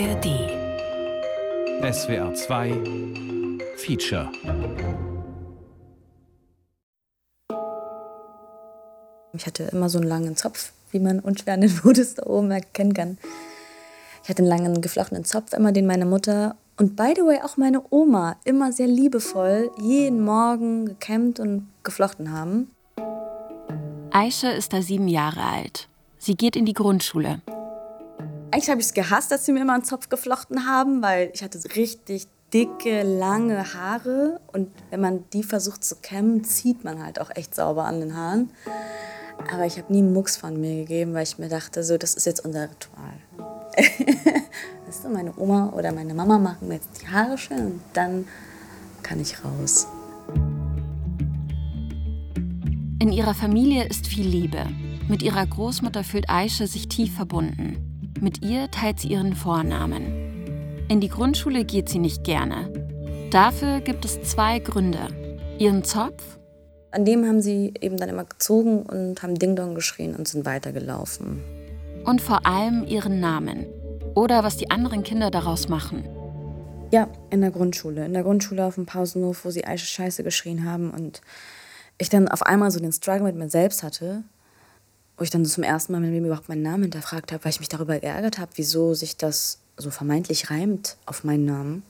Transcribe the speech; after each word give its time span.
ARD. 0.00 0.26
SWR 1.92 2.32
2 2.32 2.70
Feature. 3.76 4.30
Ich 9.32 9.44
hatte 9.44 9.64
immer 9.72 9.88
so 9.88 9.98
einen 9.98 10.06
langen 10.06 10.36
Zopf, 10.36 10.72
wie 10.92 11.00
man 11.00 11.18
unschwer 11.18 11.54
an 11.54 11.62
den 11.62 11.70
Fotos 11.82 12.14
da 12.14 12.26
oben 12.26 12.52
erkennen 12.52 12.94
kann. 12.94 13.18
Ich 14.22 14.28
hatte 14.28 14.42
einen 14.42 14.48
langen 14.48 14.80
geflochtenen 14.82 15.24
Zopf, 15.24 15.52
immer 15.52 15.72
den 15.72 15.86
meine 15.86 16.06
Mutter 16.06 16.54
und 16.76 16.94
by 16.94 17.14
the 17.16 17.22
way 17.22 17.40
auch 17.42 17.56
meine 17.56 17.82
Oma 17.90 18.36
immer 18.44 18.72
sehr 18.72 18.86
liebevoll 18.86 19.72
jeden 19.80 20.20
Morgen 20.20 20.86
gekämmt 20.86 21.40
und 21.40 21.66
geflochten 21.82 22.30
haben. 22.30 22.70
Aisha 24.12 24.50
ist 24.50 24.72
da 24.72 24.80
sieben 24.80 25.08
Jahre 25.08 25.42
alt. 25.42 25.88
Sie 26.18 26.36
geht 26.36 26.54
in 26.54 26.66
die 26.66 26.74
Grundschule. 26.74 27.42
Eigentlich 28.50 28.70
habe 28.70 28.80
ich 28.80 28.86
es 28.86 28.94
gehasst, 28.94 29.30
dass 29.30 29.44
sie 29.44 29.52
mir 29.52 29.60
immer 29.60 29.74
einen 29.74 29.84
Zopf 29.84 30.08
geflochten 30.08 30.66
haben, 30.66 31.02
weil 31.02 31.30
ich 31.34 31.42
hatte 31.42 31.58
richtig 31.76 32.28
dicke, 32.54 33.02
lange 33.02 33.74
Haare 33.74 34.40
und 34.52 34.70
wenn 34.88 35.00
man 35.00 35.24
die 35.34 35.42
versucht 35.42 35.84
zu 35.84 35.96
kämmen, 35.96 36.44
zieht 36.44 36.82
man 36.82 37.04
halt 37.04 37.20
auch 37.20 37.30
echt 37.34 37.54
sauber 37.54 37.84
an 37.84 38.00
den 38.00 38.16
Haaren. 38.16 38.50
Aber 39.52 39.66
ich 39.66 39.76
habe 39.76 39.92
nie 39.92 39.98
einen 39.98 40.14
Mucks 40.14 40.38
von 40.38 40.58
mir 40.58 40.76
gegeben, 40.76 41.12
weil 41.12 41.24
ich 41.24 41.38
mir 41.38 41.50
dachte, 41.50 41.84
so, 41.84 41.98
das 41.98 42.14
ist 42.14 42.24
jetzt 42.24 42.44
unser 42.44 42.70
Ritual. 42.70 43.12
weißt 44.86 45.04
du, 45.04 45.10
meine 45.10 45.34
Oma 45.36 45.70
oder 45.76 45.92
meine 45.92 46.14
Mama 46.14 46.38
machen 46.38 46.68
mir 46.68 46.74
jetzt 46.74 47.02
die 47.02 47.08
Haare 47.08 47.36
schön 47.36 47.66
und 47.66 47.80
dann 47.92 48.26
kann 49.02 49.20
ich 49.20 49.44
raus. 49.44 49.86
In 52.98 53.12
ihrer 53.12 53.34
Familie 53.34 53.86
ist 53.86 54.06
viel 54.06 54.26
Liebe. 54.26 54.66
Mit 55.06 55.22
ihrer 55.22 55.46
Großmutter 55.46 56.02
fühlt 56.02 56.28
Aische 56.30 56.66
sich 56.66 56.88
tief 56.88 57.14
verbunden. 57.14 57.87
Mit 58.20 58.42
ihr 58.42 58.68
teilt 58.70 58.98
sie 58.98 59.08
ihren 59.08 59.36
Vornamen. 59.36 60.86
In 60.88 61.00
die 61.00 61.08
Grundschule 61.08 61.64
geht 61.64 61.88
sie 61.88 62.00
nicht 62.00 62.24
gerne. 62.24 62.68
Dafür 63.30 63.80
gibt 63.80 64.04
es 64.04 64.20
zwei 64.22 64.58
Gründe. 64.58 65.08
Ihren 65.58 65.84
Zopf. 65.84 66.38
An 66.90 67.04
dem 67.04 67.26
haben 67.26 67.40
sie 67.40 67.74
eben 67.80 67.96
dann 67.96 68.08
immer 68.08 68.24
gezogen 68.24 68.82
und 68.82 69.22
haben 69.22 69.36
Ding 69.36 69.54
Dong 69.54 69.76
geschrien 69.76 70.16
und 70.16 70.26
sind 70.26 70.46
weitergelaufen. 70.46 71.44
Und 72.04 72.20
vor 72.20 72.44
allem 72.44 72.84
ihren 72.84 73.20
Namen. 73.20 73.66
Oder 74.16 74.42
was 74.42 74.56
die 74.56 74.70
anderen 74.70 75.04
Kinder 75.04 75.30
daraus 75.30 75.68
machen. 75.68 76.08
Ja, 76.90 77.06
in 77.30 77.40
der 77.40 77.52
Grundschule. 77.52 78.04
In 78.04 78.14
der 78.14 78.24
Grundschule 78.24 78.64
auf 78.64 78.74
dem 78.74 78.86
Pausenhof, 78.86 79.44
wo 79.44 79.50
sie 79.50 79.64
Aische 79.64 79.86
Scheiße 79.86 80.24
geschrien 80.24 80.64
haben 80.64 80.90
und 80.90 81.20
ich 81.98 82.08
dann 82.08 82.26
auf 82.26 82.42
einmal 82.42 82.72
so 82.72 82.80
den 82.80 82.92
Struggle 82.92 83.22
mit 83.22 83.36
mir 83.36 83.48
selbst 83.48 83.84
hatte 83.84 84.24
wo 85.18 85.24
ich 85.24 85.30
dann 85.30 85.44
zum 85.44 85.64
ersten 85.64 85.92
Mal 85.92 86.00
mit 86.00 86.10
mir 86.12 86.24
überhaupt 86.24 86.48
meinen 86.48 86.62
Namen 86.62 86.84
hinterfragt 86.84 87.32
habe, 87.32 87.44
weil 87.44 87.50
ich 87.50 87.58
mich 87.58 87.68
darüber 87.68 87.98
geärgert 87.98 88.38
habe, 88.38 88.52
wieso 88.54 88.94
sich 88.94 89.16
das 89.16 89.58
so 89.76 89.90
vermeintlich 89.90 90.50
reimt 90.50 90.96
auf 91.06 91.24
meinen 91.24 91.44
Namen. 91.44 91.82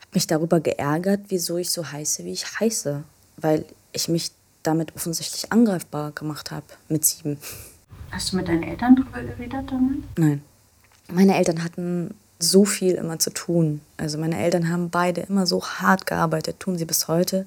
Habe 0.00 0.10
mich 0.14 0.26
darüber 0.26 0.60
geärgert, 0.60 1.20
wieso 1.28 1.58
ich 1.58 1.70
so 1.70 1.92
heiße, 1.92 2.24
wie 2.24 2.32
ich 2.32 2.58
heiße, 2.58 3.04
weil 3.36 3.66
ich 3.92 4.08
mich 4.08 4.32
damit 4.62 4.96
offensichtlich 4.96 5.52
angreifbar 5.52 6.12
gemacht 6.12 6.50
habe 6.50 6.66
mit 6.88 7.04
sieben. 7.04 7.38
Hast 8.10 8.32
du 8.32 8.36
mit 8.36 8.48
deinen 8.48 8.62
Eltern 8.62 8.96
darüber 8.96 9.22
geredet 9.22 9.70
damit? 9.70 10.18
Nein. 10.18 10.42
Meine 11.08 11.36
Eltern 11.36 11.62
hatten 11.62 12.14
so 12.38 12.64
viel 12.64 12.94
immer 12.94 13.18
zu 13.18 13.30
tun. 13.30 13.80
Also 13.96 14.18
meine 14.18 14.38
Eltern 14.38 14.70
haben 14.70 14.90
beide 14.90 15.22
immer 15.22 15.46
so 15.46 15.62
hart 15.64 16.06
gearbeitet, 16.06 16.60
tun 16.60 16.78
sie 16.78 16.84
bis 16.84 17.08
heute 17.08 17.46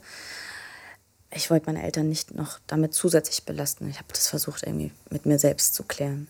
ich 1.36 1.52
wollte 1.52 1.68
meine 1.68 1.84
Eltern 1.84 2.08
nicht 2.08 2.34
noch 2.34 2.60
damit 2.66 2.94
zusätzlich 2.94 3.44
belasten. 3.44 3.90
Ich 3.90 3.98
habe 3.98 4.08
das 4.10 4.30
versucht, 4.30 4.64
irgendwie 4.64 4.92
mit 5.10 5.26
mir 5.26 5.38
selbst 5.38 5.76
zu 5.76 5.84
klären. 5.84 6.28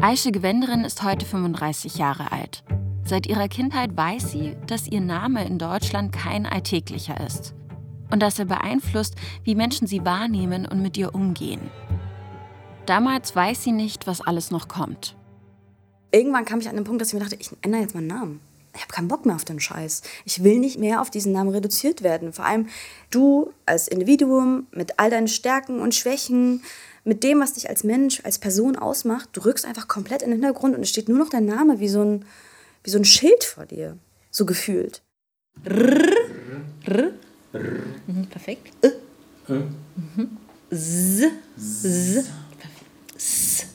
Aische 0.00 0.32
Gewenderin 0.32 0.84
ist 0.84 1.02
heute 1.02 1.26
35 1.26 1.96
Jahre 1.96 2.30
alt. 2.30 2.62
Seit 3.04 3.26
ihrer 3.26 3.48
Kindheit 3.48 3.96
weiß 3.96 4.30
sie, 4.30 4.56
dass 4.66 4.86
ihr 4.86 5.00
Name 5.00 5.44
in 5.44 5.58
Deutschland 5.58 6.12
kein 6.12 6.46
alltäglicher 6.46 7.20
ist. 7.26 7.54
Und 8.10 8.20
dass 8.20 8.38
er 8.38 8.44
beeinflusst, 8.44 9.14
wie 9.42 9.54
Menschen 9.54 9.86
sie 9.86 10.04
wahrnehmen 10.04 10.66
und 10.66 10.80
mit 10.80 10.96
ihr 10.96 11.14
umgehen. 11.14 11.60
Damals 12.86 13.34
weiß 13.34 13.64
sie 13.64 13.72
nicht, 13.72 14.06
was 14.06 14.20
alles 14.20 14.50
noch 14.50 14.68
kommt. 14.68 15.16
Irgendwann 16.12 16.44
kam 16.44 16.60
ich 16.60 16.68
an 16.68 16.76
den 16.76 16.84
Punkt, 16.84 17.00
dass 17.00 17.08
ich 17.08 17.14
mir 17.14 17.20
dachte, 17.20 17.36
ich 17.36 17.50
ändere 17.62 17.82
jetzt 17.82 17.94
meinen 17.94 18.06
Namen 18.06 18.40
ich 18.74 18.82
habe 18.82 18.92
keinen 18.92 19.08
Bock 19.08 19.24
mehr 19.24 19.36
auf 19.36 19.44
den 19.44 19.60
Scheiß. 19.60 20.02
Ich 20.24 20.42
will 20.42 20.58
nicht 20.58 20.78
mehr 20.78 21.00
auf 21.00 21.10
diesen 21.10 21.32
Namen 21.32 21.50
reduziert 21.50 22.02
werden. 22.02 22.32
Vor 22.32 22.44
allem 22.44 22.68
du 23.10 23.52
als 23.66 23.88
Individuum 23.88 24.66
mit 24.72 24.98
all 24.98 25.10
deinen 25.10 25.28
Stärken 25.28 25.80
und 25.80 25.94
Schwächen, 25.94 26.62
mit 27.04 27.22
dem, 27.22 27.40
was 27.40 27.52
dich 27.52 27.68
als 27.68 27.84
Mensch, 27.84 28.20
als 28.24 28.38
Person 28.38 28.76
ausmacht, 28.76 29.28
du 29.32 29.44
rückst 29.44 29.66
einfach 29.66 29.88
komplett 29.88 30.22
in 30.22 30.30
den 30.30 30.40
Hintergrund 30.40 30.74
und 30.74 30.82
es 30.82 30.88
steht 30.88 31.08
nur 31.08 31.18
noch 31.18 31.28
dein 31.28 31.44
Name 31.44 31.78
wie 31.78 31.88
so 31.88 32.02
ein, 32.02 32.24
wie 32.82 32.90
so 32.90 32.98
ein 32.98 33.04
Schild 33.04 33.44
vor 33.44 33.66
dir. 33.66 33.98
So 34.30 34.46
gefühlt. 34.46 35.02
R, 35.64 36.08
R, 36.86 37.12
R. 37.52 37.62
Mhm, 38.06 38.26
perfekt. 38.28 38.72
Äh. 38.82 38.90
Mhm. 39.52 40.38
Z, 40.70 41.30
Z. 41.56 42.24
S. 43.16 43.66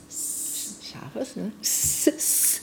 Scharfes, 0.81 1.35
ne? 1.35 1.51
S, 1.61 2.07
S. 2.07 2.61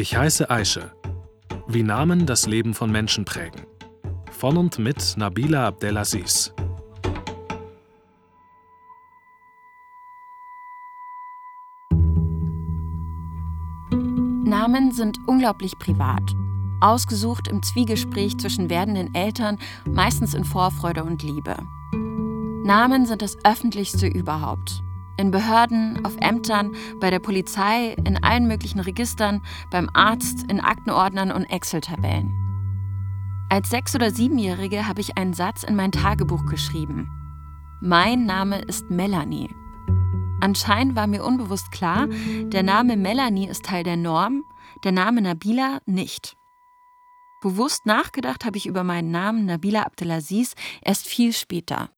Ich 0.00 0.16
heiße 0.16 0.48
Aische. 0.48 0.92
Wie 1.68 1.82
Namen 1.82 2.24
das 2.24 2.46
Leben 2.46 2.72
von 2.72 2.90
Menschen 2.90 3.26
prägen. 3.26 3.66
Von 4.30 4.56
und 4.56 4.78
mit 4.78 5.14
Nabila 5.18 5.66
Abdelaziz. 5.66 6.54
Namen 14.42 14.90
sind 14.92 15.18
unglaublich 15.26 15.78
privat. 15.78 16.32
Ausgesucht 16.80 17.48
im 17.48 17.62
Zwiegespräch 17.62 18.38
zwischen 18.38 18.70
werdenden 18.70 19.14
Eltern, 19.14 19.58
meistens 19.84 20.32
in 20.32 20.44
Vorfreude 20.44 21.04
und 21.04 21.22
Liebe. 21.22 21.58
Namen 22.64 23.04
sind 23.04 23.20
das 23.20 23.36
Öffentlichste 23.44 24.06
überhaupt. 24.06 24.82
In 25.20 25.32
Behörden, 25.32 26.02
auf 26.06 26.16
Ämtern, 26.22 26.74
bei 26.98 27.10
der 27.10 27.18
Polizei, 27.18 27.94
in 28.06 28.24
allen 28.24 28.48
möglichen 28.48 28.80
Registern, 28.80 29.42
beim 29.70 29.90
Arzt, 29.92 30.50
in 30.50 30.60
Aktenordnern 30.60 31.30
und 31.30 31.44
Excel-Tabellen. 31.44 32.32
Als 33.50 33.68
Sechs- 33.68 33.94
oder 33.94 34.12
Siebenjährige 34.12 34.88
habe 34.88 35.02
ich 35.02 35.18
einen 35.18 35.34
Satz 35.34 35.62
in 35.62 35.76
mein 35.76 35.92
Tagebuch 35.92 36.46
geschrieben. 36.46 37.06
Mein 37.82 38.24
Name 38.24 38.60
ist 38.62 38.88
Melanie. 38.88 39.54
Anscheinend 40.40 40.96
war 40.96 41.06
mir 41.06 41.22
unbewusst 41.22 41.70
klar, 41.70 42.08
der 42.44 42.62
Name 42.62 42.96
Melanie 42.96 43.46
ist 43.46 43.66
Teil 43.66 43.84
der 43.84 43.98
Norm, 43.98 44.42
der 44.84 44.92
Name 44.92 45.20
Nabila 45.20 45.80
nicht. 45.84 46.34
Bewusst 47.42 47.84
nachgedacht 47.84 48.46
habe 48.46 48.56
ich 48.56 48.64
über 48.64 48.84
meinen 48.84 49.10
Namen 49.10 49.44
Nabila 49.44 49.82
Abdelaziz 49.82 50.54
erst 50.80 51.06
viel 51.06 51.34
später. 51.34 51.90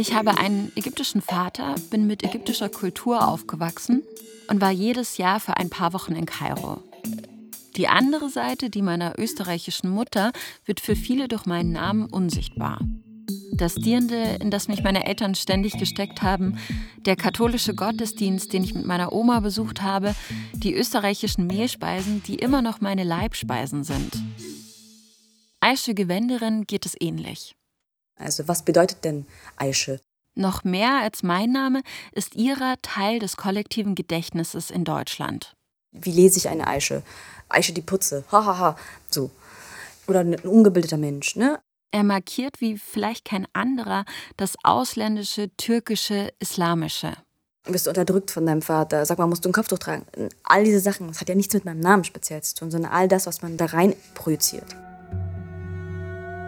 Ich 0.00 0.14
habe 0.14 0.38
einen 0.38 0.72
ägyptischen 0.76 1.20
Vater, 1.20 1.74
bin 1.90 2.06
mit 2.06 2.24
ägyptischer 2.24 2.70
Kultur 2.70 3.28
aufgewachsen 3.28 4.02
und 4.48 4.62
war 4.62 4.70
jedes 4.70 5.18
Jahr 5.18 5.40
für 5.40 5.58
ein 5.58 5.68
paar 5.68 5.92
Wochen 5.92 6.14
in 6.14 6.24
Kairo. 6.24 6.82
Die 7.76 7.86
andere 7.86 8.30
Seite, 8.30 8.70
die 8.70 8.80
meiner 8.80 9.18
österreichischen 9.18 9.90
Mutter, 9.90 10.32
wird 10.64 10.80
für 10.80 10.96
viele 10.96 11.28
durch 11.28 11.44
meinen 11.44 11.72
Namen 11.72 12.06
unsichtbar. 12.06 12.80
Das 13.52 13.74
Dirndl, 13.74 14.38
in 14.40 14.50
das 14.50 14.68
mich 14.68 14.82
meine 14.82 15.04
Eltern 15.04 15.34
ständig 15.34 15.76
gesteckt 15.76 16.22
haben, 16.22 16.56
der 17.04 17.16
katholische 17.16 17.74
Gottesdienst, 17.74 18.54
den 18.54 18.64
ich 18.64 18.74
mit 18.74 18.86
meiner 18.86 19.12
Oma 19.12 19.40
besucht 19.40 19.82
habe, 19.82 20.14
die 20.54 20.74
österreichischen 20.74 21.46
Mehlspeisen, 21.46 22.22
die 22.22 22.36
immer 22.36 22.62
noch 22.62 22.80
meine 22.80 23.04
Leibspeisen 23.04 23.84
sind. 23.84 24.14
Aische 25.60 25.92
Gewenderin 25.92 26.64
geht 26.66 26.86
es 26.86 26.96
ähnlich. 26.98 27.54
Also 28.20 28.46
was 28.48 28.62
bedeutet 28.62 29.04
denn 29.04 29.26
Aische? 29.56 30.00
Noch 30.34 30.62
mehr 30.62 31.00
als 31.02 31.22
mein 31.22 31.50
Name 31.50 31.82
ist 32.12 32.36
ihrer 32.36 32.76
Teil 32.82 33.18
des 33.18 33.36
kollektiven 33.36 33.94
Gedächtnisses 33.94 34.70
in 34.70 34.84
Deutschland. 34.84 35.56
Wie 35.92 36.12
lese 36.12 36.38
ich 36.38 36.48
eine 36.48 36.66
Aische? 36.66 37.02
Aische 37.48 37.72
die 37.72 37.82
Putze. 37.82 38.24
Hahaha. 38.30 38.58
Ha, 38.58 38.58
ha. 38.58 38.76
So. 39.10 39.30
Oder 40.06 40.20
ein 40.20 40.34
ungebildeter 40.36 40.96
Mensch, 40.96 41.36
ne? 41.36 41.60
Er 41.92 42.04
markiert 42.04 42.60
wie 42.60 42.78
vielleicht 42.78 43.24
kein 43.24 43.48
anderer 43.52 44.04
das 44.36 44.54
ausländische, 44.62 45.50
türkische, 45.56 46.32
islamische. 46.38 47.12
Du 47.64 47.72
bist 47.72 47.88
unterdrückt 47.88 48.30
von 48.30 48.46
deinem 48.46 48.62
Vater. 48.62 49.04
Sag 49.04 49.18
mal, 49.18 49.26
musst 49.26 49.44
du 49.44 49.48
ein 49.48 49.52
Kopftuch 49.52 49.78
tragen? 49.78 50.06
All 50.44 50.64
diese 50.64 50.80
Sachen, 50.80 51.08
das 51.08 51.20
hat 51.20 51.28
ja 51.28 51.34
nichts 51.34 51.52
mit 51.52 51.64
meinem 51.64 51.80
Namen 51.80 52.04
speziell 52.04 52.42
zu 52.42 52.54
tun, 52.54 52.70
sondern 52.70 52.92
all 52.92 53.08
das, 53.08 53.26
was 53.26 53.42
man 53.42 53.56
da 53.56 53.66
rein 53.66 53.94
projiziert. 54.14 54.64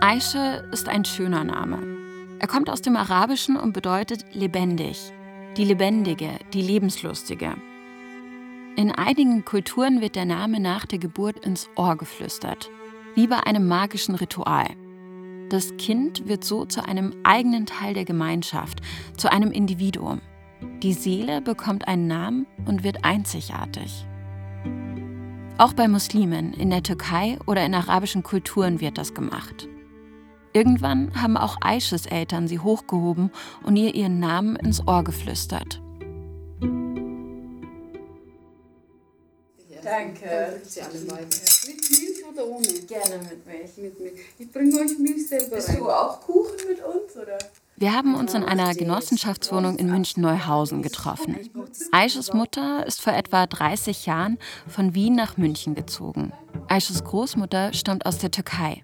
Aische 0.04 0.68
ist 0.72 0.88
ein 0.88 1.04
schöner 1.04 1.44
Name. 1.44 1.78
Er 2.40 2.48
kommt 2.48 2.68
aus 2.68 2.82
dem 2.82 2.96
Arabischen 2.96 3.56
und 3.56 3.72
bedeutet 3.72 4.24
lebendig, 4.32 5.12
die 5.56 5.64
Lebendige, 5.64 6.40
die 6.52 6.60
Lebenslustige. 6.60 7.54
In 8.74 8.90
einigen 8.90 9.44
Kulturen 9.44 10.00
wird 10.00 10.16
der 10.16 10.24
Name 10.24 10.58
nach 10.58 10.86
der 10.86 10.98
Geburt 10.98 11.46
ins 11.46 11.70
Ohr 11.76 11.94
geflüstert, 11.94 12.68
wie 13.14 13.28
bei 13.28 13.46
einem 13.46 13.68
magischen 13.68 14.16
Ritual. 14.16 14.66
Das 15.50 15.76
Kind 15.76 16.26
wird 16.26 16.42
so 16.42 16.64
zu 16.64 16.84
einem 16.84 17.14
eigenen 17.22 17.66
Teil 17.66 17.94
der 17.94 18.04
Gemeinschaft, 18.04 18.80
zu 19.16 19.30
einem 19.30 19.52
Individuum. 19.52 20.20
Die 20.82 20.94
Seele 20.94 21.40
bekommt 21.40 21.86
einen 21.86 22.08
Namen 22.08 22.48
und 22.66 22.82
wird 22.82 23.04
einzigartig. 23.04 24.04
Auch 25.58 25.74
bei 25.74 25.86
Muslimen 25.86 26.54
in 26.54 26.70
der 26.70 26.82
Türkei 26.82 27.38
oder 27.46 27.64
in 27.64 27.76
arabischen 27.76 28.24
Kulturen 28.24 28.80
wird 28.80 28.98
das 28.98 29.14
gemacht. 29.14 29.68
Irgendwann 30.52 31.20
haben 31.20 31.36
auch 31.36 31.56
Aisches 31.60 32.06
Eltern 32.06 32.48
sie 32.48 32.58
hochgehoben 32.58 33.30
und 33.64 33.76
ihr 33.76 33.94
ihren 33.94 34.20
Namen 34.20 34.56
ins 34.56 34.86
Ohr 34.86 35.02
geflüstert. 35.02 35.80
Danke. 39.84 40.60
Mit 40.62 41.90
Milch 41.90 42.24
oder 42.32 42.46
ohne? 42.46 42.66
Gerne 42.86 43.18
mit 43.18 43.46
Milch. 43.46 43.76
Mit 43.78 44.00
Milch. 44.00 44.12
Ich 44.38 44.52
bringe 44.52 44.80
euch 44.80 44.98
Milch 44.98 45.26
selber 45.26 45.56
Bist 45.56 45.76
du 45.76 45.90
auch 45.90 46.20
Kuchen 46.20 46.56
mit 46.68 46.78
uns, 46.84 47.16
oder? 47.16 47.38
Wir 47.76 47.92
haben 47.92 48.14
uns 48.14 48.32
in 48.34 48.44
einer 48.44 48.74
Genossenschaftswohnung 48.74 49.76
in 49.76 49.90
München-Neuhausen 49.90 50.82
getroffen. 50.82 51.36
Aisches 51.90 52.32
Mutter 52.32 52.86
ist 52.86 53.00
vor 53.02 53.12
etwa 53.12 53.46
30 53.46 54.06
Jahren 54.06 54.38
von 54.68 54.94
Wien 54.94 55.16
nach 55.16 55.36
München 55.36 55.74
gezogen. 55.74 56.32
Aisches 56.68 57.02
Großmutter 57.02 57.72
stammt 57.72 58.06
aus 58.06 58.18
der 58.18 58.30
Türkei. 58.30 58.82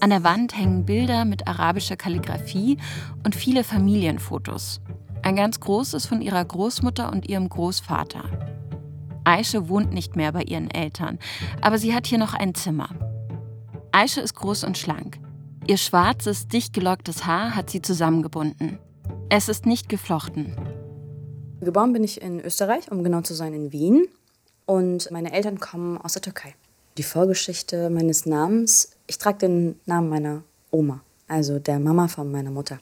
An 0.00 0.10
der 0.10 0.24
Wand 0.24 0.56
hängen 0.56 0.84
Bilder 0.84 1.24
mit 1.24 1.46
arabischer 1.46 1.96
Kalligraphie 1.96 2.78
und 3.24 3.34
viele 3.34 3.64
Familienfotos. 3.64 4.80
Ein 5.22 5.36
ganz 5.36 5.60
großes 5.60 6.06
von 6.06 6.20
ihrer 6.20 6.44
Großmutter 6.44 7.10
und 7.10 7.28
ihrem 7.28 7.48
Großvater. 7.48 8.24
Aische 9.24 9.68
wohnt 9.68 9.92
nicht 9.92 10.16
mehr 10.16 10.32
bei 10.32 10.42
ihren 10.42 10.70
Eltern, 10.70 11.18
aber 11.60 11.78
sie 11.78 11.94
hat 11.94 12.06
hier 12.06 12.18
noch 12.18 12.34
ein 12.34 12.54
Zimmer. 12.54 12.88
Aische 13.92 14.20
ist 14.20 14.34
groß 14.34 14.64
und 14.64 14.78
schlank. 14.78 15.18
Ihr 15.66 15.76
schwarzes, 15.76 16.48
dicht 16.48 16.72
gelocktes 16.72 17.24
Haar 17.24 17.54
hat 17.54 17.70
sie 17.70 17.82
zusammengebunden. 17.82 18.78
Es 19.28 19.48
ist 19.48 19.64
nicht 19.64 19.88
geflochten. 19.88 20.56
Geboren 21.60 21.92
bin 21.92 22.02
ich 22.02 22.20
in 22.20 22.40
Österreich, 22.40 22.90
um 22.90 23.04
genau 23.04 23.20
zu 23.20 23.34
sein, 23.34 23.54
in 23.54 23.70
Wien. 23.70 24.08
Und 24.66 25.08
meine 25.12 25.32
Eltern 25.32 25.60
kommen 25.60 25.98
aus 25.98 26.14
der 26.14 26.22
Türkei. 26.22 26.54
Die 26.98 27.02
Vorgeschichte 27.02 27.88
meines 27.88 28.26
Namens, 28.26 28.90
ich 29.06 29.16
trage 29.16 29.38
den 29.38 29.80
Namen 29.86 30.10
meiner 30.10 30.42
Oma, 30.70 31.00
also 31.26 31.58
der 31.58 31.78
Mama 31.78 32.06
von 32.06 32.30
meiner 32.30 32.50
Mutter. 32.50 32.80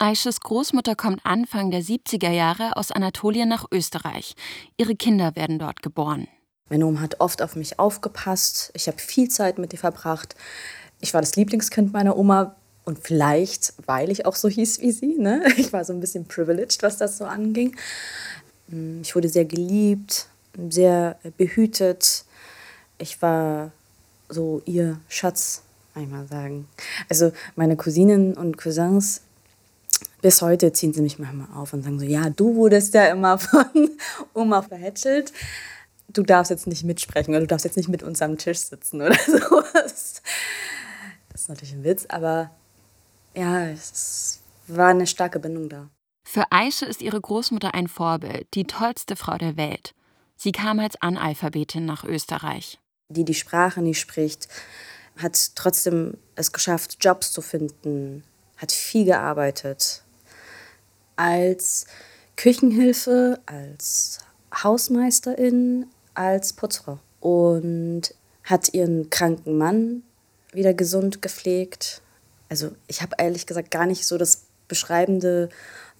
Aisches 0.00 0.40
Großmutter 0.40 0.96
kommt 0.96 1.20
Anfang 1.24 1.70
der 1.70 1.82
70er 1.82 2.30
Jahre 2.30 2.76
aus 2.76 2.90
Anatolien 2.90 3.48
nach 3.48 3.64
Österreich. 3.70 4.34
Ihre 4.76 4.96
Kinder 4.96 5.36
werden 5.36 5.60
dort 5.60 5.82
geboren. 5.82 6.26
Meine 6.68 6.86
Oma 6.86 7.00
hat 7.00 7.20
oft 7.20 7.40
auf 7.40 7.54
mich 7.54 7.78
aufgepasst. 7.78 8.72
Ich 8.74 8.88
habe 8.88 8.98
viel 8.98 9.28
Zeit 9.28 9.58
mit 9.58 9.72
ihr 9.72 9.78
verbracht. 9.78 10.34
Ich 11.00 11.14
war 11.14 11.20
das 11.20 11.36
Lieblingskind 11.36 11.92
meiner 11.92 12.16
Oma 12.16 12.56
und 12.84 12.98
vielleicht, 12.98 13.72
weil 13.86 14.10
ich 14.10 14.26
auch 14.26 14.34
so 14.34 14.48
hieß 14.48 14.80
wie 14.80 14.90
sie. 14.90 15.16
Ne? 15.16 15.44
Ich 15.56 15.72
war 15.72 15.84
so 15.84 15.92
ein 15.92 16.00
bisschen 16.00 16.26
privileged, 16.26 16.82
was 16.82 16.96
das 16.96 17.18
so 17.18 17.24
anging. 17.24 17.76
Hm, 18.68 19.02
ich 19.02 19.14
wurde 19.14 19.28
sehr 19.28 19.44
geliebt, 19.44 20.26
sehr 20.70 21.18
behütet. 21.36 22.24
Ich 22.98 23.22
war 23.22 23.72
so 24.28 24.62
ihr 24.66 25.00
Schatz, 25.08 25.62
einmal 25.94 26.26
sagen. 26.26 26.68
Also 27.08 27.32
meine 27.56 27.76
Cousinen 27.76 28.34
und 28.34 28.56
Cousins, 28.56 29.22
bis 30.20 30.42
heute 30.42 30.72
ziehen 30.72 30.92
sie 30.92 31.02
mich 31.02 31.18
manchmal 31.18 31.48
auf 31.56 31.72
und 31.72 31.82
sagen 31.82 31.98
so, 31.98 32.04
ja, 32.04 32.30
du 32.30 32.54
wurdest 32.54 32.94
ja 32.94 33.06
immer 33.06 33.38
von 33.38 33.90
Oma 34.34 34.62
verhätschelt. 34.62 35.32
Du 36.08 36.22
darfst 36.22 36.50
jetzt 36.50 36.66
nicht 36.66 36.84
mitsprechen 36.84 37.30
oder 37.30 37.40
du 37.40 37.46
darfst 37.46 37.64
jetzt 37.64 37.76
nicht 37.76 37.88
mit 37.88 38.02
uns 38.02 38.22
am 38.22 38.38
Tisch 38.38 38.58
sitzen 38.58 39.02
oder 39.02 39.14
sowas. 39.26 40.22
Das 41.30 41.42
ist 41.42 41.48
natürlich 41.48 41.74
ein 41.74 41.84
Witz, 41.84 42.06
aber 42.08 42.50
ja, 43.34 43.66
es 43.68 44.40
war 44.66 44.88
eine 44.88 45.06
starke 45.06 45.38
Bindung 45.38 45.68
da. 45.68 45.88
Für 46.24 46.44
Aische 46.50 46.84
ist 46.86 47.00
ihre 47.00 47.20
Großmutter 47.20 47.74
ein 47.74 47.88
Vorbild, 47.88 48.48
die 48.54 48.64
tollste 48.64 49.16
Frau 49.16 49.38
der 49.38 49.56
Welt. 49.56 49.94
Sie 50.36 50.52
kam 50.52 50.78
als 50.78 51.00
Analphabetin 51.00 51.84
nach 51.84 52.04
Österreich. 52.04 52.78
Die 53.10 53.24
die 53.24 53.34
Sprache 53.34 53.80
nicht 53.80 54.00
spricht, 54.00 54.48
hat 55.16 55.56
trotzdem 55.56 56.18
es 56.34 56.52
geschafft, 56.52 56.98
Jobs 57.00 57.32
zu 57.32 57.40
finden, 57.40 58.22
hat 58.58 58.70
viel 58.70 59.04
gearbeitet. 59.04 60.02
Als 61.16 61.86
Küchenhilfe, 62.36 63.40
als 63.46 64.18
Hausmeisterin, 64.62 65.86
als 66.14 66.52
Putzfrau. 66.52 66.98
Und 67.20 68.14
hat 68.44 68.72
ihren 68.72 69.10
kranken 69.10 69.58
Mann 69.58 70.02
wieder 70.52 70.72
gesund 70.72 71.20
gepflegt. 71.20 72.00
Also 72.48 72.70
ich 72.86 73.02
habe 73.02 73.16
ehrlich 73.18 73.46
gesagt 73.46 73.70
gar 73.70 73.86
nicht 73.86 74.06
so 74.06 74.16
das 74.18 74.44
beschreibende 74.68 75.48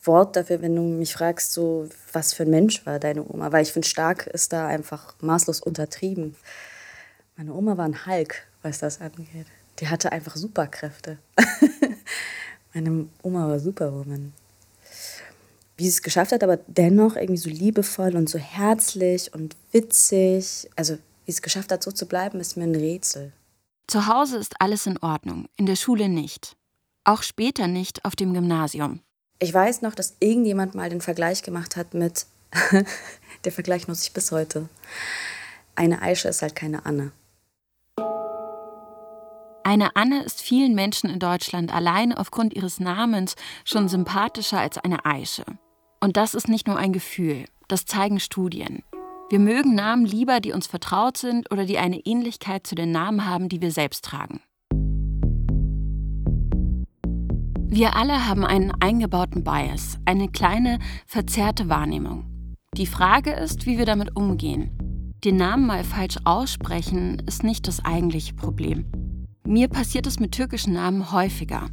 Wort 0.04 0.36
dafür, 0.36 0.62
wenn 0.62 0.76
du 0.76 0.82
mich 0.82 1.12
fragst, 1.12 1.52
so 1.52 1.88
was 2.12 2.32
für 2.32 2.44
ein 2.44 2.50
Mensch 2.50 2.86
war 2.86 2.98
deine 2.98 3.24
Oma. 3.28 3.52
Weil 3.52 3.62
ich 3.62 3.72
finde, 3.72 3.88
stark 3.88 4.26
ist 4.28 4.52
da 4.52 4.66
einfach 4.66 5.14
maßlos 5.20 5.60
untertrieben. 5.60 6.36
Meine 7.38 7.54
Oma 7.54 7.76
war 7.76 7.84
ein 7.84 8.04
Hulk, 8.04 8.48
was 8.62 8.80
das 8.80 9.00
angeht. 9.00 9.46
Die 9.78 9.86
hatte 9.86 10.10
einfach 10.10 10.34
Superkräfte. 10.34 11.18
Meine 12.74 13.06
Oma 13.22 13.46
war 13.46 13.60
Superwoman. 13.60 14.32
Wie 15.76 15.84
sie 15.84 15.90
es 15.90 16.02
geschafft 16.02 16.32
hat, 16.32 16.42
aber 16.42 16.56
dennoch 16.66 17.14
irgendwie 17.14 17.36
so 17.36 17.48
liebevoll 17.48 18.16
und 18.16 18.28
so 18.28 18.40
herzlich 18.40 19.32
und 19.32 19.54
witzig. 19.70 20.68
Also, 20.74 20.98
wie 21.26 21.30
es 21.30 21.40
geschafft 21.40 21.70
hat, 21.70 21.84
so 21.84 21.92
zu 21.92 22.06
bleiben, 22.06 22.40
ist 22.40 22.56
mir 22.56 22.64
ein 22.64 22.74
Rätsel. 22.74 23.32
Zu 23.86 24.08
Hause 24.08 24.38
ist 24.38 24.60
alles 24.60 24.86
in 24.88 24.98
Ordnung, 24.98 25.46
in 25.56 25.66
der 25.66 25.76
Schule 25.76 26.08
nicht. 26.08 26.56
Auch 27.04 27.22
später 27.22 27.68
nicht 27.68 28.04
auf 28.04 28.16
dem 28.16 28.34
Gymnasium. 28.34 28.98
Ich 29.38 29.54
weiß 29.54 29.82
noch, 29.82 29.94
dass 29.94 30.16
irgendjemand 30.18 30.74
mal 30.74 30.90
den 30.90 31.00
Vergleich 31.00 31.44
gemacht 31.44 31.76
hat 31.76 31.94
mit, 31.94 32.26
der 33.44 33.52
Vergleich 33.52 33.86
nutze 33.86 34.06
ich 34.06 34.12
bis 34.12 34.32
heute. 34.32 34.68
Eine 35.76 36.02
Aische 36.02 36.26
ist 36.26 36.42
halt 36.42 36.56
keine 36.56 36.84
Anne. 36.84 37.12
Eine 39.68 39.96
Anne 39.96 40.22
ist 40.22 40.40
vielen 40.40 40.74
Menschen 40.74 41.10
in 41.10 41.18
Deutschland 41.18 41.74
allein 41.74 42.14
aufgrund 42.14 42.54
ihres 42.54 42.80
Namens 42.80 43.34
schon 43.66 43.86
sympathischer 43.86 44.58
als 44.58 44.78
eine 44.78 45.04
Aische. 45.04 45.44
Und 46.00 46.16
das 46.16 46.32
ist 46.32 46.48
nicht 46.48 46.66
nur 46.66 46.78
ein 46.78 46.94
Gefühl, 46.94 47.44
das 47.68 47.84
zeigen 47.84 48.18
Studien. 48.18 48.82
Wir 49.28 49.38
mögen 49.38 49.74
Namen 49.74 50.06
lieber, 50.06 50.40
die 50.40 50.52
uns 50.52 50.66
vertraut 50.66 51.18
sind 51.18 51.52
oder 51.52 51.66
die 51.66 51.76
eine 51.76 51.98
Ähnlichkeit 51.98 52.66
zu 52.66 52.76
den 52.76 52.92
Namen 52.92 53.26
haben, 53.26 53.50
die 53.50 53.60
wir 53.60 53.70
selbst 53.70 54.06
tragen. 54.06 54.40
Wir 57.68 57.94
alle 57.94 58.26
haben 58.26 58.46
einen 58.46 58.72
eingebauten 58.80 59.44
Bias, 59.44 59.98
eine 60.06 60.30
kleine, 60.30 60.78
verzerrte 61.06 61.68
Wahrnehmung. 61.68 62.56
Die 62.72 62.86
Frage 62.86 63.32
ist, 63.32 63.66
wie 63.66 63.76
wir 63.76 63.84
damit 63.84 64.16
umgehen. 64.16 64.70
Den 65.24 65.36
Namen 65.36 65.66
mal 65.66 65.84
falsch 65.84 66.16
aussprechen 66.24 67.22
ist 67.26 67.44
nicht 67.44 67.68
das 67.68 67.84
eigentliche 67.84 68.32
Problem. 68.32 69.07
Mir 69.48 69.68
passiert 69.68 70.06
es 70.06 70.20
mit 70.20 70.32
türkischen 70.32 70.74
Namen 70.74 71.10
häufiger. 71.10 71.70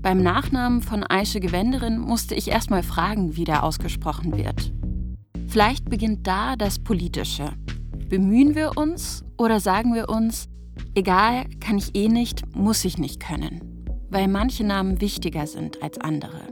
Beim 0.00 0.22
Nachnamen 0.22 0.80
von 0.80 1.02
Aische 1.02 1.40
Gewenderin 1.40 1.98
musste 1.98 2.36
ich 2.36 2.46
erstmal 2.46 2.84
fragen, 2.84 3.34
wie 3.34 3.42
der 3.42 3.64
ausgesprochen 3.64 4.38
wird. 4.38 4.72
Vielleicht 5.48 5.90
beginnt 5.90 6.28
da 6.28 6.54
das 6.54 6.78
Politische. 6.78 7.50
Bemühen 8.08 8.54
wir 8.54 8.76
uns 8.76 9.24
oder 9.36 9.58
sagen 9.58 9.92
wir 9.92 10.08
uns, 10.08 10.48
egal, 10.94 11.46
kann 11.58 11.78
ich 11.78 11.96
eh 11.96 12.06
nicht, 12.06 12.44
muss 12.54 12.84
ich 12.84 12.96
nicht 12.96 13.18
können, 13.18 13.84
weil 14.08 14.28
manche 14.28 14.62
Namen 14.62 15.00
wichtiger 15.00 15.48
sind 15.48 15.82
als 15.82 15.98
andere. 15.98 16.42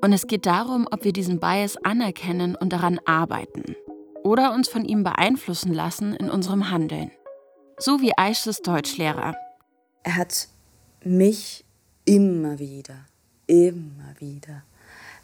Und 0.00 0.12
es 0.12 0.28
geht 0.28 0.46
darum, 0.46 0.86
ob 0.92 1.02
wir 1.02 1.12
diesen 1.12 1.40
Bias 1.40 1.76
anerkennen 1.78 2.54
und 2.54 2.72
daran 2.72 3.00
arbeiten 3.04 3.74
oder 4.22 4.54
uns 4.54 4.68
von 4.68 4.84
ihm 4.84 5.02
beeinflussen 5.02 5.74
lassen 5.74 6.14
in 6.14 6.30
unserem 6.30 6.70
Handeln. 6.70 7.10
So 7.80 8.00
wie 8.00 8.16
Aisches 8.16 8.62
Deutschlehrer. 8.62 9.34
Er 10.02 10.16
hat 10.16 10.48
mich 11.04 11.64
immer 12.04 12.58
wieder, 12.58 13.06
immer 13.46 14.14
wieder 14.18 14.62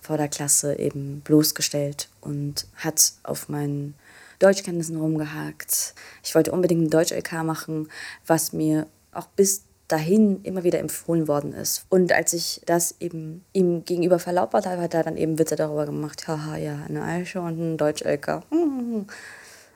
vor 0.01 0.17
der 0.17 0.29
Klasse 0.29 0.79
eben 0.79 1.21
bloßgestellt 1.21 2.09
und 2.21 2.67
hat 2.77 3.13
auf 3.25 3.49
meinen 3.49 3.95
Deutschkenntnissen 4.39 4.97
rumgehakt. 4.97 5.95
Ich 6.23 6.35
wollte 6.35 6.53
unbedingt 6.53 6.83
ein 6.83 6.91
Deutsch-LK 6.91 7.43
machen, 7.45 7.89
was 8.27 8.53
mir 8.53 8.87
auch 9.13 9.27
bis 9.27 9.63
dahin 9.89 10.43
immer 10.45 10.65
wieder 10.65 10.79
empfohlen 10.79 11.27
worden 11.27 11.53
ist. 11.53 11.85
Und 11.89 12.13
als 12.13 12.33
ich 12.33 12.61
das 12.67 12.95
eben 13.01 13.45
ihm 13.53 13.85
gegenüber 13.85 14.19
verlautbart 14.19 14.67
habe, 14.67 14.83
hat 14.83 14.95
er 14.95 15.03
dann 15.03 15.17
eben 15.17 15.39
Witze 15.39 15.57
darüber 15.57 15.87
gemacht. 15.87 16.29
Haha, 16.29 16.57
ja, 16.57 16.85
eine 16.87 17.03
Aische 17.03 17.41
und 17.41 17.59
ein 17.59 17.77
Deutsch-LK. 17.77 18.43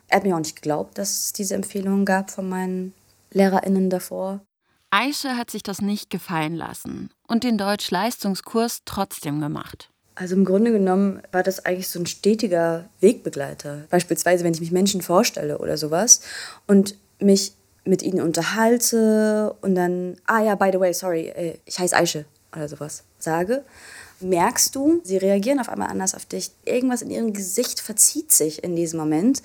Er 0.09 0.17
hat 0.17 0.25
mir 0.25 0.35
auch 0.35 0.41
nicht 0.41 0.57
geglaubt, 0.57 0.99
dass 0.99 1.25
es 1.25 1.33
diese 1.33 1.55
Empfehlungen 1.55 2.05
gab 2.05 2.31
von 2.31 2.49
meinen 2.49 2.95
LehrerInnen 3.33 3.91
davor. 3.91 4.41
Aische 4.95 5.39
hat 5.39 5.51
sich 5.51 5.63
das 5.63 5.81
nicht 5.81 6.11
gefallen 6.11 6.55
lassen 6.55 7.09
und 7.27 7.45
den 7.45 7.57
Deutsch-Leistungskurs 7.57 8.83
trotzdem 8.85 9.41
gemacht. 9.41 9.89
Also 10.15 10.35
im 10.35 10.45
Grunde 10.45 10.71
genommen 10.71 11.23
war 11.33 11.43
das 11.43 11.65
eigentlich 11.65 11.89
so 11.89 11.99
ein 11.99 12.05
stetiger 12.05 12.91
Wegbegleiter. 13.01 13.87
Beispielsweise, 13.89 14.45
wenn 14.45 14.53
ich 14.53 14.61
mich 14.61 14.71
Menschen 14.71 15.01
vorstelle 15.01 15.57
oder 15.57 15.79
sowas 15.79 16.21
und 16.67 16.99
mich 17.19 17.55
mit 17.87 18.03
ihnen 18.03 18.21
unterhalte 18.21 19.57
und 19.63 19.75
dann, 19.77 20.19
ah 20.27 20.43
ja, 20.43 20.57
by 20.57 20.69
the 20.71 20.79
way, 20.79 20.93
sorry, 20.93 21.29
äh, 21.29 21.59
ich 21.65 21.79
heiße 21.79 21.97
Aische 21.97 22.27
oder 22.55 22.69
sowas 22.69 23.05
sage, 23.19 23.65
merkst 24.21 24.77
du, 24.77 25.01
sie 25.05 25.17
reagieren 25.17 25.59
auf 25.59 25.71
einmal 25.71 25.89
anders 25.89 26.15
auf 26.15 26.27
dich. 26.27 26.51
Irgendwas 26.67 27.01
in 27.01 27.11
ihrem 27.11 27.33
Gesicht 27.33 27.81
verzieht 27.81 28.31
sich 28.31 28.63
in 28.63 28.77
diesem 28.77 29.01
Moment, 29.01 29.43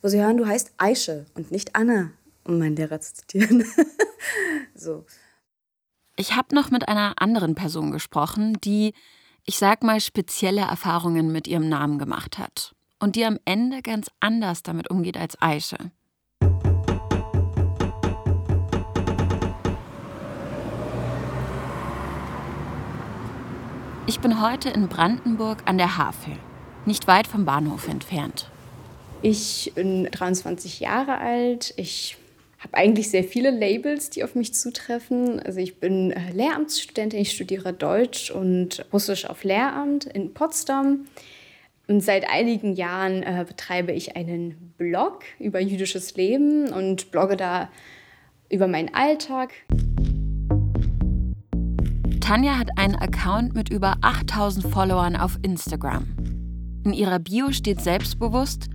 wo 0.00 0.08
sie 0.08 0.18
hören, 0.18 0.38
du 0.38 0.46
heißt 0.46 0.72
Aische 0.78 1.26
und 1.34 1.52
nicht 1.52 1.76
Anna, 1.76 2.10
um 2.48 2.58
meinen 2.58 2.76
Lehrer 2.76 3.00
zu 3.00 3.14
zitieren. 3.14 3.64
so. 4.74 5.04
Ich 6.16 6.34
habe 6.34 6.54
noch 6.54 6.70
mit 6.70 6.88
einer 6.88 7.14
anderen 7.20 7.54
Person 7.54 7.92
gesprochen, 7.92 8.58
die, 8.64 8.94
ich 9.44 9.58
sag 9.58 9.84
mal, 9.84 10.00
spezielle 10.00 10.62
Erfahrungen 10.62 11.30
mit 11.30 11.46
ihrem 11.46 11.68
Namen 11.68 11.98
gemacht 11.98 12.38
hat 12.38 12.74
und 12.98 13.14
die 13.14 13.24
am 13.24 13.38
Ende 13.44 13.82
ganz 13.82 14.10
anders 14.18 14.62
damit 14.62 14.90
umgeht 14.90 15.16
als 15.16 15.40
Aische. 15.40 15.76
Ich 24.06 24.20
bin 24.20 24.40
heute 24.40 24.70
in 24.70 24.88
Brandenburg 24.88 25.58
an 25.66 25.76
der 25.76 25.98
Havel, 25.98 26.36
nicht 26.86 27.06
weit 27.06 27.26
vom 27.26 27.44
Bahnhof 27.44 27.86
entfernt. 27.88 28.50
Ich 29.20 29.72
bin 29.74 30.04
23 30.10 30.80
Jahre 30.80 31.18
alt. 31.18 31.74
Ich 31.76 32.16
habe 32.58 32.74
eigentlich 32.74 33.10
sehr 33.10 33.24
viele 33.24 33.50
Labels, 33.50 34.10
die 34.10 34.24
auf 34.24 34.34
mich 34.34 34.54
zutreffen. 34.54 35.40
Also 35.40 35.60
ich 35.60 35.78
bin 35.78 36.10
äh, 36.10 36.32
Lehramtsstudentin, 36.32 37.20
ich 37.20 37.32
studiere 37.32 37.72
Deutsch 37.72 38.30
und 38.30 38.84
Russisch 38.92 39.26
auf 39.26 39.44
Lehramt 39.44 40.04
in 40.06 40.34
Potsdam. 40.34 41.06
Und 41.86 42.02
seit 42.02 42.28
einigen 42.28 42.74
Jahren 42.74 43.22
äh, 43.22 43.44
betreibe 43.46 43.92
ich 43.92 44.16
einen 44.16 44.74
Blog 44.76 45.22
über 45.38 45.60
jüdisches 45.60 46.16
Leben 46.16 46.68
und 46.70 47.10
blogge 47.10 47.36
da 47.36 47.70
über 48.50 48.66
meinen 48.66 48.92
Alltag. 48.92 49.52
Tanja 52.20 52.58
hat 52.58 52.76
einen 52.76 52.96
Account 52.96 53.54
mit 53.54 53.70
über 53.70 53.96
8000 54.02 54.66
Followern 54.66 55.16
auf 55.16 55.38
Instagram. 55.42 56.06
In 56.84 56.92
ihrer 56.92 57.20
Bio 57.20 57.52
steht 57.52 57.80
selbstbewusst: 57.80 58.68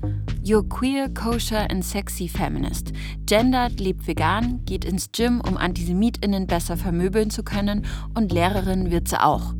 You're 0.46 0.68
queer, 0.68 1.08
kosher 1.08 1.70
and 1.72 1.86
sexy 1.86 2.28
feminist. 2.28 2.92
Gendert, 3.26 3.80
lebt 3.80 4.06
vegan, 4.08 4.60
geht 4.66 4.84
ins 4.84 5.10
Gym, 5.14 5.40
um 5.40 5.56
AntisemitInnen 5.56 6.48
besser 6.48 6.76
vermöbeln 6.76 7.30
zu 7.30 7.44
können 7.44 7.86
und 8.14 8.34
Lehrerin 8.34 8.92
wird 8.92 9.08
sie 9.08 9.24
auch. 9.24 9.54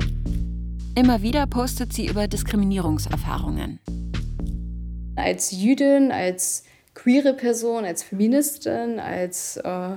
Immer 0.94 1.22
wieder 1.22 1.46
postet 1.46 1.94
sie 1.94 2.06
über 2.06 2.28
Diskriminierungserfahrungen. 2.28 3.78
Als 5.16 5.52
Jüdin, 5.52 6.12
als 6.12 6.64
queere 6.92 7.32
Person, 7.32 7.86
als 7.86 8.02
Feministin, 8.02 9.00
als 9.00 9.56
äh, 9.56 9.96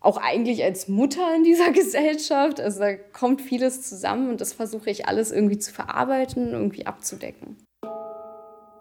auch 0.00 0.18
eigentlich 0.18 0.62
als 0.62 0.88
Mutter 0.88 1.34
in 1.34 1.42
dieser 1.42 1.70
Gesellschaft. 1.72 2.60
Also 2.60 2.80
da 2.80 2.96
kommt 2.96 3.40
vieles 3.40 3.80
zusammen 3.88 4.28
und 4.28 4.42
das 4.42 4.52
versuche 4.52 4.90
ich 4.90 5.08
alles 5.08 5.32
irgendwie 5.32 5.58
zu 5.58 5.72
verarbeiten, 5.72 6.50
irgendwie 6.50 6.84
abzudecken. 6.84 7.56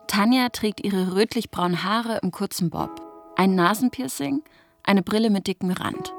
Tanja 0.09 0.49
trägt 0.49 0.83
ihre 0.83 1.13
rötlich-braunen 1.13 1.83
Haare 1.83 2.19
im 2.23 2.31
kurzen 2.31 2.71
Bob, 2.71 2.99
ein 3.35 3.53
Nasenpiercing, 3.53 4.41
eine 4.81 5.03
Brille 5.03 5.29
mit 5.29 5.45
dickem 5.45 5.69
Rand. 5.69 6.15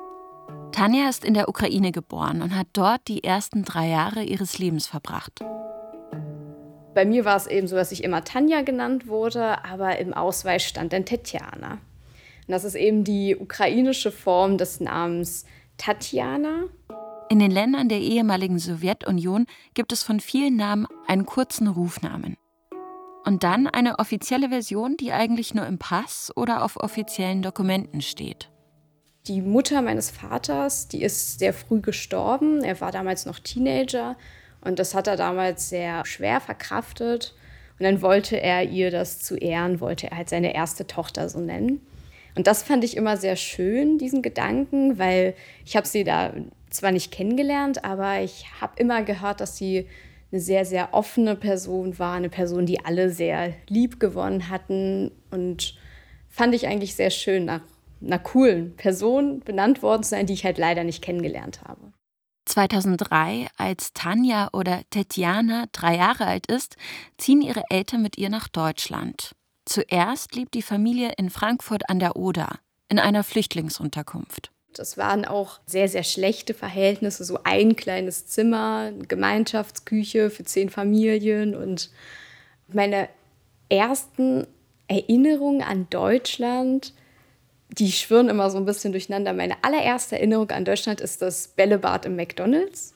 Tanja 0.70 1.08
ist 1.08 1.24
in 1.24 1.34
der 1.34 1.48
Ukraine 1.48 1.90
geboren 1.90 2.40
und 2.40 2.56
hat 2.56 2.68
dort 2.72 3.08
die 3.08 3.24
ersten 3.24 3.64
drei 3.64 3.88
Jahre 3.88 4.22
ihres 4.22 4.60
Lebens 4.60 4.86
verbracht. 4.86 5.40
Bei 6.94 7.04
mir 7.04 7.24
war 7.24 7.34
es 7.34 7.48
eben 7.48 7.66
so, 7.66 7.74
dass 7.74 7.90
ich 7.90 8.04
immer 8.04 8.22
Tanja 8.22 8.62
genannt 8.62 9.08
wurde, 9.08 9.64
aber 9.64 9.98
im 9.98 10.14
Ausweis 10.14 10.62
stand 10.62 10.92
dann 10.92 11.04
Tetjana. 11.04 11.72
Und 11.72 11.80
das 12.46 12.62
ist 12.62 12.76
eben 12.76 13.02
die 13.02 13.36
ukrainische 13.36 14.12
Form 14.12 14.56
des 14.56 14.78
Namens 14.78 15.46
Tatjana. 15.78 16.68
In 17.28 17.40
den 17.40 17.50
Ländern 17.50 17.88
der 17.88 17.98
ehemaligen 17.98 18.60
Sowjetunion 18.60 19.46
gibt 19.74 19.92
es 19.92 20.04
von 20.04 20.20
vielen 20.20 20.54
Namen 20.54 20.86
einen 21.08 21.26
kurzen 21.26 21.66
Rufnamen. 21.66 22.36
Und 23.24 23.42
dann 23.44 23.66
eine 23.66 23.98
offizielle 23.98 24.48
Version, 24.48 24.96
die 24.96 25.12
eigentlich 25.12 25.54
nur 25.54 25.66
im 25.66 25.78
Pass 25.78 26.32
oder 26.36 26.64
auf 26.64 26.76
offiziellen 26.76 27.42
Dokumenten 27.42 28.00
steht. 28.00 28.48
Die 29.26 29.42
Mutter 29.42 29.82
meines 29.82 30.10
Vaters, 30.10 30.88
die 30.88 31.02
ist 31.02 31.38
sehr 31.38 31.52
früh 31.52 31.80
gestorben. 31.80 32.64
Er 32.64 32.80
war 32.80 32.90
damals 32.90 33.26
noch 33.26 33.38
Teenager 33.38 34.16
und 34.62 34.78
das 34.78 34.94
hat 34.94 35.06
er 35.06 35.16
damals 35.16 35.68
sehr 35.68 36.06
schwer 36.06 36.40
verkraftet. 36.40 37.34
Und 37.78 37.84
dann 37.84 38.02
wollte 38.02 38.40
er 38.40 38.64
ihr 38.64 38.90
das 38.90 39.20
zu 39.20 39.36
ehren, 39.36 39.80
wollte 39.80 40.10
er 40.10 40.16
halt 40.18 40.28
seine 40.28 40.54
erste 40.54 40.86
Tochter 40.86 41.28
so 41.28 41.40
nennen. 41.40 41.80
Und 42.34 42.46
das 42.46 42.62
fand 42.62 42.84
ich 42.84 42.96
immer 42.96 43.16
sehr 43.16 43.36
schön, 43.36 43.98
diesen 43.98 44.22
Gedanken, 44.22 44.98
weil 44.98 45.34
ich 45.64 45.76
habe 45.76 45.86
sie 45.86 46.04
da 46.04 46.32
zwar 46.70 46.92
nicht 46.92 47.10
kennengelernt, 47.10 47.84
aber 47.84 48.20
ich 48.20 48.46
habe 48.60 48.72
immer 48.76 49.02
gehört, 49.02 49.40
dass 49.40 49.56
sie 49.56 49.86
eine 50.32 50.40
sehr, 50.40 50.64
sehr 50.64 50.94
offene 50.94 51.36
Person 51.36 51.98
war, 51.98 52.14
eine 52.14 52.28
Person, 52.28 52.66
die 52.66 52.84
alle 52.84 53.10
sehr 53.10 53.52
lieb 53.68 53.98
gewonnen 53.98 54.48
hatten 54.48 55.10
und 55.30 55.74
fand 56.28 56.54
ich 56.54 56.66
eigentlich 56.66 56.94
sehr 56.94 57.10
schön, 57.10 57.44
nach 57.46 57.62
einer 58.02 58.18
coolen 58.18 58.76
Person 58.76 59.40
benannt 59.40 59.82
worden 59.82 60.02
zu 60.02 60.10
sein, 60.10 60.26
die 60.26 60.32
ich 60.32 60.44
halt 60.44 60.58
leider 60.58 60.84
nicht 60.84 61.02
kennengelernt 61.02 61.62
habe. 61.62 61.92
2003, 62.46 63.48
als 63.56 63.92
Tanja 63.92 64.48
oder 64.52 64.82
Tetjana 64.90 65.66
drei 65.72 65.96
Jahre 65.96 66.26
alt 66.26 66.46
ist, 66.46 66.76
ziehen 67.18 67.42
ihre 67.42 67.64
Eltern 67.70 68.02
mit 68.02 68.18
ihr 68.18 68.30
nach 68.30 68.48
Deutschland. 68.48 69.34
Zuerst 69.66 70.30
blieb 70.30 70.50
die 70.50 70.62
Familie 70.62 71.12
in 71.16 71.30
Frankfurt 71.30 71.88
an 71.88 72.00
der 72.00 72.16
Oder, 72.16 72.58
in 72.88 72.98
einer 72.98 73.22
Flüchtlingsunterkunft. 73.22 74.50
Das 74.74 74.96
waren 74.96 75.24
auch 75.24 75.60
sehr, 75.66 75.88
sehr 75.88 76.04
schlechte 76.04 76.54
Verhältnisse, 76.54 77.24
so 77.24 77.40
ein 77.44 77.76
kleines 77.76 78.26
Zimmer, 78.26 78.92
Gemeinschaftsküche 79.08 80.30
für 80.30 80.44
zehn 80.44 80.70
Familien. 80.70 81.54
Und 81.54 81.90
meine 82.68 83.08
ersten 83.68 84.46
Erinnerungen 84.88 85.62
an 85.62 85.88
Deutschland, 85.90 86.94
die 87.68 87.92
schwirren 87.92 88.28
immer 88.28 88.50
so 88.50 88.58
ein 88.58 88.64
bisschen 88.64 88.92
durcheinander. 88.92 89.32
Meine 89.32 89.62
allererste 89.62 90.16
Erinnerung 90.16 90.50
an 90.50 90.64
Deutschland 90.64 91.00
ist 91.00 91.22
das 91.22 91.48
Bällebad 91.48 92.06
im 92.06 92.16
McDonald's. 92.16 92.94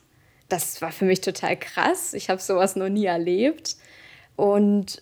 Das 0.49 0.81
war 0.81 0.91
für 0.91 1.05
mich 1.05 1.21
total 1.21 1.57
krass. 1.57 2.13
Ich 2.13 2.29
habe 2.29 2.41
sowas 2.41 2.75
noch 2.75 2.89
nie 2.89 3.05
erlebt. 3.05 3.77
Und 4.35 5.01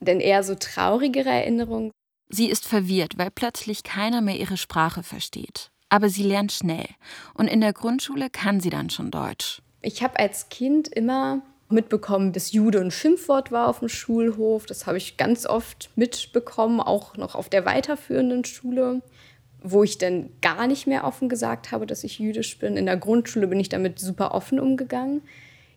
denn 0.00 0.20
eher 0.20 0.42
so 0.42 0.54
traurigere 0.54 1.30
Erinnerungen. 1.30 1.90
Sie 2.28 2.48
ist 2.48 2.66
verwirrt, 2.66 3.16
weil 3.16 3.30
plötzlich 3.30 3.82
keiner 3.82 4.20
mehr 4.20 4.36
ihre 4.36 4.56
Sprache 4.56 5.02
versteht. 5.02 5.70
Aber 5.94 6.08
sie 6.08 6.24
lernt 6.24 6.50
schnell 6.50 6.88
und 7.34 7.46
in 7.46 7.60
der 7.60 7.72
Grundschule 7.72 8.28
kann 8.28 8.58
sie 8.58 8.68
dann 8.68 8.90
schon 8.90 9.12
Deutsch. 9.12 9.62
Ich 9.80 10.02
habe 10.02 10.18
als 10.18 10.48
Kind 10.48 10.88
immer 10.88 11.42
mitbekommen, 11.68 12.32
dass 12.32 12.50
Jude 12.50 12.80
ein 12.80 12.90
Schimpfwort 12.90 13.52
war 13.52 13.68
auf 13.68 13.78
dem 13.78 13.88
Schulhof. 13.88 14.66
Das 14.66 14.88
habe 14.88 14.98
ich 14.98 15.18
ganz 15.18 15.46
oft 15.46 15.90
mitbekommen, 15.94 16.80
auch 16.80 17.16
noch 17.16 17.36
auf 17.36 17.48
der 17.48 17.64
weiterführenden 17.64 18.44
Schule, 18.44 19.02
wo 19.62 19.84
ich 19.84 19.96
dann 19.96 20.30
gar 20.42 20.66
nicht 20.66 20.88
mehr 20.88 21.04
offen 21.04 21.28
gesagt 21.28 21.70
habe, 21.70 21.86
dass 21.86 22.02
ich 22.02 22.18
jüdisch 22.18 22.58
bin. 22.58 22.76
In 22.76 22.86
der 22.86 22.96
Grundschule 22.96 23.46
bin 23.46 23.60
ich 23.60 23.68
damit 23.68 24.00
super 24.00 24.34
offen 24.34 24.58
umgegangen. 24.58 25.22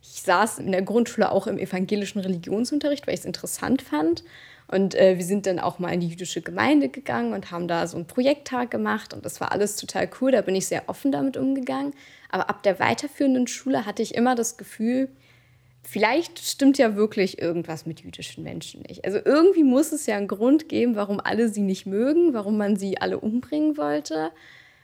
Ich 0.02 0.24
saß 0.24 0.58
in 0.58 0.72
der 0.72 0.82
Grundschule 0.82 1.32
auch 1.32 1.46
im 1.46 1.60
evangelischen 1.60 2.22
Religionsunterricht, 2.22 3.06
weil 3.06 3.14
ich 3.14 3.20
es 3.20 3.26
interessant 3.28 3.84
fand. 3.84 4.24
Und 4.70 4.96
äh, 4.96 5.18
wir 5.18 5.24
sind 5.24 5.46
dann 5.46 5.60
auch 5.60 5.80
mal 5.80 5.94
in 5.94 6.02
die 6.02 6.08
jüdische 6.08 6.42
Gemeinde 6.42 6.90
gegangen 6.90 7.34
und 7.34 7.52
haben 7.52 7.68
da 7.68 7.88
so 7.88 7.96
einen 7.96 8.08
Projekttag 8.08 8.70
gemacht. 8.70 9.14
Und 9.14 9.26
das 9.26 9.40
war 9.40 9.52
alles 9.52 9.78
total 9.78 10.10
cool. 10.20 10.32
Da 10.32 10.42
bin 10.42 10.56
ich 10.56 10.68
sehr 10.68 10.84
offen 10.88 11.12
damit 11.12 11.38
umgegangen. 11.38 11.94
Aber 12.30 12.50
ab 12.50 12.64
der 12.64 12.80
weiterführenden 12.80 13.48
Schule 13.48 13.86
hatte 13.86 14.02
ich 14.02 14.16
immer 14.16 14.36
das 14.36 14.58
Gefühl, 14.58 15.10
vielleicht 15.84 16.40
stimmt 16.40 16.78
ja 16.78 16.98
wirklich 16.98 17.42
irgendwas 17.42 17.86
mit 17.86 18.02
jüdischen 18.02 18.44
Menschen 18.44 18.82
nicht. 18.82 19.06
Also 19.06 19.20
irgendwie 19.24 19.64
muss 19.64 19.94
es 19.94 20.06
ja 20.06 20.18
einen 20.18 20.28
Grund 20.28 20.68
geben, 20.68 20.96
warum 20.96 21.22
alle 21.22 21.48
sie 21.48 21.62
nicht 21.62 21.86
mögen, 21.86 22.34
warum 22.34 22.58
man 22.58 22.76
sie 22.76 23.00
alle 23.00 23.20
umbringen 23.20 23.78
wollte. 23.78 24.32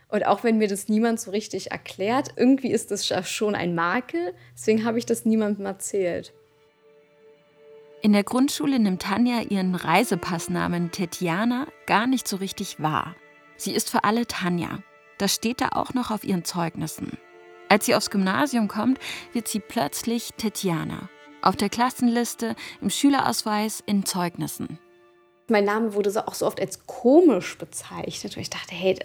Und 0.08 0.25
auch 0.25 0.46
wenn 0.46 0.60
mir 0.60 0.70
das 0.70 0.88
niemand 0.88 1.20
so 1.20 1.32
richtig 1.32 1.72
erklärt, 1.72 2.30
irgendwie 2.38 2.72
ist 2.72 2.92
das 2.92 3.06
schon 3.30 3.56
ein 3.56 3.75
Makel. 3.75 4.34
Deswegen 4.56 4.86
habe 4.86 4.98
ich 4.98 5.06
das 5.06 5.25
niemandem 5.25 5.66
erzählt. 5.66 6.32
In 8.06 8.12
der 8.12 8.26
Grundschule 8.26 8.80
nimmt 8.80 9.04
Tanja 9.04 9.44
ihren 9.48 9.76
Reisepassnamen 9.76 10.92
Tetjana 10.92 11.68
gar 11.86 12.06
nicht 12.06 12.28
so 12.28 12.36
richtig 12.36 12.82
wahr. 12.82 13.16
Sie 13.56 13.72
ist 13.72 13.90
für 13.90 14.04
alle 14.04 14.28
Tanja. 14.28 14.80
Das 15.20 15.34
steht 15.34 15.62
da 15.62 15.70
auch 15.70 15.94
noch 15.94 16.12
auf 16.12 16.26
ihren 16.26 16.44
Zeugnissen. 16.44 17.18
Als 17.70 17.86
sie 17.86 17.96
aufs 17.96 18.10
Gymnasium 18.10 18.68
kommt, 18.68 19.00
wird 19.32 19.48
sie 19.48 19.62
plötzlich 19.62 20.32
Tetjana. 20.36 21.08
Auf 21.42 21.56
der 21.56 21.70
Klassenliste, 21.70 22.58
im 22.82 22.90
Schülerausweis, 22.90 23.82
in 23.86 24.06
Zeugnissen. 24.06 24.80
Mein 25.48 25.64
Name 25.64 25.94
wurde 25.94 26.12
so 26.12 26.20
auch 26.26 26.34
so 26.34 26.46
oft 26.46 26.60
als 26.60 26.86
komisch 26.86 27.58
bezeichnet. 27.58 28.36
Und 28.36 28.42
ich 28.42 28.50
dachte, 28.50 28.76
hey, 28.76 29.00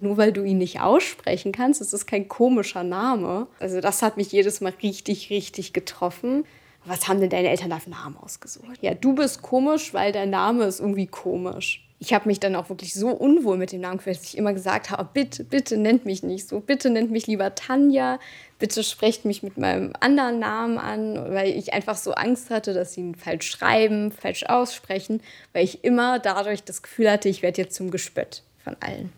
nur 0.00 0.18
weil 0.18 0.34
du 0.34 0.44
ihn 0.44 0.58
nicht 0.58 0.82
aussprechen 0.82 1.50
kannst, 1.52 1.80
ist 1.80 1.94
es 1.94 2.04
kein 2.04 2.28
komischer 2.28 2.84
Name. 2.84 3.46
Also 3.58 3.80
das 3.80 4.02
hat 4.02 4.18
mich 4.18 4.32
jedes 4.32 4.60
Mal 4.60 4.74
richtig, 4.82 5.30
richtig 5.30 5.72
getroffen. 5.72 6.44
Was 6.84 7.08
haben 7.08 7.20
denn 7.20 7.30
deine 7.30 7.48
Eltern 7.48 7.70
da 7.70 7.78
für 7.78 7.90
Namen 7.90 8.16
ausgesucht? 8.16 8.78
Ja, 8.80 8.94
du 8.94 9.14
bist 9.14 9.42
komisch, 9.42 9.94
weil 9.94 10.12
dein 10.12 10.30
Name 10.30 10.64
ist 10.64 10.80
irgendwie 10.80 11.06
komisch. 11.06 11.86
ich 12.02 12.12
habe 12.12 12.28
mich 12.28 12.40
dann 12.40 12.56
auch 12.56 12.68
wirklich 12.68 12.94
so 12.94 13.10
unwohl 13.10 13.56
mit 13.56 13.70
dem 13.70 13.80
Namen 13.80 13.98
gefühlt, 13.98 14.16
dass 14.16 14.24
ich 14.24 14.36
immer 14.36 14.52
gesagt 14.52 14.90
habe, 14.90 15.08
bitte, 15.14 15.44
bitte 15.44 15.76
nennt 15.76 16.04
mich 16.04 16.24
nicht 16.24 16.48
so, 16.48 16.58
bitte 16.58 16.90
nennt 16.90 17.12
mich 17.12 17.28
lieber 17.28 17.54
Tanja, 17.54 18.18
bitte 18.58 18.82
sprecht 18.82 19.24
mich 19.24 19.44
mit 19.44 19.56
meinem 19.56 19.92
anderen 20.00 20.40
Namen 20.40 20.78
an, 20.78 21.14
weil 21.32 21.56
ich 21.56 21.72
einfach 21.72 21.96
so 21.96 22.10
Angst 22.14 22.50
hatte, 22.50 22.74
dass 22.74 22.94
sie 22.94 23.02
ihn 23.02 23.14
falsch 23.14 23.48
schreiben, 23.48 24.10
falsch 24.10 24.42
aussprechen, 24.42 25.22
weil 25.52 25.62
ich 25.62 25.84
immer 25.84 26.18
dadurch 26.18 26.64
das 26.64 26.82
Gefühl 26.82 27.08
hatte, 27.08 27.28
ich 27.28 27.42
werde 27.42 27.62
jetzt 27.62 27.76
zum 27.76 27.92
Gespött 27.92 28.42
von 28.64 28.76
allen. 28.80 29.12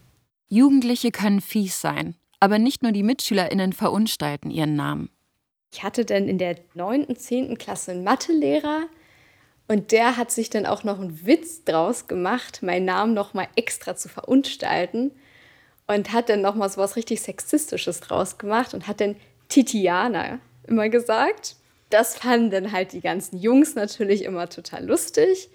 Jugendliche 0.49 1.11
können 1.11 1.41
fies 1.41 1.81
sein, 1.81 2.17
aber 2.39 2.59
nicht 2.59 2.83
nur 2.83 2.93
die 2.93 3.03
MitschülerInnen 3.03 3.73
verunstalten 3.73 4.51
ihren 4.51 4.77
Namen. 4.77 5.09
Ich 5.75 5.83
hatte 5.83 6.05
dann 6.05 6.29
in 6.29 6.39
der 6.39 6.57
9., 6.75 7.17
10. 7.17 7.59
Klasse 7.59 7.91
einen 7.91 8.05
Mathelehrer, 8.05 8.87
und 9.67 9.93
der 9.93 10.17
hat 10.17 10.31
sich 10.31 10.51
dann 10.51 10.67
auch 10.67 10.85
noch 10.85 11.01
einen 11.01 11.27
Witz 11.27 11.65
draus 11.65 12.07
gemacht, 12.07 12.63
meinen 12.63 12.85
Namen 12.85 13.15
noch 13.15 13.33
mal 13.35 13.49
extra 13.57 13.97
zu 13.97 14.09
verunstalten 14.09 15.13
und 15.87 16.13
hat 16.13 16.29
dann 16.29 16.43
noch 16.43 16.55
mal 16.55 16.69
so 16.69 16.81
was 16.81 16.97
richtig 16.97 17.23
sexistisches 17.23 18.01
draus 18.01 18.37
gemacht 18.37 18.75
und 18.75 18.87
hat 18.87 19.01
dann 19.01 19.17
Titiana 19.49 20.39
immer 20.67 20.89
gesagt. 20.89 21.57
Das 21.91 22.17
fanden 22.17 22.51
dann 22.51 22.73
halt 22.73 22.93
die 22.93 23.01
ganzen 23.01 23.39
Jungs 23.39 23.75
natürlich 23.75 24.25
immer 24.25 24.49
total 24.49 24.85
lustig. 24.85 25.49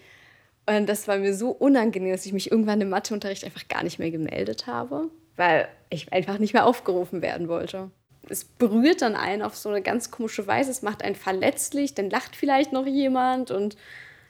Und 0.65 0.88
das 0.88 1.07
war 1.07 1.17
mir 1.17 1.35
so 1.35 1.49
unangenehm, 1.51 2.11
dass 2.11 2.25
ich 2.25 2.33
mich 2.33 2.51
irgendwann 2.51 2.81
im 2.81 2.89
Matheunterricht 2.89 3.43
einfach 3.43 3.67
gar 3.67 3.83
nicht 3.83 3.99
mehr 3.99 4.11
gemeldet 4.11 4.65
habe, 4.65 5.09
weil 5.35 5.67
ich 5.89 6.11
einfach 6.13 6.39
nicht 6.39 6.53
mehr 6.53 6.65
aufgerufen 6.65 7.21
werden 7.21 7.47
wollte. 7.47 7.91
Es 8.29 8.45
berührt 8.45 9.01
dann 9.01 9.15
einen 9.15 9.41
auf 9.41 9.55
so 9.55 9.69
eine 9.69 9.81
ganz 9.81 10.12
komische 10.12 10.45
Weise, 10.45 10.69
es 10.69 10.83
macht 10.83 11.01
einen 11.03 11.15
verletzlich, 11.15 11.95
dann 11.95 12.09
lacht 12.09 12.36
vielleicht 12.36 12.71
noch 12.71 12.86
jemand 12.86 13.50
und 13.50 13.75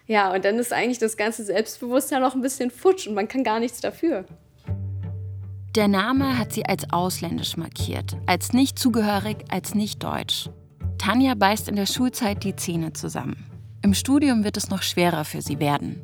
ja, 0.08 0.34
und 0.34 0.44
dann 0.44 0.58
ist 0.58 0.74
eigentlich 0.74 0.98
das 0.98 1.18
ganze 1.18 1.44
Selbstbewusstsein 1.44 2.22
noch 2.22 2.34
ein 2.34 2.41
bisschen 2.41 2.72
futsch 2.72 3.08
und 3.08 3.13
man 3.13 3.27
kann 3.27 3.44
gar 3.44 3.60
nichts 3.60 3.82
dafür. 3.82 4.25
Der 5.75 5.88
Name 5.88 6.39
hat 6.39 6.51
sie 6.51 6.65
als 6.65 6.91
ausländisch 6.91 7.58
markiert, 7.58 8.18
als 8.25 8.53
nicht 8.53 8.79
zugehörig, 8.79 9.38
als 9.50 9.75
nicht 9.75 10.01
deutsch. 10.01 10.50
Tanja 10.98 11.36
beißt 11.36 11.70
in 11.70 11.75
der 11.75 11.86
Schulzeit 11.86 12.44
die 12.44 12.56
Zähne 12.56 12.94
zusammen. 12.94 13.46
Im 13.84 13.94
Studium 13.94 14.44
wird 14.44 14.58
es 14.58 14.70
noch 14.70 14.82
schwerer 14.82 15.25
für 15.25 15.41
sie 15.41 15.60
werden. 15.60 16.01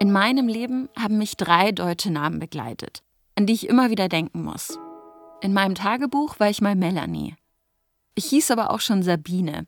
In 0.00 0.12
meinem 0.12 0.48
Leben 0.48 0.88
haben 0.98 1.18
mich 1.18 1.36
drei 1.36 1.72
deutsche 1.72 2.10
Namen 2.10 2.38
begleitet, 2.38 3.02
an 3.36 3.46
die 3.46 3.52
ich 3.52 3.68
immer 3.68 3.90
wieder 3.90 4.08
denken 4.08 4.42
muss. 4.42 4.78
In 5.40 5.52
meinem 5.52 5.76
Tagebuch 5.76 6.40
war 6.40 6.50
ich 6.50 6.60
mal 6.60 6.74
Melanie. 6.74 7.36
Ich 8.16 8.26
hieß 8.26 8.50
aber 8.50 8.70
auch 8.70 8.80
schon 8.80 9.04
Sabine, 9.04 9.66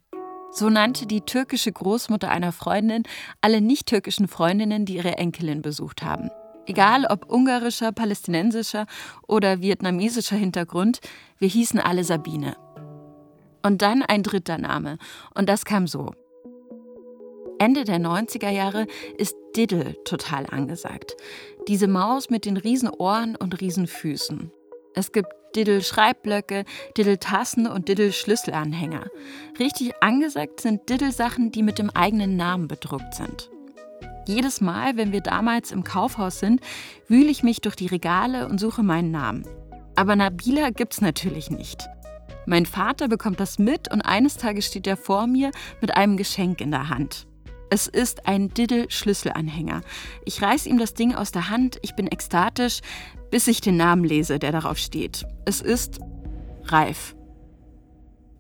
so 0.51 0.69
nannte 0.69 1.07
die 1.07 1.21
türkische 1.21 1.71
Großmutter 1.71 2.29
einer 2.29 2.51
Freundin 2.51 3.05
alle 3.41 3.61
nicht-türkischen 3.61 4.27
Freundinnen, 4.27 4.85
die 4.85 4.97
ihre 4.97 5.17
Enkelin 5.17 5.63
besucht 5.63 6.03
haben. 6.03 6.31
Egal 6.67 7.07
ob 7.07 7.31
ungarischer, 7.31 7.93
palästinensischer 7.93 8.87
oder 9.29 9.61
vietnamesischer 9.61 10.37
Hintergrund, 10.37 10.99
wir 11.39 11.49
hießen 11.49 11.79
alle 11.79 12.03
Sabine. 12.03 12.57
Und 13.63 13.83
dann 13.83 14.03
ein 14.03 14.25
dritter 14.25 14.59
Name, 14.59 14.99
und 15.37 15.49
das 15.49 15.65
kam 15.65 15.87
so. 15.87 16.11
Ende 17.61 17.85
der 17.85 17.99
90er 17.99 18.51
Jahre 18.51 18.87
ist 19.19 19.37
Diddle 19.55 20.03
total 20.05 20.47
angesagt. 20.47 21.15
Diese 21.69 21.87
Maus 21.87 22.31
mit 22.31 22.45
den 22.45 22.57
Riesenohren 22.57 23.37
und 23.37 23.61
Riesenfüßen. 23.61 24.51
Es 24.95 25.13
gibt 25.13 25.29
Diddle-Schreibblöcke, 25.57 26.65
Diddle-Tassen 26.97 27.67
und 27.67 27.89
Diddle-Schlüsselanhänger. 27.89 29.07
Richtig 29.59 29.93
angesagt 30.01 30.61
sind 30.61 30.89
Diddle-Sachen, 30.89 31.53
die 31.53 31.63
mit 31.63 31.79
dem 31.79 31.91
eigenen 31.91 32.37
Namen 32.37 32.69
bedruckt 32.69 33.15
sind. 33.15 33.51
Jedes 34.27 34.61
Mal, 34.61 34.97
wenn 34.97 35.13
wir 35.13 35.23
damals 35.23 35.73
im 35.73 35.83
Kaufhaus 35.83 36.39
sind, 36.39 36.61
wühle 37.09 37.31
ich 37.31 37.43
mich 37.43 37.61
durch 37.61 37.77
die 37.77 37.87
Regale 37.87 38.47
und 38.49 38.59
suche 38.59 38.83
meinen 38.83 39.11
Namen. 39.11 39.45
Aber 39.97 40.15
Nabila 40.15 40.71
gibt's 40.71 41.01
natürlich 41.01 41.51
nicht. 41.51 41.89
Mein 42.47 42.67
Vater 42.67 43.09
bekommt 43.09 43.41
das 43.41 43.59
mit 43.59 43.93
und 43.93 44.03
eines 44.03 44.37
Tages 44.37 44.67
steht 44.67 44.87
er 44.87 44.97
vor 44.97 45.27
mir 45.27 45.51
mit 45.81 45.97
einem 45.97 46.17
Geschenk 46.17 46.61
in 46.61 46.71
der 46.71 46.89
Hand. 46.89 47.27
Es 47.73 47.87
ist 47.87 48.27
ein 48.27 48.53
Diddle-Schlüsselanhänger. 48.53 49.83
Ich 50.25 50.43
reiß 50.43 50.67
ihm 50.67 50.79
das 50.79 50.95
Ding 50.95 51.15
aus 51.15 51.31
der 51.31 51.51
Hand, 51.51 51.79
ich 51.83 51.95
bin 51.95 52.09
ekstatisch, 52.09 52.81
bis 53.31 53.47
ich 53.47 53.61
den 53.61 53.77
Namen 53.77 54.03
lese, 54.03 54.41
der 54.41 54.51
darauf 54.51 54.77
steht. 54.77 55.25
Es 55.45 55.61
ist 55.61 56.01
Ralf. 56.65 57.15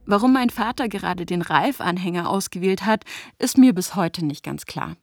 Warum 0.05 0.33
mein 0.33 0.51
Vater 0.51 0.89
gerade 0.89 1.27
den 1.27 1.43
Ralf-Anhänger 1.43 2.29
ausgewählt 2.29 2.85
hat, 2.85 3.05
ist 3.39 3.57
mir 3.57 3.73
bis 3.73 3.95
heute 3.95 4.25
nicht 4.27 4.43
ganz 4.43 4.67
klar. 4.67 4.97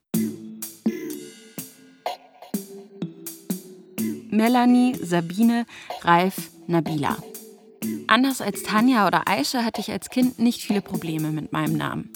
Melanie, 4.29 4.93
Sabine, 5.01 5.65
Ralf, 6.01 6.51
Nabila. 6.67 7.15
Anders 8.07 8.41
als 8.41 8.63
Tanja 8.63 9.07
oder 9.07 9.29
Aisha 9.29 9.63
hatte 9.63 9.79
ich 9.79 9.89
als 9.89 10.09
Kind 10.09 10.37
nicht 10.37 10.61
viele 10.61 10.81
Probleme 10.81 11.31
mit 11.31 11.53
meinem 11.53 11.77
Namen. 11.77 12.11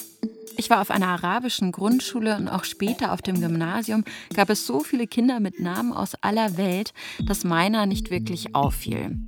Ich 0.56 0.70
war 0.70 0.80
auf 0.80 0.90
einer 0.90 1.08
arabischen 1.08 1.72
Grundschule 1.72 2.36
und 2.36 2.48
auch 2.48 2.64
später 2.64 3.12
auf 3.12 3.22
dem 3.22 3.40
Gymnasium 3.40 4.04
gab 4.34 4.50
es 4.50 4.66
so 4.66 4.80
viele 4.80 5.06
Kinder 5.06 5.40
mit 5.40 5.60
Namen 5.60 5.92
aus 5.92 6.14
aller 6.20 6.56
Welt, 6.56 6.92
dass 7.24 7.44
meiner 7.44 7.86
nicht 7.86 8.10
wirklich 8.10 8.54
auffiel. 8.54 9.18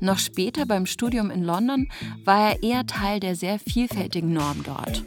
Noch 0.00 0.18
später 0.18 0.66
beim 0.66 0.86
Studium 0.86 1.30
in 1.30 1.42
London 1.42 1.88
war 2.24 2.50
er 2.50 2.62
eher 2.62 2.86
Teil 2.86 3.20
der 3.20 3.36
sehr 3.36 3.58
vielfältigen 3.58 4.32
Norm 4.32 4.62
dort. 4.64 5.04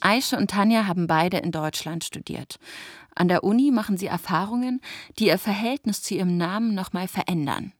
Aische 0.00 0.36
und 0.36 0.50
Tanja 0.50 0.86
haben 0.86 1.06
beide 1.06 1.38
in 1.38 1.52
Deutschland 1.52 2.04
studiert. 2.04 2.58
An 3.14 3.28
der 3.28 3.44
Uni 3.44 3.70
machen 3.70 3.96
sie 3.96 4.06
Erfahrungen, 4.06 4.80
die 5.18 5.26
ihr 5.26 5.38
Verhältnis 5.38 6.02
zu 6.02 6.14
ihrem 6.14 6.36
Namen 6.36 6.74
nochmal 6.74 7.08
verändern. 7.08 7.72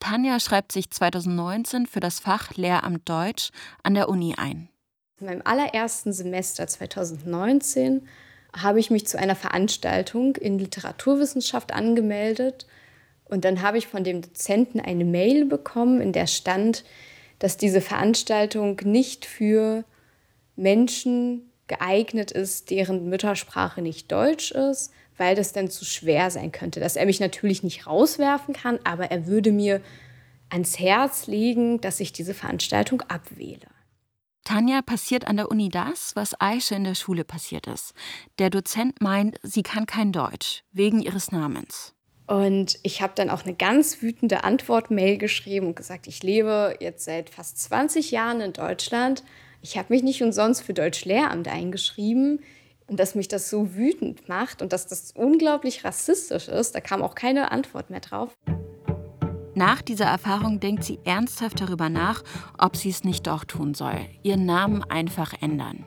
Tanja 0.00 0.40
schreibt 0.40 0.72
sich 0.72 0.90
2019 0.90 1.86
für 1.86 2.00
das 2.00 2.20
Fach 2.20 2.54
Lehramt 2.56 3.08
Deutsch 3.08 3.50
an 3.82 3.94
der 3.94 4.08
Uni 4.08 4.34
ein. 4.36 4.68
In 5.20 5.26
meinem 5.26 5.42
allerersten 5.44 6.12
Semester 6.12 6.66
2019 6.66 8.06
habe 8.56 8.80
ich 8.80 8.90
mich 8.90 9.06
zu 9.06 9.18
einer 9.18 9.36
Veranstaltung 9.36 10.36
in 10.36 10.58
Literaturwissenschaft 10.58 11.72
angemeldet. 11.72 12.66
Und 13.24 13.44
dann 13.44 13.62
habe 13.62 13.78
ich 13.78 13.86
von 13.86 14.04
dem 14.04 14.22
Dozenten 14.22 14.80
eine 14.80 15.04
Mail 15.04 15.44
bekommen, 15.44 16.00
in 16.00 16.12
der 16.12 16.26
stand, 16.26 16.84
dass 17.38 17.56
diese 17.56 17.80
Veranstaltung 17.80 18.80
nicht 18.84 19.26
für 19.26 19.84
Menschen 20.56 21.50
geeignet 21.66 22.30
ist, 22.30 22.70
deren 22.70 23.10
Muttersprache 23.10 23.82
nicht 23.82 24.10
Deutsch 24.10 24.50
ist, 24.50 24.92
weil 25.18 25.34
das 25.34 25.52
dann 25.52 25.70
zu 25.70 25.84
schwer 25.84 26.30
sein 26.30 26.52
könnte. 26.52 26.80
Dass 26.80 26.96
er 26.96 27.06
mich 27.06 27.20
natürlich 27.20 27.62
nicht 27.62 27.86
rauswerfen 27.86 28.54
kann, 28.54 28.78
aber 28.84 29.10
er 29.10 29.26
würde 29.26 29.52
mir 29.52 29.80
ans 30.50 30.78
Herz 30.78 31.26
legen, 31.26 31.80
dass 31.80 32.00
ich 32.00 32.12
diese 32.12 32.34
Veranstaltung 32.34 33.02
abwähle. 33.02 33.66
Tanja 34.44 34.80
passiert 34.80 35.26
an 35.26 35.36
der 35.36 35.50
Uni 35.50 35.68
das, 35.68 36.16
was 36.16 36.40
Aisha 36.40 36.74
in 36.74 36.84
der 36.84 36.94
Schule 36.94 37.24
passiert 37.24 37.66
ist. 37.66 37.92
Der 38.38 38.48
Dozent 38.48 39.02
meint, 39.02 39.38
sie 39.42 39.62
kann 39.62 39.84
kein 39.84 40.10
Deutsch, 40.10 40.64
wegen 40.72 41.02
ihres 41.02 41.32
Namens. 41.32 41.94
Und 42.26 42.78
ich 42.82 43.02
habe 43.02 43.12
dann 43.14 43.30
auch 43.30 43.44
eine 43.44 43.54
ganz 43.54 44.00
wütende 44.00 44.44
Antwort-Mail 44.44 45.18
geschrieben 45.18 45.66
und 45.66 45.76
gesagt, 45.76 46.06
ich 46.06 46.22
lebe 46.22 46.76
jetzt 46.80 47.04
seit 47.04 47.30
fast 47.30 47.58
20 47.58 48.10
Jahren 48.10 48.40
in 48.40 48.52
Deutschland. 48.52 49.22
Ich 49.60 49.76
habe 49.76 49.92
mich 49.92 50.02
nicht 50.02 50.22
umsonst 50.22 50.62
für 50.62 50.74
Deutsch-Lehramt 50.74 51.48
eingeschrieben. 51.48 52.40
Und 52.88 52.98
dass 52.98 53.14
mich 53.14 53.28
das 53.28 53.50
so 53.50 53.74
wütend 53.74 54.28
macht 54.28 54.62
und 54.62 54.72
dass 54.72 54.86
das 54.86 55.12
unglaublich 55.12 55.84
rassistisch 55.84 56.48
ist, 56.48 56.74
da 56.74 56.80
kam 56.80 57.02
auch 57.02 57.14
keine 57.14 57.52
Antwort 57.52 57.90
mehr 57.90 58.00
drauf. 58.00 58.36
Nach 59.54 59.82
dieser 59.82 60.06
Erfahrung 60.06 60.58
denkt 60.60 60.84
sie 60.84 60.98
ernsthaft 61.04 61.60
darüber 61.60 61.90
nach, 61.90 62.22
ob 62.56 62.76
sie 62.76 62.88
es 62.88 63.04
nicht 63.04 63.26
doch 63.26 63.44
tun 63.44 63.74
soll, 63.74 64.00
ihren 64.22 64.46
Namen 64.46 64.82
einfach 64.84 65.34
ändern. 65.40 65.84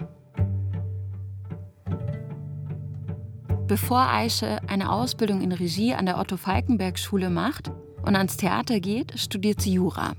Bevor 3.65 4.01
Aische 4.09 4.59
eine 4.67 4.91
Ausbildung 4.91 5.41
in 5.41 5.53
Regie 5.53 5.93
an 5.93 6.05
der 6.05 6.19
Otto-Falkenberg-Schule 6.19 7.29
macht 7.29 7.71
und 8.05 8.17
ans 8.17 8.35
Theater 8.35 8.81
geht, 8.81 9.17
studiert 9.17 9.61
sie 9.61 9.73
Jura. 9.73 10.13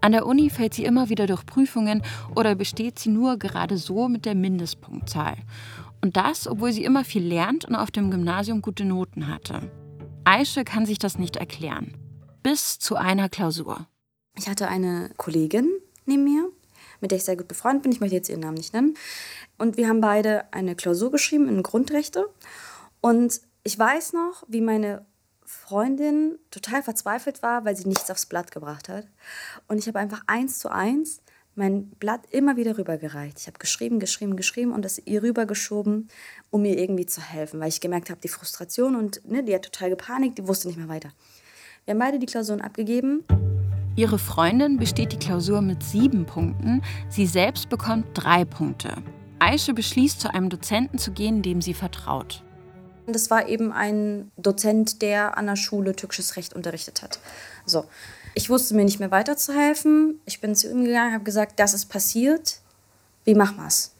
An 0.00 0.12
der 0.12 0.24
Uni 0.24 0.48
fällt 0.48 0.72
sie 0.72 0.84
immer 0.84 1.08
wieder 1.10 1.26
durch 1.26 1.44
Prüfungen 1.44 2.02
oder 2.34 2.54
besteht 2.54 2.98
sie 2.98 3.10
nur 3.10 3.38
gerade 3.38 3.76
so 3.76 4.08
mit 4.08 4.24
der 4.24 4.34
Mindestpunktzahl. 4.34 5.36
Und 6.06 6.16
das, 6.16 6.46
obwohl 6.46 6.72
sie 6.72 6.84
immer 6.84 7.04
viel 7.04 7.26
lernt 7.26 7.64
und 7.64 7.74
auf 7.74 7.90
dem 7.90 8.12
Gymnasium 8.12 8.62
gute 8.62 8.84
Noten 8.84 9.26
hatte. 9.26 9.72
Aische 10.22 10.62
kann 10.62 10.86
sich 10.86 11.00
das 11.00 11.18
nicht 11.18 11.34
erklären. 11.34 11.96
Bis 12.44 12.78
zu 12.78 12.94
einer 12.94 13.28
Klausur. 13.28 13.88
Ich 14.36 14.48
hatte 14.48 14.68
eine 14.68 15.10
Kollegin 15.16 15.68
neben 16.04 16.22
mir, 16.22 16.48
mit 17.00 17.10
der 17.10 17.18
ich 17.18 17.24
sehr 17.24 17.36
gut 17.36 17.48
befreundet 17.48 17.82
bin. 17.82 17.90
Ich 17.90 17.98
möchte 17.98 18.14
jetzt 18.14 18.28
ihren 18.28 18.38
Namen 18.38 18.54
nicht 18.56 18.72
nennen. 18.72 18.96
Und 19.58 19.78
wir 19.78 19.88
haben 19.88 20.00
beide 20.00 20.44
eine 20.52 20.76
Klausur 20.76 21.10
geschrieben 21.10 21.48
in 21.48 21.64
Grundrechte. 21.64 22.28
Und 23.00 23.40
ich 23.64 23.76
weiß 23.76 24.12
noch, 24.12 24.44
wie 24.46 24.60
meine 24.60 25.04
Freundin 25.44 26.38
total 26.52 26.84
verzweifelt 26.84 27.42
war, 27.42 27.64
weil 27.64 27.76
sie 27.76 27.88
nichts 27.88 28.08
aufs 28.12 28.26
Blatt 28.26 28.52
gebracht 28.52 28.88
hat. 28.88 29.08
Und 29.66 29.78
ich 29.78 29.88
habe 29.88 29.98
einfach 29.98 30.22
eins 30.28 30.60
zu 30.60 30.70
eins 30.70 31.20
mein 31.56 31.88
Blatt 31.98 32.20
immer 32.30 32.56
wieder 32.56 32.78
rübergereicht. 32.78 33.38
Ich 33.40 33.46
habe 33.46 33.58
geschrieben, 33.58 33.98
geschrieben, 33.98 34.36
geschrieben 34.36 34.72
und 34.72 34.84
das 34.84 35.00
ihr 35.04 35.22
rübergeschoben, 35.22 36.08
um 36.50 36.62
mir 36.62 36.78
irgendwie 36.78 37.06
zu 37.06 37.20
helfen, 37.20 37.60
weil 37.60 37.68
ich 37.68 37.80
gemerkt 37.80 38.10
habe, 38.10 38.20
die 38.20 38.28
Frustration 38.28 38.94
und 38.94 39.28
ne, 39.28 39.42
die 39.42 39.54
hat 39.54 39.62
total 39.62 39.90
gepanikt, 39.90 40.38
die 40.38 40.46
wusste 40.46 40.68
nicht 40.68 40.76
mehr 40.76 40.88
weiter. 40.88 41.10
Wir 41.84 41.92
haben 41.92 41.98
beide 41.98 42.18
die 42.18 42.26
Klausuren 42.26 42.60
abgegeben. 42.60 43.24
Ihre 43.96 44.18
Freundin 44.18 44.76
besteht 44.76 45.12
die 45.12 45.18
Klausur 45.18 45.62
mit 45.62 45.82
sieben 45.82 46.26
Punkten, 46.26 46.82
sie 47.08 47.26
selbst 47.26 47.70
bekommt 47.70 48.06
drei 48.12 48.44
Punkte. 48.44 49.02
Aische 49.38 49.72
beschließt, 49.72 50.20
zu 50.20 50.32
einem 50.32 50.50
Dozenten 50.50 50.98
zu 50.98 51.12
gehen, 51.12 51.42
dem 51.42 51.62
sie 51.62 51.74
vertraut. 51.74 52.42
Das 53.06 53.30
war 53.30 53.48
eben 53.48 53.72
ein 53.72 54.32
Dozent, 54.36 55.00
der 55.00 55.38
an 55.38 55.46
der 55.46 55.56
Schule 55.56 55.94
türkisches 55.94 56.36
Recht 56.36 56.54
unterrichtet 56.54 57.02
hat. 57.02 57.20
So, 57.64 57.84
ich 58.36 58.50
wusste 58.50 58.74
mir 58.74 58.84
nicht 58.84 59.00
mehr 59.00 59.10
weiterzuhelfen. 59.10 60.20
Ich 60.26 60.42
bin 60.42 60.54
zu 60.54 60.70
ihm 60.70 60.84
gegangen, 60.84 61.14
habe 61.14 61.24
gesagt, 61.24 61.58
das 61.58 61.72
ist 61.72 61.86
passiert. 61.86 62.60
Wie 63.24 63.34
machen 63.34 63.56
wir's? 63.56 63.94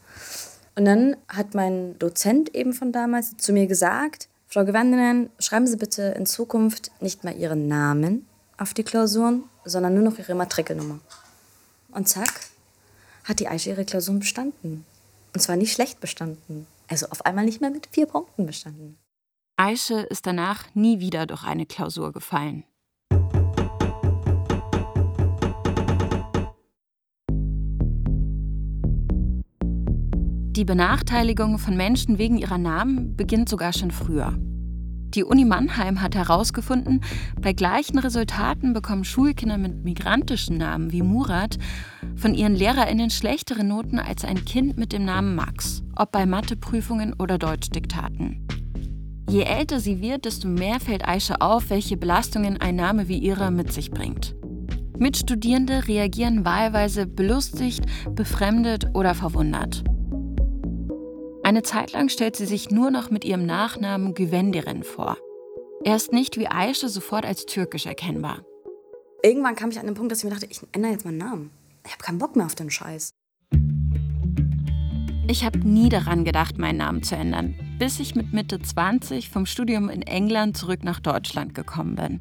Und 0.75 0.85
dann 0.85 1.17
hat 1.27 1.55
mein 1.55 1.99
Dozent 1.99 2.55
eben 2.55 2.75
von 2.75 2.93
damals 2.93 3.39
zu 3.39 3.55
mir 3.55 3.67
gesagt, 3.67 4.29
Frau 4.47 4.67
Gewandenen, 4.67 5.31
schreiben 5.39 5.67
Sie 5.67 5.79
bitte 5.79 6.15
in 6.19 6.27
Zukunft 6.27 6.91
nicht 7.01 7.25
mehr 7.25 7.35
Ihren 7.35 7.67
Namen 7.67 8.27
auf 8.59 8.75
die 8.75 8.85
Klausuren, 8.85 9.45
sondern 9.65 9.95
nur 9.95 10.05
noch 10.05 10.19
Ihre 10.19 10.35
Matrikelnummer. 10.35 11.01
Und 11.93 12.07
zack, 12.07 12.51
hat 13.25 13.41
die 13.41 13.49
Aische 13.49 13.71
ihre 13.71 13.87
Klausuren 13.87 14.21
bestanden. 14.21 14.85
Und 15.33 15.41
zwar 15.41 15.57
nicht 15.57 15.73
schlecht 15.73 15.99
bestanden. 15.99 16.67
Also 16.89 17.07
auf 17.07 17.25
einmal 17.25 17.47
nicht 17.47 17.63
mehr 17.63 17.71
mit 17.71 17.89
vier 17.91 18.05
Punkten 18.05 18.45
bestanden. 18.45 18.99
Aische 19.57 20.01
ist 20.01 20.27
danach 20.27 20.67
nie 20.75 21.01
wieder 21.01 21.27
durch 21.27 21.45
eine 21.45 21.65
Klausur 21.65 22.13
gefallen. 22.13 22.65
Die 30.57 30.65
Benachteiligung 30.65 31.59
von 31.59 31.77
Menschen 31.77 32.17
wegen 32.17 32.39
ihrer 32.39 32.57
Namen 32.57 33.15
beginnt 33.15 33.47
sogar 33.47 33.75
schon 33.75 33.91
früher. 33.91 34.33
Die 35.15 35.23
Uni 35.23 35.45
Mannheim 35.45 36.01
hat 36.01 36.15
herausgefunden, 36.15 37.03
bei 37.39 37.53
gleichen 37.53 37.99
Resultaten 37.99 38.73
bekommen 38.73 39.05
Schulkinder 39.05 39.59
mit 39.59 39.85
migrantischen 39.85 40.57
Namen 40.57 40.93
wie 40.93 41.03
Murat 41.03 41.59
von 42.17 42.33
ihren 42.33 42.55
Lehrerinnen 42.55 43.11
schlechtere 43.11 43.65
Noten 43.65 43.99
als 43.99 44.25
ein 44.25 44.47
Kind 44.47 44.79
mit 44.79 44.95
dem 44.95 45.05
Namen 45.05 45.35
Max, 45.35 45.83
ob 45.95 46.11
bei 46.11 46.25
Matheprüfungen 46.25 47.13
oder 47.19 47.37
Deutschdiktaten. 47.37 48.49
Je 49.29 49.43
älter 49.43 49.79
sie 49.79 50.01
wird, 50.01 50.25
desto 50.25 50.49
mehr 50.49 50.81
fällt 50.81 51.07
Aisha 51.07 51.35
auf, 51.41 51.69
welche 51.69 51.99
Belastungen 51.99 52.59
ein 52.63 52.77
Name 52.77 53.09
wie 53.09 53.19
ihrer 53.19 53.51
mit 53.51 53.75
sich 53.75 53.91
bringt. 53.91 54.35
Mitstudierende 54.99 55.87
reagieren 55.87 56.47
wahlweise 56.47 57.07
belustigt, 57.07 57.85
befremdet 58.15 58.89
oder 58.95 59.15
verwundert. 59.15 59.85
Eine 61.47 61.63
Zeit 61.63 61.93
lang 61.93 62.09
stellt 62.09 62.35
sie 62.35 62.45
sich 62.45 62.73
nur 62.73 62.91
noch 62.91 63.11
mit 63.11 63.25
ihrem 63.25 63.47
Nachnamen 63.47 64.15
Güvendiren 64.15 64.83
vor. 64.83 65.17
Er 65.85 65.95
ist 65.95 66.13
nicht 66.13 66.39
wie 66.39 66.49
Aisha 66.49 66.89
sofort 66.89 67.25
als 67.25 67.47
türkisch 67.47 67.87
erkennbar. 67.87 68.45
Irgendwann 69.23 69.55
kam 69.55 69.71
ich 69.71 69.79
an 69.79 69.87
den 69.87 69.95
Punkt, 69.95 70.11
dass 70.11 70.19
ich 70.19 70.25
mir 70.25 70.31
dachte, 70.31 70.49
ich 70.51 70.61
ändere 70.73 70.91
jetzt 70.91 71.05
meinen 71.05 71.19
Namen. 71.19 71.53
Ich 71.87 71.93
habe 71.93 72.03
keinen 72.03 72.19
Bock 72.19 72.35
mehr 72.35 72.47
auf 72.47 72.57
den 72.57 72.69
Scheiß. 72.69 73.13
Ich 75.29 75.45
habe 75.45 75.61
nie 75.61 75.89
daran 75.89 76.25
gedacht, 76.25 76.59
meinen 76.59 76.79
Namen 76.79 77.05
zu 77.05 77.15
ändern, 77.15 77.55
bis 77.79 78.01
ich 78.01 78.17
mit 78.17 78.33
Mitte 78.33 78.61
20 78.61 79.31
vom 79.31 79.47
Studium 79.47 79.89
in 79.89 80.03
England 80.03 80.57
zurück 80.57 80.83
nach 80.83 80.99
Deutschland 80.99 81.55
gekommen 81.55 81.95
bin. 81.95 82.21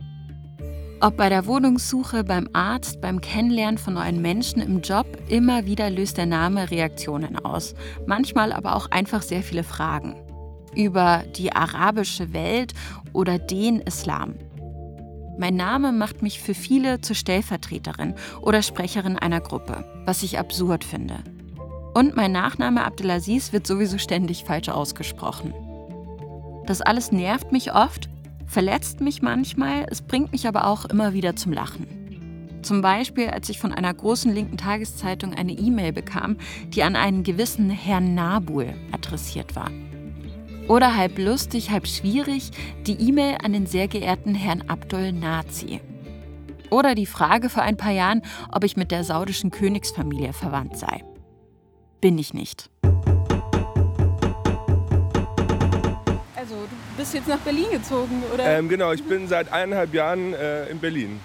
Ob 1.02 1.18
bei 1.18 1.28
der 1.28 1.46
Wohnungssuche, 1.46 2.24
beim 2.24 2.48
Arzt, 2.54 3.02
beim 3.02 3.20
Kennenlernen 3.20 3.78
von 3.78 3.96
neuen 3.96 4.22
Menschen 4.22 4.62
im 4.62 4.82
Job, 4.82 5.06
immer 5.28 5.66
wieder 5.66 5.90
löst 5.90 6.18
der 6.18 6.26
Name 6.26 6.72
Reaktionen 6.72 7.38
aus. 7.38 7.76
Manchmal 8.06 8.54
aber 8.54 8.76
auch 8.76 8.90
einfach 8.92 9.22
sehr 9.22 9.44
viele 9.44 9.64
Fragen. 9.64 10.16
Über 10.74 11.24
die 11.36 11.52
arabische 11.52 12.32
Welt 12.32 12.74
oder 13.12 13.40
den 13.40 13.82
Islam. 13.82 14.36
Mein 15.38 15.58
Name 15.58 15.92
macht 15.92 16.22
mich 16.22 16.40
für 16.40 16.54
viele 16.54 17.02
zur 17.02 17.18
Stellvertreterin 17.18 18.16
oder 18.42 18.62
Sprecherin 18.62 19.20
einer 19.20 19.42
Gruppe, 19.42 19.84
was 20.06 20.24
ich 20.24 20.40
absurd 20.40 20.86
finde. 20.86 21.18
Und 21.94 22.16
mein 22.16 22.32
Nachname 22.32 22.86
Abdelaziz 22.86 23.52
wird 23.52 23.68
sowieso 23.68 23.98
ständig 23.98 24.46
falsch 24.46 24.70
ausgesprochen. 24.70 25.54
Das 26.66 26.82
alles 26.82 27.12
nervt 27.12 27.52
mich 27.52 27.74
oft 27.74 28.10
verletzt 28.46 29.02
mich 29.02 29.22
manchmal, 29.22 29.86
es 29.90 30.02
bringt 30.02 30.32
mich 30.32 30.48
aber 30.48 30.68
auch 30.68 30.86
immer 30.86 31.14
wieder 31.14 31.36
zum 31.36 31.54
Lachen. 31.54 32.06
Zum 32.62 32.82
Beispiel, 32.82 33.28
als 33.28 33.48
ich 33.50 33.60
von 33.60 33.72
einer 33.72 33.94
großen 33.94 34.34
linken 34.34 34.58
Tageszeitung 34.58 35.36
eine 35.36 35.52
E-Mail 35.52 35.94
bekam, 35.94 36.38
die 36.70 36.82
an 36.82 36.96
einen 36.96 37.24
gewissen 37.24 37.70
Herrn 37.70 38.16
Nabul 38.16 38.74
adressiert 38.92 39.56
war. 39.56 39.70
Oder 40.68 40.96
halb 40.96 41.20
lustig, 41.20 41.70
halb 41.70 41.88
schwierig, 41.88 42.50
die 42.88 43.00
E-Mail 43.00 43.38
an 43.44 43.54
den 43.54 43.68
sehr 43.68 43.88
geehrten 43.88 44.34
Herrn 44.34 44.64
Abdul 44.68 45.12
Nazi. 45.12 45.80
Oder 46.72 46.96
die 46.96 47.06
Frage 47.06 47.50
vor 47.50 47.62
ein 47.62 47.78
paar 47.78 47.92
Jahren, 47.92 48.24
ob 48.52 48.64
ich 48.64 48.76
mit 48.76 48.90
der 48.90 49.04
saudischen 49.04 49.52
Königsfamilie 49.52 50.34
verwandt 50.34 50.78
sei. 50.78 51.04
Bin 52.02 52.18
ich 52.18 52.34
nicht. 52.34 52.72
Bist 57.06 57.14
jetzt 57.14 57.28
nach 57.28 57.40
Berlin 57.40 57.70
gezogen, 57.72 58.24
oder? 58.34 58.44
Ähm, 58.58 58.68
genau, 58.68 58.92
ich 58.92 59.04
bin 59.04 59.28
seit 59.28 59.54
eineinhalb 59.54 59.94
Jahren 59.94 60.34
äh, 60.34 60.66
in 60.70 60.80
Berlin. 60.80 61.20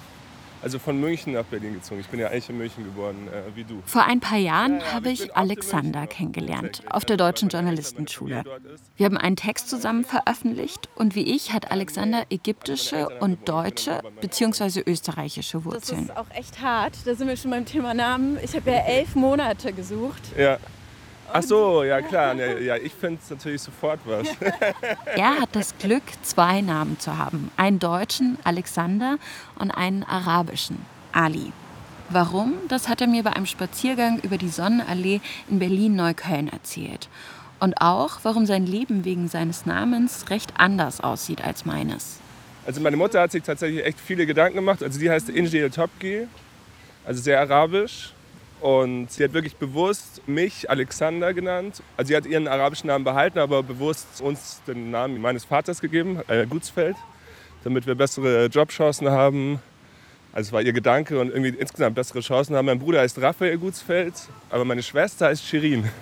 Also 0.62 0.78
von 0.78 1.00
München 1.00 1.32
nach 1.32 1.44
Berlin 1.44 1.72
gezogen. 1.72 2.02
Ich 2.02 2.08
bin 2.08 2.20
ja 2.20 2.26
eigentlich 2.28 2.50
in 2.50 2.58
München 2.58 2.84
geboren, 2.84 3.28
äh, 3.28 3.56
wie 3.56 3.64
du. 3.64 3.80
Vor 3.86 4.04
ein 4.04 4.20
paar 4.20 4.36
Jahren 4.36 4.80
ja, 4.80 4.84
ja, 4.84 4.92
habe 4.92 5.08
ich, 5.08 5.24
ich 5.24 5.34
Alexander 5.34 6.06
kennengelernt 6.06 6.82
auf 6.90 7.06
der 7.06 7.16
Deutschen 7.16 7.48
Journalistenschule. 7.48 8.44
Wir 8.94 9.06
haben 9.06 9.16
einen 9.16 9.36
Text 9.36 9.70
zusammen 9.70 10.04
veröffentlicht 10.04 10.90
und 10.96 11.14
wie 11.14 11.34
ich 11.34 11.54
hat 11.54 11.72
Alexander 11.72 12.24
ägyptische 12.28 13.08
und 13.20 13.48
deutsche 13.48 14.02
bzw. 14.20 14.82
österreichische 14.84 15.64
Wurzeln. 15.64 16.08
Das 16.08 16.16
ist 16.16 16.20
auch 16.20 16.36
echt 16.36 16.60
hart. 16.60 16.92
Da 17.06 17.14
sind 17.14 17.26
wir 17.26 17.38
schon 17.38 17.52
beim 17.52 17.64
Thema 17.64 17.94
Namen. 17.94 18.36
Ich 18.42 18.54
habe 18.54 18.70
ja 18.70 18.80
elf 18.80 19.14
Monate 19.14 19.72
gesucht. 19.72 20.20
Ja. 20.36 20.58
Ach 21.32 21.42
so, 21.42 21.84
ja 21.84 22.02
klar. 22.02 22.34
Ja, 22.34 22.76
ich 22.76 22.92
finde 22.92 23.20
es 23.22 23.30
natürlich 23.30 23.62
sofort 23.62 24.00
was. 24.04 24.28
er 25.16 25.40
hat 25.40 25.50
das 25.52 25.76
Glück, 25.78 26.02
zwei 26.22 26.60
Namen 26.60 26.98
zu 26.98 27.16
haben. 27.16 27.50
Einen 27.56 27.78
deutschen, 27.78 28.38
Alexander, 28.44 29.18
und 29.58 29.70
einen 29.70 30.02
arabischen, 30.04 30.78
Ali. 31.12 31.52
Warum? 32.08 32.54
Das 32.68 32.88
hat 32.88 33.00
er 33.00 33.06
mir 33.06 33.22
bei 33.22 33.32
einem 33.32 33.46
Spaziergang 33.46 34.18
über 34.20 34.36
die 34.36 34.48
Sonnenallee 34.48 35.20
in 35.48 35.60
Berlin-Neukölln 35.60 36.48
erzählt. 36.48 37.08
Und 37.60 37.80
auch, 37.80 38.20
warum 38.24 38.46
sein 38.46 38.66
Leben 38.66 39.04
wegen 39.04 39.28
seines 39.28 39.66
Namens 39.66 40.30
recht 40.30 40.54
anders 40.56 41.00
aussieht 41.00 41.44
als 41.44 41.64
meines. 41.64 42.18
Also 42.66 42.80
meine 42.80 42.96
Mutter 42.96 43.20
hat 43.20 43.32
sich 43.32 43.42
tatsächlich 43.42 43.84
echt 43.84 44.00
viele 44.00 44.26
Gedanken 44.26 44.56
gemacht. 44.56 44.82
Also 44.82 44.98
die 44.98 45.10
heißt 45.10 45.28
Injil 45.28 45.70
Topki, 45.70 46.26
also 47.04 47.20
sehr 47.20 47.40
arabisch. 47.40 48.12
Und 48.60 49.10
sie 49.10 49.24
hat 49.24 49.32
wirklich 49.32 49.56
bewusst 49.56 50.26
mich 50.28 50.68
Alexander 50.68 51.32
genannt. 51.32 51.82
Also 51.96 52.08
sie 52.08 52.16
hat 52.16 52.26
ihren 52.26 52.46
arabischen 52.46 52.88
Namen 52.88 53.04
behalten, 53.04 53.38
aber 53.38 53.62
bewusst 53.62 54.20
uns 54.20 54.60
den 54.66 54.90
Namen 54.90 55.20
meines 55.20 55.44
Vaters 55.44 55.80
gegeben, 55.80 56.20
äh, 56.28 56.46
Gutsfeld, 56.46 56.96
damit 57.64 57.86
wir 57.86 57.94
bessere 57.94 58.46
Jobchancen 58.46 59.08
haben. 59.10 59.60
Also 60.32 60.48
es 60.48 60.52
war 60.52 60.62
ihr 60.62 60.72
Gedanke 60.72 61.18
und 61.20 61.30
irgendwie 61.30 61.48
insgesamt 61.58 61.94
bessere 61.94 62.20
Chancen 62.20 62.54
haben. 62.54 62.66
Mein 62.66 62.78
Bruder 62.78 63.00
heißt 63.00 63.20
Raphael 63.20 63.56
Gutsfeld, 63.58 64.14
aber 64.50 64.64
meine 64.64 64.82
Schwester 64.82 65.26
heißt 65.26 65.44
Shirin. 65.44 65.88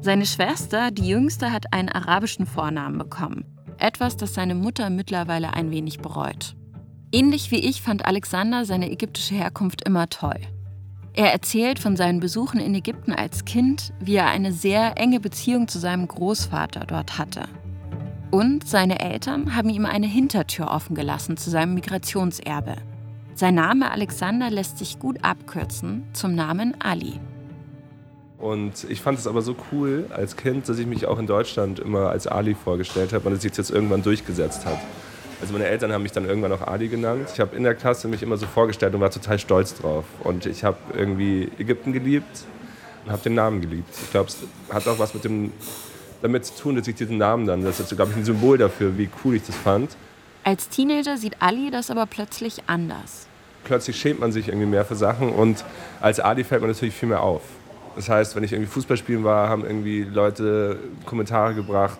Seine 0.00 0.26
Schwester, 0.26 0.90
die 0.90 1.08
jüngste, 1.08 1.50
hat 1.50 1.72
einen 1.72 1.88
arabischen 1.88 2.44
Vornamen 2.44 2.98
bekommen. 2.98 3.46
Etwas, 3.78 4.18
das 4.18 4.34
seine 4.34 4.54
Mutter 4.54 4.90
mittlerweile 4.90 5.54
ein 5.54 5.70
wenig 5.70 6.00
bereut. 6.00 6.56
Ähnlich 7.14 7.52
wie 7.52 7.60
ich 7.60 7.80
fand 7.80 8.06
Alexander 8.06 8.64
seine 8.64 8.90
ägyptische 8.90 9.36
Herkunft 9.36 9.86
immer 9.86 10.08
toll. 10.08 10.40
Er 11.12 11.32
erzählt 11.32 11.78
von 11.78 11.94
seinen 11.94 12.18
Besuchen 12.18 12.58
in 12.58 12.74
Ägypten 12.74 13.12
als 13.12 13.44
Kind, 13.44 13.92
wie 14.00 14.16
er 14.16 14.26
eine 14.26 14.50
sehr 14.50 14.98
enge 14.98 15.20
Beziehung 15.20 15.68
zu 15.68 15.78
seinem 15.78 16.08
Großvater 16.08 16.86
dort 16.88 17.16
hatte. 17.16 17.44
Und 18.32 18.66
seine 18.66 18.98
Eltern 18.98 19.54
haben 19.54 19.68
ihm 19.68 19.86
eine 19.86 20.08
Hintertür 20.08 20.72
offen 20.72 20.96
gelassen 20.96 21.36
zu 21.36 21.50
seinem 21.50 21.74
Migrationserbe. 21.74 22.74
Sein 23.36 23.54
Name 23.54 23.92
Alexander 23.92 24.50
lässt 24.50 24.78
sich 24.78 24.98
gut 24.98 25.18
abkürzen 25.22 26.02
zum 26.14 26.34
Namen 26.34 26.74
Ali. 26.80 27.20
Und 28.38 28.90
ich 28.90 29.00
fand 29.00 29.20
es 29.20 29.28
aber 29.28 29.42
so 29.42 29.54
cool 29.70 30.06
als 30.10 30.36
Kind, 30.36 30.68
dass 30.68 30.80
ich 30.80 30.88
mich 30.88 31.06
auch 31.06 31.20
in 31.20 31.28
Deutschland 31.28 31.78
immer 31.78 32.10
als 32.10 32.26
Ali 32.26 32.56
vorgestellt 32.56 33.12
habe 33.12 33.28
und 33.28 33.34
es 33.34 33.42
sich 33.42 33.56
jetzt 33.56 33.70
irgendwann 33.70 34.02
durchgesetzt 34.02 34.66
hat. 34.66 34.80
Also 35.44 35.52
meine 35.52 35.66
Eltern 35.66 35.92
haben 35.92 36.02
mich 36.02 36.12
dann 36.12 36.24
irgendwann 36.24 36.52
auch 36.52 36.62
Ali 36.62 36.88
genannt. 36.88 37.28
Ich 37.34 37.38
habe 37.38 37.54
in 37.54 37.64
der 37.64 37.74
Klasse 37.74 38.08
mich 38.08 38.22
immer 38.22 38.38
so 38.38 38.46
vorgestellt 38.46 38.94
und 38.94 39.02
war 39.02 39.10
total 39.10 39.38
stolz 39.38 39.74
drauf. 39.74 40.06
Und 40.20 40.46
ich 40.46 40.64
habe 40.64 40.78
irgendwie 40.96 41.50
Ägypten 41.58 41.92
geliebt 41.92 42.46
und 43.04 43.12
habe 43.12 43.22
den 43.22 43.34
Namen 43.34 43.60
geliebt. 43.60 43.94
Ich 44.02 44.10
glaube, 44.10 44.30
es 44.30 44.38
hat 44.72 44.88
auch 44.88 44.98
was 44.98 45.12
mit 45.12 45.22
dem, 45.24 45.52
damit 46.22 46.46
zu 46.46 46.54
tun, 46.56 46.76
dass 46.76 46.88
ich 46.88 46.94
diesen 46.94 47.18
Namen 47.18 47.46
dann, 47.46 47.62
das 47.62 47.78
ist, 47.78 47.94
glaube 47.94 48.12
ich, 48.12 48.16
ein 48.16 48.24
Symbol 48.24 48.56
dafür, 48.56 48.96
wie 48.96 49.10
cool 49.22 49.34
ich 49.34 49.42
das 49.44 49.54
fand. 49.54 49.94
Als 50.44 50.70
Teenager 50.70 51.18
sieht 51.18 51.42
Ali 51.42 51.70
das 51.70 51.90
aber 51.90 52.06
plötzlich 52.06 52.62
anders. 52.66 53.26
plötzlich 53.64 53.96
schämt 53.96 54.20
man 54.20 54.32
sich 54.32 54.48
irgendwie 54.48 54.66
mehr 54.66 54.86
für 54.86 54.94
Sachen 54.94 55.30
und 55.30 55.62
als 56.00 56.20
Ali 56.20 56.44
fällt 56.44 56.62
man 56.62 56.70
natürlich 56.70 56.94
viel 56.94 57.10
mehr 57.10 57.22
auf. 57.22 57.42
Das 57.96 58.08
heißt, 58.08 58.34
wenn 58.34 58.44
ich 58.44 58.52
irgendwie 58.52 58.70
Fußball 58.70 58.96
spielen 58.96 59.24
war, 59.24 59.48
haben 59.50 59.64
irgendwie 59.64 60.04
Leute 60.04 60.78
Kommentare 61.04 61.54
gebracht, 61.54 61.98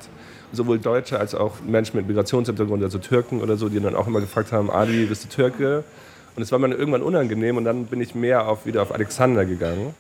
sowohl 0.55 0.79
Deutsche 0.79 1.19
als 1.19 1.35
auch 1.35 1.61
Menschen 1.61 1.97
mit 1.97 2.07
Migrationshintergrund, 2.07 2.83
also 2.83 2.99
Türken 2.99 3.41
oder 3.41 3.57
so, 3.57 3.69
die 3.69 3.81
dann 3.81 3.95
auch 3.95 4.07
immer 4.07 4.21
gefragt 4.21 4.53
haben, 4.53 4.71
Ali, 4.71 5.07
bist 5.07 5.25
du 5.25 5.29
Türke? 5.29 5.85
Und 6.37 6.43
es 6.43 6.51
war 6.51 6.59
mir 6.59 6.75
irgendwann 6.75 7.03
unangenehm 7.03 7.57
und 7.57 7.65
dann 7.65 7.87
bin 7.87 8.01
ich 8.01 8.15
mehr 8.15 8.49
auf, 8.49 8.67
wieder 8.67 8.83
auf 8.83 8.93
Alexander 8.93 9.45
gegangen. 9.45 9.95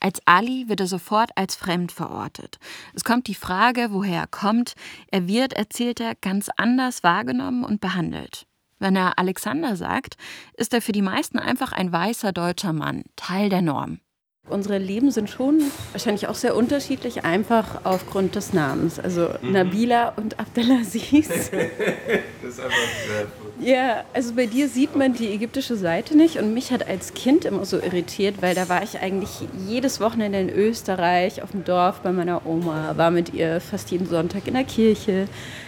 Als 0.00 0.20
Ali 0.26 0.68
wird 0.68 0.80
er 0.80 0.86
sofort 0.86 1.30
als 1.36 1.56
fremd 1.56 1.90
verortet. 1.90 2.58
Es 2.94 3.04
kommt 3.04 3.28
die 3.28 3.34
Frage, 3.34 3.88
woher 3.90 4.20
er 4.22 4.26
kommt. 4.26 4.74
Er 5.10 5.26
wird, 5.26 5.52
erzählt 5.52 6.00
er, 6.00 6.14
ganz 6.14 6.50
anders 6.56 7.02
wahrgenommen 7.02 7.64
und 7.64 7.80
behandelt. 7.80 8.46
Wenn 8.78 8.94
er 8.94 9.18
Alexander 9.18 9.74
sagt, 9.74 10.16
ist 10.54 10.74
er 10.74 10.82
für 10.82 10.92
die 10.92 11.02
meisten 11.02 11.38
einfach 11.38 11.72
ein 11.72 11.92
weißer 11.92 12.32
deutscher 12.32 12.72
Mann, 12.72 13.04
Teil 13.16 13.48
der 13.48 13.62
Norm. 13.62 14.00
Unsere 14.48 14.78
Leben 14.78 15.10
sind 15.10 15.28
schon 15.28 15.60
wahrscheinlich 15.90 16.28
auch 16.28 16.36
sehr 16.36 16.54
unterschiedlich, 16.54 17.24
einfach 17.24 17.80
aufgrund 17.82 18.36
des 18.36 18.52
Namens. 18.52 19.00
Also 19.00 19.28
mhm. 19.42 19.50
Nabila 19.50 20.12
und 20.16 20.38
Abdelaziz. 20.38 21.28
das 21.50 22.50
ist 22.50 22.60
einfach 22.60 22.76
sehr 23.08 23.26
Ja, 23.60 24.04
also 24.14 24.34
bei 24.34 24.46
dir 24.46 24.68
sieht 24.68 24.94
man 24.94 25.14
die 25.14 25.32
ägyptische 25.32 25.74
Seite 25.74 26.16
nicht 26.16 26.36
und 26.36 26.54
mich 26.54 26.70
hat 26.70 26.86
als 26.86 27.12
Kind 27.12 27.44
immer 27.44 27.64
so 27.64 27.78
irritiert, 27.78 28.36
weil 28.40 28.54
da 28.54 28.68
war 28.68 28.84
ich 28.84 29.00
eigentlich 29.00 29.30
jedes 29.66 29.98
Wochenende 29.98 30.38
in 30.38 30.48
Österreich 30.48 31.42
auf 31.42 31.50
dem 31.50 31.64
Dorf 31.64 31.98
bei 32.04 32.12
meiner 32.12 32.46
Oma, 32.46 32.96
war 32.96 33.10
mit 33.10 33.34
ihr 33.34 33.60
fast 33.60 33.90
jeden 33.90 34.06
Sonntag 34.06 34.46
in 34.46 34.54
der 34.54 34.62
Kirche, 34.62 35.26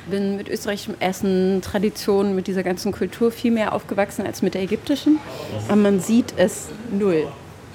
bin 0.09 0.37
mit 0.37 0.49
österreichischem 0.49 0.95
Essen, 1.01 1.63
Traditionen, 1.63 2.37
mit 2.37 2.47
dieser 2.47 2.63
ganzen 2.63 2.93
Kultur 2.93 3.33
viel 3.33 3.51
mehr 3.51 3.73
aufgewachsen 3.73 4.25
als 4.25 4.41
mit 4.41 4.55
der 4.55 4.63
ägyptischen. 4.63 5.19
Aber 5.67 5.77
man 5.77 5.99
sieht 5.99 6.35
es 6.37 6.69
null 6.97 7.27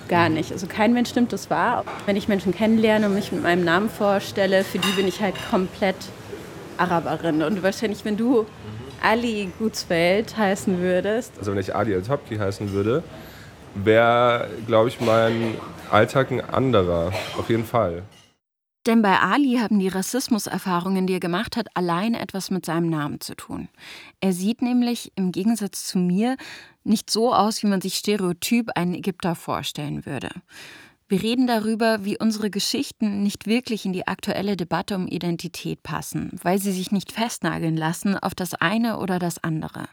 gar 0.07 0.29
nicht. 0.29 0.51
Also 0.51 0.67
kein 0.67 0.93
Mensch 0.93 1.13
nimmt 1.15 1.33
das 1.33 1.49
wahr. 1.49 1.83
Wenn 2.05 2.15
ich 2.15 2.27
Menschen 2.27 2.53
kennenlerne 2.53 3.07
und 3.07 3.15
mich 3.15 3.31
mit 3.31 3.43
meinem 3.43 3.63
Namen 3.63 3.89
vorstelle, 3.89 4.63
für 4.63 4.79
die 4.79 4.91
bin 4.95 5.07
ich 5.07 5.21
halt 5.21 5.35
komplett 5.49 5.95
Araberin. 6.77 7.43
Und 7.43 7.63
wahrscheinlich, 7.63 8.05
wenn 8.05 8.17
du 8.17 8.45
Ali 9.01 9.51
Gutsfeld 9.59 10.37
heißen 10.37 10.79
würdest. 10.79 11.33
Also 11.37 11.51
wenn 11.51 11.59
ich 11.59 11.75
Ali 11.75 11.93
Al-Topki 11.93 12.37
heißen 12.37 12.71
würde, 12.71 13.03
wäre, 13.75 14.49
glaube 14.67 14.89
ich, 14.89 15.01
mein 15.01 15.55
Alltag 15.91 16.31
ein 16.31 16.41
anderer. 16.41 17.11
Auf 17.37 17.49
jeden 17.49 17.65
Fall. 17.65 18.03
Denn 18.85 19.01
bei 19.01 19.17
Ali 19.19 19.59
haben 19.61 19.79
die 19.79 19.87
Rassismuserfahrungen, 19.87 21.07
die 21.07 21.13
er 21.13 21.19
gemacht 21.21 21.55
hat, 21.55 21.67
allein 21.73 22.15
etwas 22.15 22.51
mit 22.51 22.65
seinem 22.65 22.89
Namen 22.89 23.21
zu 23.21 23.33
tun. 23.33 23.69
Er 24.23 24.31
sieht 24.31 24.61
nämlich 24.61 25.11
im 25.17 25.33
Gegensatz 25.33 25.85
zu 25.85 25.97
mir 25.97 26.37
nicht 26.85 27.09
so 27.09 27.33
aus, 27.33 27.61
wie 27.61 27.67
man 27.67 27.81
sich 27.81 27.95
stereotyp 27.95 28.69
einen 28.73 28.93
Ägypter 28.93 29.35
vorstellen 29.35 30.05
würde. 30.05 30.29
Wir 31.09 31.21
reden 31.21 31.45
darüber, 31.45 32.05
wie 32.05 32.17
unsere 32.17 32.49
Geschichten 32.49 33.21
nicht 33.21 33.47
wirklich 33.47 33.83
in 33.83 33.91
die 33.91 34.07
aktuelle 34.07 34.55
Debatte 34.55 34.95
um 34.95 35.07
Identität 35.07 35.83
passen, 35.83 36.31
weil 36.41 36.57
sie 36.57 36.71
sich 36.71 36.89
nicht 36.89 37.11
festnageln 37.11 37.75
lassen 37.75 38.17
auf 38.17 38.33
das 38.33 38.53
eine 38.53 38.97
oder 38.99 39.19
das 39.19 39.43
andere. 39.43 39.89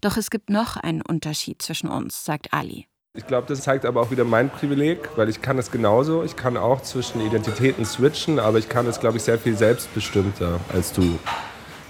Doch 0.00 0.16
es 0.16 0.30
gibt 0.30 0.48
noch 0.48 0.78
einen 0.78 1.02
Unterschied 1.02 1.60
zwischen 1.60 1.90
uns, 1.90 2.24
sagt 2.24 2.54
Ali. 2.54 2.86
Ich 3.12 3.26
glaube, 3.26 3.48
das 3.48 3.60
zeigt 3.60 3.84
aber 3.84 4.00
auch 4.00 4.10
wieder 4.10 4.24
mein 4.24 4.48
Privileg, 4.48 5.10
weil 5.16 5.28
ich 5.28 5.42
kann 5.42 5.58
es 5.58 5.70
genauso. 5.70 6.24
Ich 6.24 6.36
kann 6.36 6.56
auch 6.56 6.80
zwischen 6.80 7.20
Identitäten 7.20 7.84
switchen, 7.84 8.38
aber 8.38 8.56
ich 8.56 8.70
kann 8.70 8.86
es, 8.86 8.98
glaube 8.98 9.18
ich, 9.18 9.24
sehr 9.24 9.38
viel 9.38 9.58
selbstbestimmter 9.58 10.58
als 10.72 10.94
du. 10.94 11.18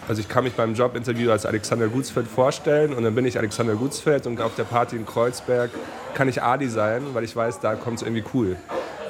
Also 0.09 0.23
ich 0.23 0.29
kann 0.29 0.45
mich 0.45 0.55
beim 0.55 0.73
Jobinterview 0.73 1.31
als 1.31 1.45
Alexander 1.45 1.87
Gutsfeld 1.87 2.27
vorstellen 2.27 2.95
und 2.95 3.05
dann 3.05 3.15
bin 3.15 3.27
ich 3.27 3.37
Alexander 3.37 3.75
Gutsfeld 3.75 4.27
und 4.27 4.41
auf 4.41 4.55
der 4.55 4.65
Party 4.65 4.97
in 4.97 5.05
Kreuzberg 5.05 5.71
kann 6.15 6.29
ich 6.31 6.43
Ali 6.43 6.69
sein, 6.69 7.03
weil 7.13 7.25
ich 7.25 7.37
weiß, 7.37 7.61
da 7.61 7.75
kommt 7.75 7.99
es 7.99 8.03
irgendwie 8.03 8.25
cool. 8.33 8.57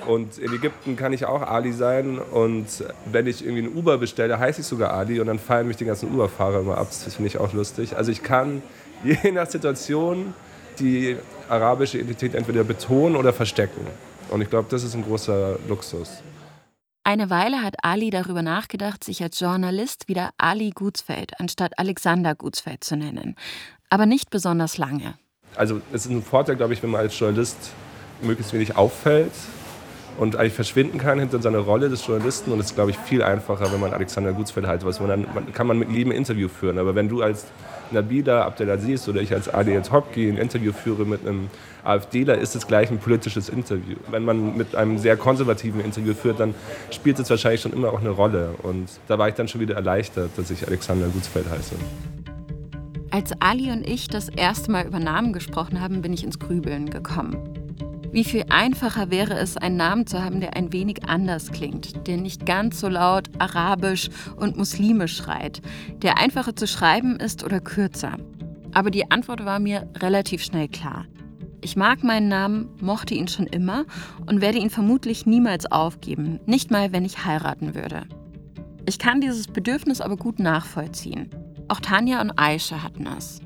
Und 0.09 0.39
in 0.39 0.53
Ägypten 0.53 0.97
kann 0.97 1.13
ich 1.13 1.25
auch 1.25 1.43
Ali 1.43 1.73
sein 1.73 2.19
und 2.19 2.67
wenn 3.05 3.29
ich 3.29 3.45
irgendwie 3.45 3.67
einen 3.67 3.77
Uber 3.77 3.97
bestelle, 3.99 4.41
heiße 4.41 4.63
ich 4.63 4.67
sogar 4.67 4.93
Ali 4.93 5.21
und 5.21 5.29
dann 5.29 5.39
fallen 5.39 5.69
mich 5.69 5.77
die 5.77 5.85
ganzen 5.85 6.13
Uber-Fahrer 6.13 6.61
immer 6.61 6.79
ab. 6.79 6.89
Das 6.89 7.15
finde 7.15 7.29
ich 7.29 7.39
auch 7.39 7.53
lustig. 7.53 7.97
Also 7.97 8.11
ich 8.11 8.25
kann 8.25 8.61
je 9.05 9.31
nach 9.31 9.49
Situation 9.49 10.35
die 10.81 11.17
arabische 11.49 11.99
Identität 11.99 12.35
entweder 12.35 12.65
betonen 12.65 13.15
oder 13.15 13.33
verstecken. 13.33 13.87
Und 14.31 14.41
ich 14.41 14.51
glaube, 14.51 14.67
das 14.69 14.83
ist 14.83 14.97
ein 14.97 15.05
großer 15.05 15.61
Luxus. 15.69 16.23
Eine 17.09 17.31
Weile 17.31 17.62
hat 17.62 17.77
Ali 17.85 18.11
darüber 18.11 18.42
nachgedacht, 18.42 19.03
sich 19.03 19.23
als 19.23 19.40
Journalist 19.40 20.09
wieder 20.09 20.29
Ali 20.37 20.73
Gutsfeld 20.75 21.40
anstatt 21.40 21.79
Alexander 21.79 22.35
Gutsfeld 22.35 22.85
zu 22.85 22.99
nennen. 22.99 23.35
Aber 23.88 24.05
nicht 24.05 24.29
besonders 24.29 24.77
lange. 24.77 25.14
Also 25.57 25.81
es 25.90 26.05
ist 26.05 26.12
ein 26.12 26.23
Vorteil, 26.23 26.57
glaube 26.57 26.75
ich, 26.75 26.83
wenn 26.83 26.90
man 26.90 27.01
als 27.01 27.18
Journalist 27.18 27.57
möglichst 28.21 28.53
wenig 28.53 28.77
auffällt 28.77 29.33
und 30.18 30.37
eigentlich 30.37 30.53
verschwinden 30.53 30.99
kann 30.99 31.18
hinter 31.18 31.40
seiner 31.40 31.61
Rolle 31.61 31.88
des 31.88 32.07
Journalisten. 32.07 32.53
Und 32.53 32.61
es 32.61 32.66
ist, 32.66 32.75
glaube 32.75 32.90
ich, 32.90 32.99
viel 32.99 33.23
einfacher, 33.23 33.73
wenn 33.73 33.81
man 33.81 33.94
Alexander 33.94 34.35
Gutsfeld 34.35 34.66
was. 34.85 35.01
Man 35.01 35.09
dann 35.09 35.53
kann 35.55 35.66
man 35.66 35.79
mit 35.79 35.88
jedem 35.88 36.12
Interview 36.12 36.49
führen. 36.49 36.77
Aber 36.77 36.94
wenn 36.94 37.09
du 37.09 37.23
als 37.23 37.47
Nabila 37.92 38.44
Abdelaziz 38.44 39.09
oder 39.09 39.20
ich 39.20 39.33
als 39.33 39.53
Adel 39.53 39.83
Hopki 39.90 40.29
ein 40.29 40.37
Interview 40.37 40.72
führe 40.72 41.05
mit 41.05 41.27
einem 41.27 41.48
AfDler, 41.85 42.38
ist 42.38 42.55
es 42.55 42.66
gleich 42.66 42.90
ein 42.90 42.98
politisches 42.98 43.48
Interview. 43.48 43.96
Wenn 44.11 44.24
man 44.24 44.57
mit 44.57 44.74
einem 44.74 44.98
sehr 44.98 45.16
konservativen 45.16 45.81
Interview 45.81 46.14
führt, 46.14 46.40
dann 46.40 46.55
spielt 46.90 47.18
es 47.18 47.31
wahrscheinlich 47.31 47.61
schon 47.61 47.72
immer 47.72 47.92
auch 47.92 48.01
eine 48.01 48.11
Rolle. 48.11 48.51
Und 48.62 48.88
da 49.09 49.18
war 49.18 49.29
ich 49.29 49.35
dann 49.35 49.48
schon 49.48 49.61
wieder 49.61 49.74
erleichtert, 49.74 50.31
dass 50.37 50.51
ich 50.51 50.66
Alexander 50.66 51.07
Gutsfeld 51.09 51.48
heiße. 51.51 51.74
Als 53.11 53.33
Ali 53.40 53.70
und 53.70 53.88
ich 53.88 54.09
das 54.09 54.29
erste 54.29 54.70
Mal 54.70 54.87
über 54.87 54.98
Namen 54.98 55.33
gesprochen 55.33 55.81
haben, 55.81 56.03
bin 56.03 56.12
ich 56.12 56.24
ins 56.24 56.38
Grübeln 56.38 56.90
gekommen. 56.90 57.58
Wie 58.11 58.25
viel 58.25 58.44
einfacher 58.49 59.11
wäre 59.11 59.35
es, 59.35 59.59
einen 59.59 59.77
Namen 59.77 60.07
zu 60.07 60.23
haben, 60.23 60.40
der 60.40 60.57
ein 60.57 60.73
wenig 60.73 61.05
anders 61.07 61.53
klingt, 61.53 62.07
der 62.07 62.16
nicht 62.16 62.47
ganz 62.47 62.81
so 62.81 62.88
laut 62.88 63.29
arabisch 63.38 64.09
und 64.37 64.57
muslimisch 64.57 65.16
schreit, 65.16 65.61
der 66.03 66.18
einfacher 66.18 66.57
zu 66.57 66.66
schreiben 66.66 67.21
ist 67.21 67.44
oder 67.44 67.61
kürzer. 67.61 68.16
Aber 68.73 68.90
die 68.90 69.11
Antwort 69.11 69.44
war 69.44 69.59
mir 69.59 69.88
relativ 70.01 70.42
schnell 70.42 70.68
klar. 70.68 71.05
Ich 71.61 71.77
mag 71.77 72.03
meinen 72.03 72.29
Namen, 72.29 72.71
mochte 72.81 73.14
ihn 73.14 73.29
schon 73.29 73.47
immer 73.47 73.85
und 74.25 74.40
werde 74.40 74.59
ihn 74.59 74.71
vermutlich 74.71 75.27
niemals 75.27 75.71
aufgeben, 75.71 76.40
nicht 76.47 76.71
mal 76.71 76.92
wenn 76.92 77.05
ich 77.05 77.27
heiraten 77.27 77.75
würde. 77.75 78.07
Ich 78.87 78.99
kann 78.99 79.21
dieses 79.21 79.49
Bedürfnis 79.49 80.01
aber 80.01 80.16
gut 80.16 80.38
nachvollziehen. 80.38 81.29
Auch 81.68 81.81
Tanja 81.81 82.23
und 82.23 82.33
Aisha 82.37 82.83
hatten 82.83 83.07
es. 83.07 83.40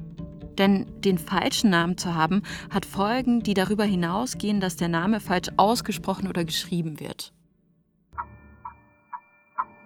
Denn 0.58 0.86
den 1.00 1.18
falschen 1.18 1.70
Namen 1.70 1.96
zu 1.96 2.14
haben, 2.14 2.42
hat 2.70 2.84
Folgen, 2.86 3.42
die 3.42 3.54
darüber 3.54 3.84
hinausgehen, 3.84 4.60
dass 4.60 4.76
der 4.76 4.88
Name 4.88 5.20
falsch 5.20 5.48
ausgesprochen 5.56 6.28
oder 6.28 6.44
geschrieben 6.44 7.00
wird. 7.00 7.32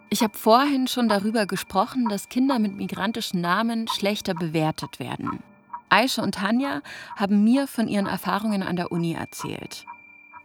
Ich 0.08 0.22
habe 0.22 0.38
vorhin 0.38 0.86
schon 0.86 1.08
darüber 1.08 1.46
gesprochen, 1.46 2.08
dass 2.08 2.28
Kinder 2.28 2.58
mit 2.58 2.74
migrantischen 2.74 3.40
Namen 3.40 3.88
schlechter 3.88 4.34
bewertet 4.34 5.00
werden. 5.00 5.40
Aisha 5.88 6.22
und 6.22 6.36
Tanja 6.36 6.80
haben 7.16 7.44
mir 7.44 7.66
von 7.66 7.88
ihren 7.88 8.06
Erfahrungen 8.06 8.62
an 8.62 8.76
der 8.76 8.92
Uni 8.92 9.14
erzählt. 9.14 9.84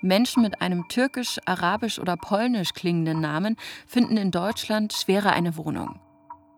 Menschen 0.01 0.41
mit 0.41 0.61
einem 0.61 0.87
türkisch, 0.87 1.39
arabisch 1.45 1.99
oder 1.99 2.17
polnisch 2.17 2.73
klingenden 2.73 3.21
Namen 3.21 3.55
finden 3.85 4.17
in 4.17 4.31
Deutschland 4.31 4.93
schwerer 4.93 5.33
eine 5.33 5.57
Wohnung. 5.57 5.99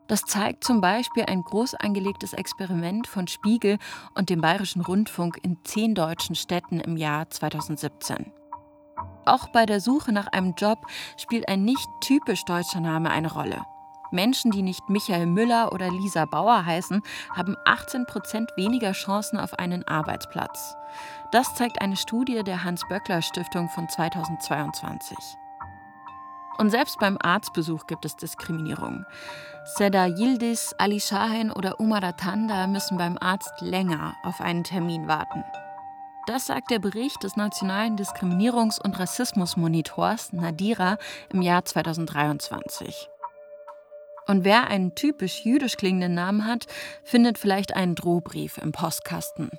Das 0.07 0.25
zeigt 0.25 0.63
zum 0.63 0.81
Beispiel 0.81 1.25
ein 1.27 1.43
groß 1.43 1.75
angelegtes 1.75 2.33
Experiment 2.33 3.07
von 3.07 3.27
Spiegel 3.27 3.77
und 4.15 4.29
dem 4.29 4.41
Bayerischen 4.41 4.81
Rundfunk 4.81 5.39
in 5.43 5.57
zehn 5.63 5.95
deutschen 5.95 6.35
Städten 6.35 6.79
im 6.79 6.97
Jahr 6.97 7.29
2017. 7.29 8.31
Auch 9.25 9.47
bei 9.47 9.65
der 9.65 9.79
Suche 9.79 10.11
nach 10.11 10.27
einem 10.27 10.53
Job 10.57 10.79
spielt 11.17 11.47
ein 11.47 11.63
nicht 11.63 11.87
typisch 12.01 12.43
deutscher 12.45 12.81
Name 12.81 13.09
eine 13.09 13.31
Rolle. 13.31 13.61
Menschen, 14.11 14.51
die 14.51 14.61
nicht 14.61 14.89
Michael 14.89 15.25
Müller 15.25 15.71
oder 15.73 15.89
Lisa 15.89 16.25
Bauer 16.25 16.65
heißen, 16.65 17.01
haben 17.35 17.55
18 17.65 18.05
Prozent 18.05 18.49
weniger 18.55 18.91
Chancen 18.91 19.39
auf 19.39 19.57
einen 19.57 19.87
Arbeitsplatz. 19.87 20.75
Das 21.31 21.55
zeigt 21.55 21.81
eine 21.81 21.95
Studie 21.97 22.43
der 22.43 22.63
Hans-Böckler-Stiftung 22.63 23.69
von 23.69 23.89
2022. 23.89 25.17
Und 26.57 26.69
selbst 26.69 26.99
beim 26.99 27.17
Arztbesuch 27.19 27.87
gibt 27.87 28.05
es 28.05 28.15
Diskriminierung. 28.15 29.05
Seda 29.65 30.08
Yildiz, 30.08 30.76
Ali 30.78 30.99
Shahin 30.99 31.49
oder 31.49 31.80
Umar 31.80 32.04
Atanda 32.04 32.67
müssen 32.67 32.97
beim 32.97 33.17
Arzt 33.17 33.54
länger 33.62 34.13
auf 34.23 34.41
einen 34.41 34.65
Termin 34.65 35.08
warten. 35.08 35.45
Das 36.28 36.47
sagt 36.47 36.69
der 36.69 36.80
Bericht 36.80 37.23
des 37.23 37.38
Nationalen 37.38 37.97
Diskriminierungs- 37.97 38.82
und 38.82 38.99
Rassismusmonitors 38.99 40.34
Nadira 40.34 40.97
im 41.32 41.41
Jahr 41.41 41.63
2023. 41.63 43.08
Und 44.28 44.43
wer 44.43 44.67
einen 44.67 44.95
typisch 44.95 45.45
jüdisch 45.45 45.78
klingenden 45.78 46.13
Namen 46.13 46.45
hat, 46.45 46.65
findet 47.06 47.38
vielleicht 47.38 47.73
einen 47.73 47.95
Drohbrief 47.95 48.58
im 48.58 48.73
Postkasten. 48.73 49.49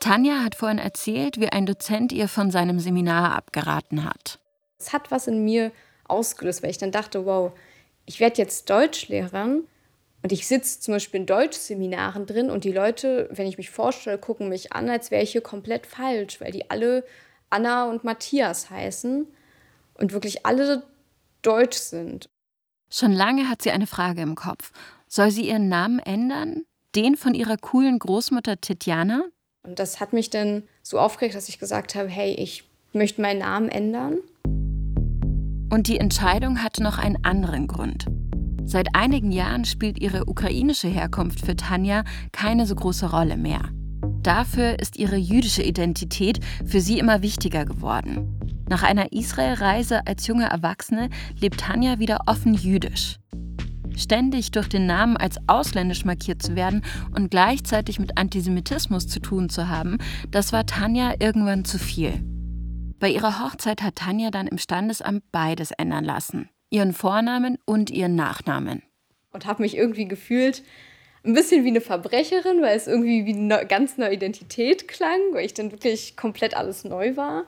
Tanja 0.00 0.42
hat 0.42 0.56
vorhin 0.56 0.78
erzählt, 0.78 1.38
wie 1.38 1.48
ein 1.48 1.66
Dozent 1.66 2.10
ihr 2.10 2.26
von 2.26 2.50
seinem 2.50 2.80
Seminar 2.80 3.36
abgeraten 3.36 4.04
hat. 4.04 4.40
Es 4.80 4.92
hat 4.92 5.12
was 5.12 5.28
in 5.28 5.44
mir 5.44 5.70
ausgelöst, 6.12 6.62
weil 6.62 6.70
ich 6.70 6.78
dann 6.78 6.92
dachte, 6.92 7.26
wow, 7.26 7.52
ich 8.06 8.20
werde 8.20 8.38
jetzt 8.38 8.70
Deutschlehrerin 8.70 9.64
Und 10.22 10.30
ich 10.30 10.46
sitze 10.46 10.80
zum 10.80 10.94
Beispiel 10.94 11.20
in 11.20 11.26
Deutschseminaren 11.26 12.26
drin 12.26 12.48
und 12.50 12.62
die 12.62 12.72
Leute, 12.72 13.28
wenn 13.32 13.48
ich 13.48 13.58
mich 13.58 13.70
vorstelle, 13.70 14.18
gucken 14.18 14.48
mich 14.48 14.72
an, 14.72 14.88
als 14.88 15.10
wäre 15.10 15.22
ich 15.22 15.32
hier 15.32 15.40
komplett 15.40 15.84
falsch, 15.86 16.40
weil 16.40 16.52
die 16.52 16.70
alle 16.70 17.04
Anna 17.50 17.90
und 17.90 18.04
Matthias 18.04 18.70
heißen 18.70 19.26
und 19.94 20.12
wirklich 20.12 20.46
alle 20.46 20.84
deutsch 21.42 21.78
sind. 21.78 22.28
Schon 22.88 23.12
lange 23.12 23.48
hat 23.48 23.62
sie 23.62 23.72
eine 23.72 23.88
Frage 23.88 24.22
im 24.22 24.36
Kopf. 24.36 24.70
Soll 25.08 25.30
sie 25.30 25.48
ihren 25.48 25.68
Namen 25.68 25.98
ändern? 25.98 26.62
Den 26.94 27.16
von 27.16 27.34
ihrer 27.34 27.56
coolen 27.56 27.98
Großmutter 27.98 28.60
Tetjana? 28.60 29.24
Und 29.64 29.78
das 29.78 29.98
hat 29.98 30.12
mich 30.12 30.30
dann 30.30 30.62
so 30.82 30.98
aufgeregt, 31.00 31.34
dass 31.34 31.48
ich 31.48 31.58
gesagt 31.58 31.94
habe, 31.94 32.08
hey, 32.08 32.34
ich 32.34 32.64
möchte 32.92 33.22
meinen 33.22 33.40
Namen 33.40 33.68
ändern. 33.70 34.18
Und 35.72 35.88
die 35.88 35.98
Entscheidung 35.98 36.62
hatte 36.62 36.82
noch 36.82 36.98
einen 36.98 37.24
anderen 37.24 37.66
Grund. 37.66 38.04
Seit 38.66 38.94
einigen 38.94 39.32
Jahren 39.32 39.64
spielt 39.64 39.98
ihre 40.02 40.28
ukrainische 40.28 40.86
Herkunft 40.86 41.46
für 41.46 41.56
Tanja 41.56 42.04
keine 42.30 42.66
so 42.66 42.74
große 42.74 43.10
Rolle 43.10 43.38
mehr. 43.38 43.70
Dafür 44.22 44.78
ist 44.78 44.98
ihre 44.98 45.16
jüdische 45.16 45.62
Identität 45.62 46.40
für 46.66 46.82
sie 46.82 46.98
immer 46.98 47.22
wichtiger 47.22 47.64
geworden. 47.64 48.38
Nach 48.68 48.82
einer 48.82 49.12
Israel-Reise 49.12 50.06
als 50.06 50.26
junge 50.26 50.44
Erwachsene 50.44 51.08
lebt 51.40 51.60
Tanja 51.60 51.98
wieder 51.98 52.20
offen 52.26 52.52
jüdisch. 52.52 53.16
Ständig 53.96 54.50
durch 54.50 54.68
den 54.68 54.84
Namen 54.84 55.16
als 55.16 55.38
ausländisch 55.46 56.04
markiert 56.04 56.42
zu 56.42 56.54
werden 56.54 56.82
und 57.16 57.30
gleichzeitig 57.30 57.98
mit 57.98 58.18
Antisemitismus 58.18 59.08
zu 59.08 59.20
tun 59.20 59.48
zu 59.48 59.70
haben, 59.70 59.96
das 60.30 60.52
war 60.52 60.66
Tanja 60.66 61.14
irgendwann 61.18 61.64
zu 61.64 61.78
viel. 61.78 62.22
Bei 63.02 63.08
ihrer 63.08 63.44
Hochzeit 63.44 63.82
hat 63.82 63.96
Tanja 63.96 64.30
dann 64.30 64.46
im 64.46 64.58
Standesamt 64.58 65.24
beides 65.32 65.72
ändern 65.72 66.04
lassen. 66.04 66.48
Ihren 66.70 66.92
Vornamen 66.92 67.58
und 67.64 67.90
ihren 67.90 68.14
Nachnamen. 68.14 68.84
Und 69.32 69.44
habe 69.44 69.62
mich 69.62 69.76
irgendwie 69.76 70.06
gefühlt, 70.06 70.62
ein 71.24 71.34
bisschen 71.34 71.64
wie 71.64 71.70
eine 71.70 71.80
Verbrecherin, 71.80 72.62
weil 72.62 72.76
es 72.76 72.86
irgendwie 72.86 73.26
wie 73.26 73.34
eine 73.34 73.66
ganz 73.66 73.98
neue 73.98 74.14
Identität 74.14 74.86
klang, 74.86 75.18
weil 75.32 75.44
ich 75.44 75.52
dann 75.52 75.72
wirklich 75.72 76.16
komplett 76.16 76.56
alles 76.56 76.84
neu 76.84 77.16
war. 77.16 77.42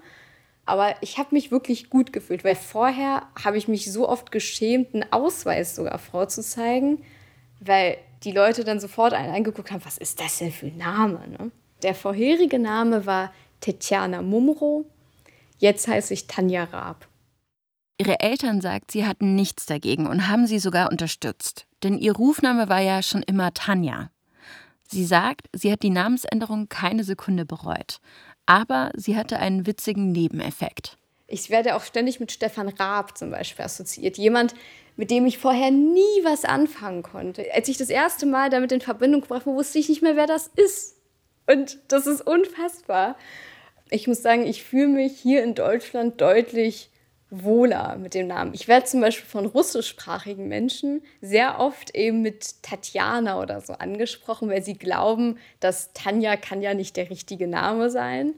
Aber 0.66 0.96
ich 1.02 1.18
habe 1.18 1.28
mich 1.30 1.52
wirklich 1.52 1.88
gut 1.88 2.12
gefühlt, 2.12 2.42
weil 2.42 2.56
vorher 2.56 3.22
habe 3.40 3.56
ich 3.56 3.68
mich 3.68 3.92
so 3.92 4.08
oft 4.08 4.32
geschämt, 4.32 4.92
einen 4.92 5.12
Ausweis 5.12 5.76
sogar 5.76 6.00
vorzuzeigen, 6.00 7.04
weil 7.60 7.96
die 8.24 8.32
Leute 8.32 8.64
dann 8.64 8.80
sofort 8.80 9.12
einen 9.12 9.32
angeguckt 9.32 9.70
haben, 9.70 9.84
was 9.84 9.98
ist 9.98 10.18
das 10.18 10.38
denn 10.38 10.50
für 10.50 10.66
ein 10.66 10.78
Name? 10.78 11.20
Ne? 11.28 11.52
Der 11.84 11.94
vorherige 11.94 12.58
Name 12.58 13.06
war 13.06 13.32
Tetjana 13.60 14.20
Mumro, 14.20 14.86
jetzt 15.64 15.88
heiße 15.88 16.12
ich 16.12 16.26
Tanja 16.26 16.64
Raab. 16.64 17.08
Ihre 17.98 18.20
Eltern 18.20 18.60
sagt, 18.60 18.90
sie 18.90 19.06
hatten 19.06 19.34
nichts 19.34 19.66
dagegen 19.66 20.06
und 20.06 20.28
haben 20.28 20.46
sie 20.46 20.58
sogar 20.58 20.90
unterstützt. 20.90 21.66
Denn 21.82 21.96
ihr 21.98 22.12
Rufname 22.12 22.68
war 22.68 22.80
ja 22.80 23.02
schon 23.02 23.22
immer 23.22 23.54
Tanja. 23.54 24.10
Sie 24.86 25.06
sagt, 25.06 25.48
sie 25.52 25.72
hat 25.72 25.82
die 25.82 25.90
Namensänderung 25.90 26.68
keine 26.68 27.02
Sekunde 27.02 27.46
bereut. 27.46 28.00
Aber 28.46 28.90
sie 28.94 29.16
hatte 29.16 29.38
einen 29.38 29.66
witzigen 29.66 30.12
Nebeneffekt. 30.12 30.98
Ich 31.26 31.48
werde 31.48 31.76
auch 31.76 31.84
ständig 31.84 32.20
mit 32.20 32.30
Stefan 32.30 32.68
Raab 32.68 33.16
zum 33.16 33.30
Beispiel 33.30 33.64
assoziiert. 33.64 34.18
Jemand, 34.18 34.54
mit 34.96 35.10
dem 35.10 35.24
ich 35.24 35.38
vorher 35.38 35.70
nie 35.70 36.24
was 36.24 36.44
anfangen 36.44 37.02
konnte. 37.02 37.46
Als 37.54 37.68
ich 37.68 37.78
das 37.78 37.88
erste 37.88 38.26
Mal 38.26 38.50
damit 38.50 38.70
in 38.72 38.82
Verbindung 38.82 39.22
gebracht 39.22 39.46
wurde, 39.46 39.56
wusste 39.56 39.78
ich 39.78 39.88
nicht 39.88 40.02
mehr, 40.02 40.16
wer 40.16 40.26
das 40.26 40.48
ist. 40.48 40.96
Und 41.46 41.78
das 41.88 42.06
ist 42.06 42.20
unfassbar. 42.20 43.16
Ich 43.94 44.08
muss 44.08 44.22
sagen, 44.22 44.44
ich 44.44 44.64
fühle 44.64 44.88
mich 44.88 45.20
hier 45.20 45.44
in 45.44 45.54
Deutschland 45.54 46.20
deutlich 46.20 46.90
wohler 47.30 47.96
mit 47.96 48.14
dem 48.14 48.26
Namen. 48.26 48.52
Ich 48.52 48.66
werde 48.66 48.86
zum 48.86 49.00
Beispiel 49.00 49.24
von 49.24 49.46
russischsprachigen 49.46 50.48
Menschen 50.48 51.00
sehr 51.20 51.60
oft 51.60 51.94
eben 51.94 52.20
mit 52.20 52.60
Tatjana 52.64 53.40
oder 53.40 53.60
so 53.60 53.74
angesprochen, 53.74 54.50
weil 54.50 54.64
sie 54.64 54.76
glauben, 54.76 55.38
dass 55.60 55.92
Tanja 55.92 56.34
kann 56.36 56.60
ja 56.60 56.74
nicht 56.74 56.96
der 56.96 57.08
richtige 57.08 57.46
Name 57.46 57.88
sein. 57.88 58.34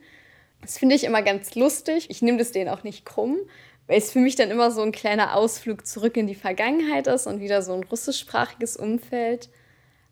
Das 0.61 0.77
finde 0.77 0.95
ich 0.95 1.05
immer 1.05 1.23
ganz 1.23 1.55
lustig. 1.55 2.11
Ich 2.11 2.21
nehme 2.21 2.37
das 2.37 2.53
denen 2.53 2.69
auch 2.69 2.85
nicht 2.85 3.07
krumm, 3.07 3.39
weil 3.87 3.97
es 3.97 4.13
für 4.13 4.19
mich 4.19 4.37
dann 4.37 4.51
immer 4.51 4.71
so 4.71 4.83
ein 4.83 4.93
kleiner 4.93 5.35
Ausflug 5.35 5.87
zurück 5.87 6.19
in 6.19 6.27
die 6.27 6.35
Vergangenheit 6.35 7.07
ist 7.07 7.27
und 7.27 7.41
wieder 7.41 7.63
so 7.63 7.73
ein 7.73 7.85
russischsprachiges 7.85 8.77
Umfeld. 8.77 9.49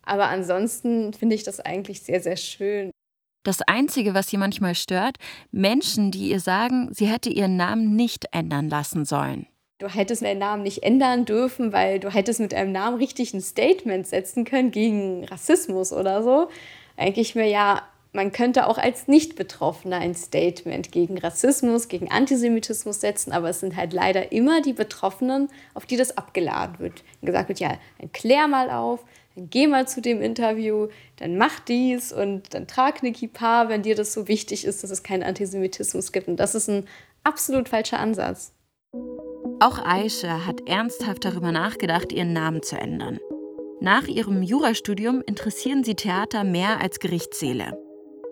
Aber 0.01 0.27
ansonsten 0.27 1.13
finde 1.13 1.35
ich 1.35 1.43
das 1.43 1.59
eigentlich 1.59 2.01
sehr, 2.01 2.19
sehr 2.19 2.37
schön. 2.37 2.94
Das 3.45 3.61
Einzige, 3.61 4.15
was 4.15 4.27
sie 4.27 4.37
manchmal 4.37 4.73
stört, 4.73 5.17
Menschen, 5.51 6.09
die 6.09 6.29
ihr 6.31 6.39
sagen, 6.39 6.89
sie 6.91 7.05
hätte 7.05 7.29
ihren 7.29 7.55
Namen 7.55 7.95
nicht 7.95 8.25
ändern 8.31 8.69
lassen 8.69 9.05
sollen. 9.05 9.45
Du 9.77 9.87
hättest 9.87 10.23
deinen 10.23 10.39
Namen 10.39 10.63
nicht 10.63 10.81
ändern 10.81 11.25
dürfen, 11.25 11.71
weil 11.71 11.99
du 11.99 12.09
hättest 12.09 12.39
mit 12.39 12.53
deinem 12.53 12.71
Namen 12.71 12.97
richtig 12.97 13.35
ein 13.35 13.41
Statement 13.41 14.07
setzen 14.07 14.45
können 14.45 14.71
gegen 14.71 15.25
Rassismus 15.25 15.93
oder 15.93 16.23
so. 16.23 16.49
Eigentlich 16.97 17.35
mir 17.35 17.45
ja, 17.45 17.83
man 18.13 18.31
könnte 18.31 18.65
auch 18.65 18.79
als 18.79 19.07
Nicht-Betroffener 19.07 19.97
ein 19.97 20.15
Statement 20.15 20.91
gegen 20.91 21.19
Rassismus, 21.19 21.87
gegen 21.87 22.09
Antisemitismus 22.09 22.99
setzen, 22.99 23.31
aber 23.31 23.49
es 23.49 23.59
sind 23.59 23.75
halt 23.75 23.93
leider 23.93 24.31
immer 24.31 24.61
die 24.61 24.73
Betroffenen, 24.73 25.49
auf 25.75 25.85
die 25.85 25.97
das 25.97 26.17
abgeladen 26.17 26.79
wird. 26.79 27.03
Und 27.21 27.27
gesagt 27.27 27.49
wird, 27.49 27.59
ja, 27.59 27.77
klär 28.11 28.47
mal 28.47 28.71
auf, 28.71 29.05
dann 29.35 29.49
geh 29.49 29.67
mal 29.67 29.87
zu 29.87 30.01
dem 30.01 30.21
Interview, 30.21 30.87
dann 31.17 31.37
mach 31.37 31.59
dies 31.59 32.13
und 32.13 32.53
dann 32.53 32.67
trag 32.67 33.03
eine 33.03 33.11
Kippa, 33.11 33.67
wenn 33.67 33.83
dir 33.83 33.95
das 33.95 34.13
so 34.13 34.27
wichtig 34.27 34.65
ist, 34.65 34.83
dass 34.83 34.91
es 34.91 35.03
keinen 35.03 35.23
Antisemitismus 35.23 36.11
gibt. 36.11 36.27
Und 36.27 36.37
das 36.37 36.55
ist 36.55 36.69
ein 36.69 36.87
absolut 37.23 37.69
falscher 37.69 37.99
Ansatz. 37.99 38.53
Auch 39.59 39.79
Aisha 39.79 40.45
hat 40.45 40.67
ernsthaft 40.67 41.25
darüber 41.25 41.51
nachgedacht, 41.51 42.11
ihren 42.11 42.33
Namen 42.33 42.63
zu 42.63 42.77
ändern. 42.77 43.19
Nach 43.81 44.07
ihrem 44.07 44.41
Jurastudium 44.41 45.21
interessieren 45.25 45.83
sie 45.83 45.95
Theater 45.95 46.43
mehr 46.43 46.81
als 46.81 46.99
Gerichtssäle. 46.99 47.77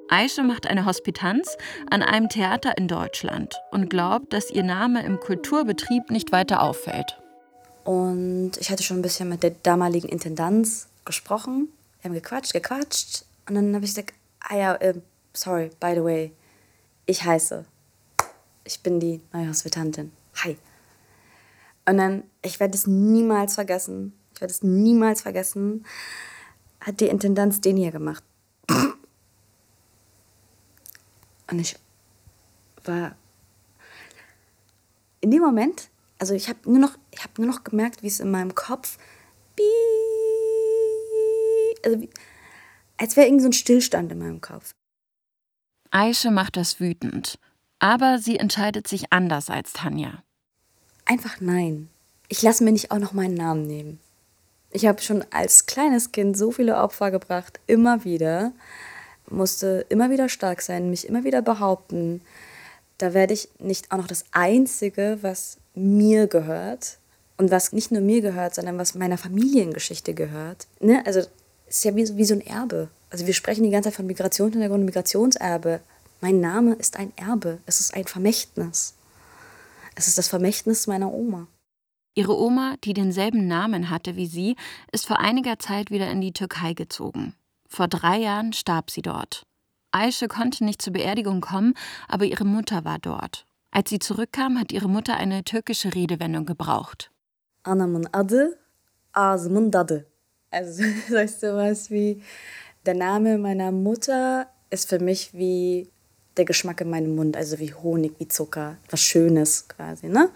Aisha 0.10 0.44
macht 0.44 0.68
eine 0.68 0.86
Hospitanz 0.86 1.58
an 1.90 2.02
einem 2.02 2.30
Theater 2.30 2.78
in 2.78 2.88
Deutschland 2.88 3.56
und 3.72 3.90
glaubt, 3.90 4.32
dass 4.32 4.52
ihr 4.52 4.64
Name 4.64 5.04
im 5.04 5.20
Kulturbetrieb 5.20 6.12
nicht 6.12 6.32
weiter 6.32 6.62
auffällt. 6.62 7.20
Und 7.84 8.52
ich 8.60 8.70
hatte 8.70 8.84
schon 8.84 9.00
ein 9.00 9.02
bisschen 9.02 9.28
mit 9.28 9.44
der 9.44 9.52
damaligen 9.64 10.08
Intendanz 10.08 10.88
gesprochen. 11.06 11.70
Wir 12.02 12.10
haben 12.10 12.16
gequatscht, 12.16 12.54
gequatscht. 12.54 13.26
Und 13.48 13.56
dann 13.56 13.76
habe 13.76 13.86
ich 13.86 13.92
gesagt, 13.92 14.14
ah 14.40 14.56
ja, 14.56 14.76
äh, 14.76 15.00
sorry, 15.34 15.70
by 15.80 15.94
the 15.96 16.04
way, 16.04 16.34
ich 17.06 17.24
heiße. 17.24 17.66
Ich 18.64 18.82
bin 18.82 19.00
die 19.00 19.22
neue 19.34 19.50
Hospitantin. 19.50 20.12
Hi. 20.44 20.58
Und 21.86 21.98
dann, 21.98 22.24
ich 22.42 22.60
werde 22.60 22.78
es 22.78 22.88
niemals 22.88 23.56
vergessen. 23.56 24.14
Ich 24.34 24.42
werde 24.42 24.54
es 24.54 24.64
niemals 24.64 25.22
vergessen. 25.22 25.86
Hat 26.80 27.00
die 27.00 27.08
Intendanz 27.08 27.62
den 27.62 27.78
hier 27.78 27.92
gemacht. 27.92 28.24
Und 31.54 31.60
ich 31.60 31.76
war 32.86 33.16
in 35.22 35.32
dem 35.32 35.42
Moment, 35.42 35.90
also 36.20 36.34
ich 36.34 36.50
habe 36.50 36.60
nur 36.66 36.80
noch, 36.80 36.98
ich 37.12 37.24
habe 37.24 37.42
nur 37.42 37.52
noch 37.52 37.64
gemerkt, 37.64 38.02
wie 38.02 38.08
es 38.08 38.20
in 38.20 38.32
meinem 38.32 38.56
Kopf 38.56 38.98
also 41.86 42.02
wie, 42.02 42.10
als 42.98 43.16
wäre 43.16 43.28
irgendwie 43.28 43.44
so 43.44 43.50
ein 43.50 43.54
Stillstand 43.54 44.12
in 44.12 44.20
meinem 44.20 44.42
Kopf. 44.42 44.72
Aische 45.92 46.32
macht 46.32 46.58
das 46.58 46.80
wütend, 46.80 47.38
aber 47.80 48.20
sie 48.20 48.38
entscheidet 48.38 48.88
sich 48.88 49.12
anders 49.12 49.50
als 49.50 49.74
Tanja. 49.74 50.24
Einfach 51.06 51.40
nein. 51.40 51.90
Ich 52.30 52.42
lasse 52.42 52.64
mir 52.64 52.72
nicht 52.72 52.92
auch 52.92 53.00
noch 53.00 53.14
meinen 53.14 53.36
Namen 53.36 53.68
nehmen. 53.68 54.00
Ich 54.72 54.88
habe 54.88 55.02
schon 55.02 55.24
als 55.30 55.68
kleines 55.68 56.12
Kind 56.12 56.36
so 56.36 56.52
viele 56.52 56.78
Opfer 56.78 57.12
gebracht, 57.12 57.60
immer 57.68 58.06
wieder, 58.06 58.54
musste 59.30 59.86
immer 59.90 60.10
wieder 60.10 60.30
stark 60.30 60.62
sein, 60.62 60.90
mich 60.90 61.08
immer 61.08 61.24
wieder 61.24 61.42
behaupten. 61.42 62.22
Da 62.98 63.14
werde 63.14 63.34
ich 63.34 63.50
nicht 63.60 63.92
auch 63.92 63.98
noch 63.98 64.08
das 64.08 64.26
Einzige, 64.32 65.20
was 65.22 65.58
mir 65.76 66.28
gehört 66.28 66.98
und 67.38 67.52
was 67.52 67.72
nicht 67.72 67.92
nur 67.92 68.02
mir 68.02 68.22
gehört, 68.22 68.56
sondern 68.56 68.78
was 68.78 68.96
meiner 68.96 69.18
Familiengeschichte 69.18 70.14
gehört. 70.14 70.68
Ne? 70.80 71.06
Also 71.06 71.22
ist 71.74 71.84
ja 71.86 71.96
wie, 71.96 72.18
wie 72.18 72.26
so 72.26 72.36
ein 72.36 72.42
Erbe. 72.42 72.90
Also 73.10 73.26
wir 73.26 73.34
sprechen 73.34 73.64
die 73.64 73.70
ganze 73.70 73.90
Zeit 73.90 73.96
von 73.96 74.08
Migrationshintergrund 74.08 74.82
und 74.82 74.86
Migrationserbe. 74.86 75.82
Mein 76.22 76.40
Name 76.40 76.74
ist 76.74 76.98
ein 76.98 77.12
Erbe. 77.16 77.60
Es 77.66 77.80
ist 77.80 77.94
ein 77.94 78.06
Vermächtnis. 78.06 78.96
Es 79.96 80.08
ist 80.08 80.18
das 80.18 80.28
Vermächtnis 80.28 80.88
meiner 80.88 81.12
Oma. 81.12 81.48
Ihre 82.16 82.38
Oma, 82.38 82.76
die 82.84 82.94
denselben 82.94 83.48
Namen 83.48 83.90
hatte 83.90 84.16
wie 84.16 84.28
sie, 84.28 84.56
ist 84.92 85.08
vor 85.08 85.20
einiger 85.20 85.58
Zeit 85.58 85.90
wieder 85.90 86.10
in 86.12 86.22
die 86.22 86.32
Türkei 86.32 86.74
gezogen. 86.74 87.34
Vor 87.68 87.88
drei 87.88 88.18
Jahren 88.18 88.54
starb 88.54 88.92
sie 88.92 89.02
dort. 89.02 89.44
Aische 89.92 90.28
konnte 90.28 90.64
nicht 90.64 90.82
zur 90.82 90.94
Beerdigung 90.94 91.42
kommen, 91.42 91.74
aber 92.08 92.26
ihre 92.26 92.46
Mutter 92.46 92.86
war 92.86 93.00
dort. 93.00 93.46
Als 93.72 93.90
sie 93.90 94.00
zurückkam, 94.00 94.60
hat 94.60 94.72
ihre 94.72 94.88
Mutter 94.88 95.18
eine 95.18 95.44
türkische 95.44 95.94
Redewendung 95.96 96.46
gebraucht. 96.46 97.10
Anamın 97.64 98.08
adı, 98.14 98.60
ağzımın 99.14 99.74
dadı. 99.74 100.13
Also 100.54 100.84
sagst 101.10 101.44
du 101.44 101.56
was 101.56 101.90
wie, 101.90 102.22
der 102.86 102.94
Name 102.94 103.38
meiner 103.38 103.72
Mutter 103.72 104.48
ist 104.70 104.90
für 104.90 105.00
mich 105.00 105.34
wie 105.34 105.90
der 106.38 106.46
Geschmack 106.46 106.82
in 106.82 106.90
meinem 106.90 107.16
Mund, 107.16 107.38
also 107.38 107.60
wie 107.60 107.74
Honig, 107.74 108.14
wie 108.20 108.28
Zucker, 108.28 108.78
was 108.90 109.02
Schönes 109.02 109.68
quasi, 109.68 110.08
ne? 110.08 110.30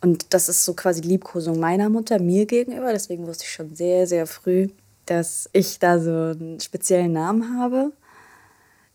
Und 0.00 0.32
das 0.32 0.48
ist 0.48 0.64
so 0.64 0.74
quasi 0.74 1.00
Liebkosung 1.00 1.58
meiner 1.58 1.88
Mutter 1.88 2.20
mir 2.20 2.46
gegenüber. 2.46 2.92
Deswegen 2.92 3.26
wusste 3.26 3.44
ich 3.44 3.52
schon 3.52 3.74
sehr, 3.74 4.06
sehr 4.06 4.26
früh, 4.26 4.68
dass 5.06 5.48
ich 5.52 5.80
da 5.80 5.98
so 5.98 6.10
einen 6.10 6.60
speziellen 6.60 7.12
Namen 7.12 7.58
habe. 7.58 7.92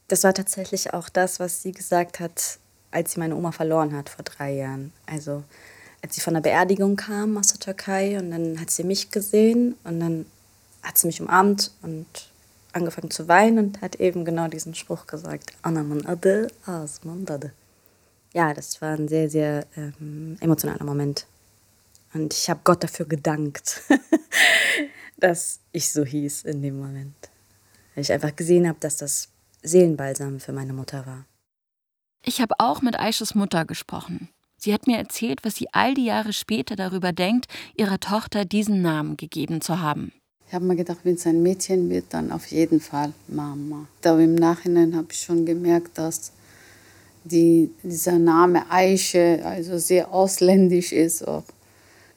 Das 0.07 0.23
war 0.23 0.33
tatsächlich 0.33 0.93
auch 0.93 1.09
das, 1.09 1.41
was 1.41 1.61
sie 1.61 1.73
gesagt 1.73 2.21
hat, 2.21 2.59
als 2.91 3.11
sie 3.11 3.19
meine 3.19 3.35
Oma 3.35 3.51
verloren 3.51 3.93
hat 3.95 4.09
vor 4.09 4.23
drei 4.23 4.53
Jahren. 4.53 4.93
Also 5.05 5.43
als 6.03 6.15
sie 6.15 6.21
von 6.21 6.33
der 6.33 6.41
Beerdigung 6.41 6.97
kam 6.97 7.37
aus 7.37 7.47
der 7.47 7.59
Türkei 7.59 8.19
und 8.19 8.29
dann 8.31 8.59
hat 8.59 8.69
sie 8.69 8.83
mich 8.83 9.09
gesehen 9.09 9.75
und 9.85 10.01
dann 10.01 10.25
hat 10.83 10.97
sie 10.97 11.07
mich 11.07 11.21
umarmt 11.21 11.71
und 11.81 12.05
angefangen 12.73 13.09
zu 13.09 13.27
weinen 13.29 13.57
und 13.57 13.81
hat 13.81 13.95
eben 13.95 14.25
genau 14.25 14.47
diesen 14.49 14.75
Spruch 14.75 15.07
gesagt. 15.07 15.53
Ja, 18.33 18.53
das 18.53 18.81
war 18.81 18.95
ein 18.95 19.07
sehr, 19.07 19.29
sehr 19.29 19.65
ähm, 19.77 20.37
emotionaler 20.41 20.83
Moment. 20.83 21.25
Und 22.13 22.33
ich 22.33 22.49
habe 22.49 22.59
Gott 22.63 22.83
dafür 22.83 23.05
gedankt, 23.05 23.81
dass 25.17 25.59
ich 25.71 25.91
so 25.91 26.03
hieß 26.03 26.43
in 26.43 26.61
dem 26.61 26.79
Moment. 26.79 27.15
Weil 27.95 28.01
ich 28.01 28.11
einfach 28.11 28.35
gesehen 28.35 28.67
habe, 28.67 28.79
dass 28.79 28.97
das 28.97 29.29
Seelenbalsam 29.61 30.39
für 30.39 30.51
meine 30.51 30.73
Mutter 30.73 31.05
war. 31.05 31.25
Ich 32.25 32.41
habe 32.41 32.55
auch 32.57 32.81
mit 32.81 32.99
Aisches 32.99 33.35
Mutter 33.35 33.65
gesprochen. 33.65 34.29
Sie 34.63 34.73
hat 34.73 34.87
mir 34.87 34.97
erzählt, 34.97 35.43
was 35.43 35.55
sie 35.55 35.67
all 35.73 35.93
die 35.93 36.05
Jahre 36.05 36.31
später 36.31 36.77
darüber 36.77 37.11
denkt, 37.11 37.47
ihrer 37.75 37.99
Tochter 37.99 38.45
diesen 38.45 38.81
Namen 38.81 39.17
gegeben 39.17 39.59
zu 39.59 39.81
haben. 39.81 40.13
Ich 40.47 40.53
habe 40.53 40.63
mir 40.63 40.77
gedacht, 40.77 40.99
wenn 41.03 41.15
es 41.15 41.27
ein 41.27 41.43
Mädchen 41.43 41.89
wird, 41.89 42.05
dann 42.11 42.31
auf 42.31 42.45
jeden 42.47 42.79
Fall 42.79 43.11
Mama. 43.27 43.87
Aber 44.05 44.21
im 44.21 44.35
Nachhinein 44.35 44.95
habe 44.95 45.07
ich 45.11 45.19
schon 45.19 45.45
gemerkt, 45.45 45.97
dass 45.97 46.31
die, 47.25 47.71
dieser 47.83 48.17
Name 48.17 48.63
Aische 48.71 49.41
also 49.43 49.77
sehr 49.77 50.13
ausländisch 50.13 50.93
ist, 50.93 51.27
auch 51.27 51.43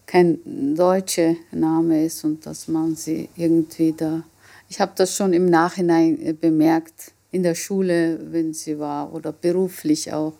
kein 0.06 0.38
deutscher 0.76 1.34
Name 1.50 2.04
ist 2.04 2.22
und 2.22 2.46
dass 2.46 2.68
man 2.68 2.94
sie 2.94 3.28
irgendwie 3.34 3.92
da. 3.92 4.22
Ich 4.68 4.78
habe 4.78 4.92
das 4.94 5.16
schon 5.16 5.32
im 5.32 5.46
Nachhinein 5.46 6.22
äh, 6.22 6.32
bemerkt, 6.32 7.10
in 7.32 7.42
der 7.42 7.56
Schule, 7.56 8.20
wenn 8.30 8.54
sie 8.54 8.78
war 8.78 9.12
oder 9.12 9.32
beruflich 9.32 10.12
auch 10.12 10.34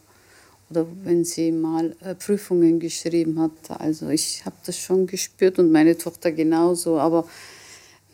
oder 0.71 0.87
wenn 1.05 1.25
sie 1.25 1.53
mal 1.53 1.95
äh, 2.01 2.15
Prüfungen 2.15 2.81
geschrieben 2.81 3.41
hat. 3.41 3.81
Also 3.81 4.09
ich 4.09 4.45
habe 4.45 4.57
das 4.65 4.79
schon 4.79 5.07
gespürt 5.07 5.59
und 5.59 5.71
meine 5.71 5.97
Tochter 5.97 6.33
genauso. 6.33 6.99
Aber 6.99 7.27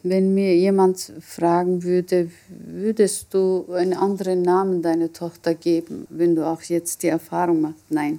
wenn 0.03 0.35
mir 0.35 0.57
jemand 0.57 1.13
fragen 1.21 1.83
würde, 1.83 2.31
würdest 2.49 3.33
du 3.33 3.67
einen 3.73 3.95
anderen 3.95 4.43
Namen 4.43 4.83
deiner 4.83 5.13
Tochter 5.13 5.55
geben, 5.55 6.07
wenn 6.11 6.35
du 6.35 6.47
auch 6.47 6.63
jetzt 6.63 7.03
die 7.03 7.09
Erfahrung 7.09 7.61
machst? 7.61 7.85
Nein. 7.89 8.19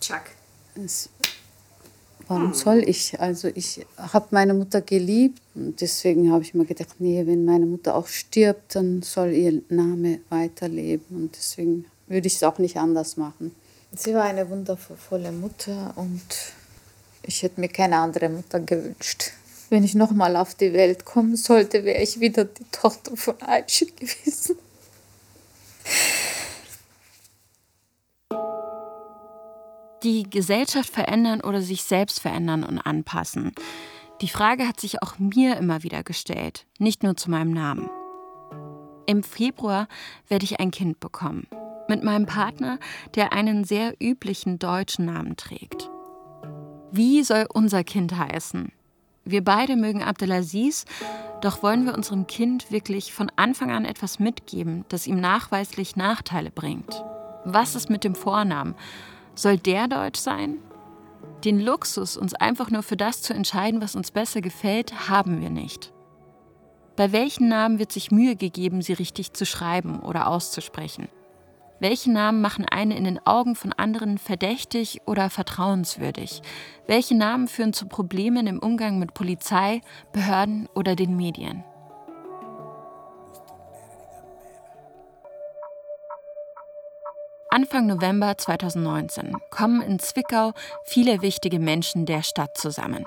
Chuck. 0.00 0.22
Es, 0.84 1.08
warum 2.28 2.54
soll 2.54 2.88
ich? 2.88 3.18
Also 3.18 3.48
ich 3.52 3.84
habe 3.96 4.28
meine 4.30 4.54
Mutter 4.54 4.80
geliebt 4.80 5.40
und 5.56 5.80
deswegen 5.80 6.30
habe 6.30 6.44
ich 6.44 6.54
mir 6.54 6.66
gedacht, 6.66 6.96
nee, 7.00 7.26
wenn 7.26 7.44
meine 7.44 7.66
Mutter 7.66 7.96
auch 7.96 8.06
stirbt, 8.06 8.76
dann 8.76 9.02
soll 9.02 9.32
ihr 9.32 9.62
Name 9.70 10.20
weiterleben 10.28 11.16
und 11.16 11.36
deswegen 11.36 11.86
würde 12.08 12.26
ich 12.26 12.36
es 12.36 12.42
auch 12.42 12.58
nicht 12.58 12.76
anders 12.76 13.16
machen. 13.16 13.54
Sie 13.92 14.14
war 14.14 14.24
eine 14.24 14.48
wundervolle 14.50 15.32
Mutter 15.32 15.92
und 15.96 16.22
ich 17.22 17.42
hätte 17.42 17.60
mir 17.60 17.68
keine 17.68 17.96
andere 17.96 18.28
Mutter 18.28 18.60
gewünscht. 18.60 19.32
Wenn 19.70 19.84
ich 19.84 19.94
nochmal 19.94 20.36
auf 20.36 20.54
die 20.54 20.72
Welt 20.72 21.04
kommen 21.04 21.36
sollte, 21.36 21.84
wäre 21.84 22.02
ich 22.02 22.20
wieder 22.20 22.44
die 22.44 22.64
Tochter 22.70 23.16
von 23.16 23.34
Aisha 23.42 23.86
gewesen. 23.96 24.56
Die 30.04 30.30
Gesellschaft 30.30 30.90
verändern 30.90 31.40
oder 31.40 31.60
sich 31.60 31.82
selbst 31.82 32.20
verändern 32.20 32.62
und 32.62 32.78
anpassen. 32.78 33.52
Die 34.20 34.28
Frage 34.28 34.66
hat 34.66 34.80
sich 34.80 35.02
auch 35.02 35.18
mir 35.18 35.56
immer 35.56 35.82
wieder 35.82 36.02
gestellt, 36.02 36.66
nicht 36.78 37.02
nur 37.02 37.16
zu 37.16 37.30
meinem 37.30 37.52
Namen. 37.52 37.90
Im 39.06 39.22
Februar 39.22 39.88
werde 40.28 40.44
ich 40.44 40.60
ein 40.60 40.70
Kind 40.70 41.00
bekommen. 41.00 41.46
Mit 41.88 42.04
meinem 42.04 42.26
Partner, 42.26 42.78
der 43.14 43.32
einen 43.32 43.64
sehr 43.64 43.94
üblichen 43.98 44.58
deutschen 44.58 45.06
Namen 45.06 45.36
trägt. 45.36 45.90
Wie 46.92 47.22
soll 47.22 47.46
unser 47.52 47.82
Kind 47.82 48.16
heißen? 48.16 48.72
Wir 49.24 49.42
beide 49.42 49.74
mögen 49.74 50.02
Abdelaziz, 50.02 50.84
doch 51.40 51.62
wollen 51.62 51.86
wir 51.86 51.94
unserem 51.94 52.26
Kind 52.26 52.70
wirklich 52.70 53.12
von 53.12 53.30
Anfang 53.36 53.70
an 53.70 53.86
etwas 53.86 54.18
mitgeben, 54.18 54.84
das 54.88 55.06
ihm 55.06 55.18
nachweislich 55.18 55.96
Nachteile 55.96 56.50
bringt. 56.50 57.04
Was 57.44 57.74
ist 57.74 57.88
mit 57.88 58.04
dem 58.04 58.14
Vornamen? 58.14 58.74
Soll 59.34 59.56
der 59.56 59.88
deutsch 59.88 60.20
sein? 60.20 60.58
Den 61.44 61.60
Luxus, 61.60 62.16
uns 62.16 62.34
einfach 62.34 62.70
nur 62.70 62.82
für 62.82 62.96
das 62.96 63.22
zu 63.22 63.32
entscheiden, 63.32 63.80
was 63.80 63.94
uns 63.96 64.10
besser 64.10 64.40
gefällt, 64.40 65.08
haben 65.08 65.40
wir 65.40 65.50
nicht. 65.50 65.92
Bei 66.96 67.12
welchen 67.12 67.48
Namen 67.48 67.78
wird 67.78 67.92
sich 67.92 68.10
Mühe 68.10 68.34
gegeben, 68.34 68.82
sie 68.82 68.92
richtig 68.92 69.32
zu 69.32 69.46
schreiben 69.46 70.00
oder 70.00 70.26
auszusprechen? 70.26 71.08
Welche 71.80 72.10
Namen 72.10 72.40
machen 72.40 72.64
einen 72.64 72.90
in 72.90 73.04
den 73.04 73.24
Augen 73.24 73.54
von 73.54 73.72
anderen 73.72 74.18
verdächtig 74.18 75.02
oder 75.06 75.30
vertrauenswürdig? 75.30 76.42
Welche 76.88 77.16
Namen 77.16 77.46
führen 77.46 77.72
zu 77.72 77.86
Problemen 77.86 78.48
im 78.48 78.58
Umgang 78.58 78.98
mit 78.98 79.14
Polizei, 79.14 79.80
Behörden 80.12 80.68
oder 80.74 80.96
den 80.96 81.16
Medien? 81.16 81.62
Anfang 87.50 87.86
November 87.86 88.36
2019 88.36 89.36
kommen 89.50 89.80
in 89.80 89.98
Zwickau 90.00 90.52
viele 90.84 91.22
wichtige 91.22 91.60
Menschen 91.60 92.06
der 92.06 92.22
Stadt 92.22 92.58
zusammen. 92.58 93.06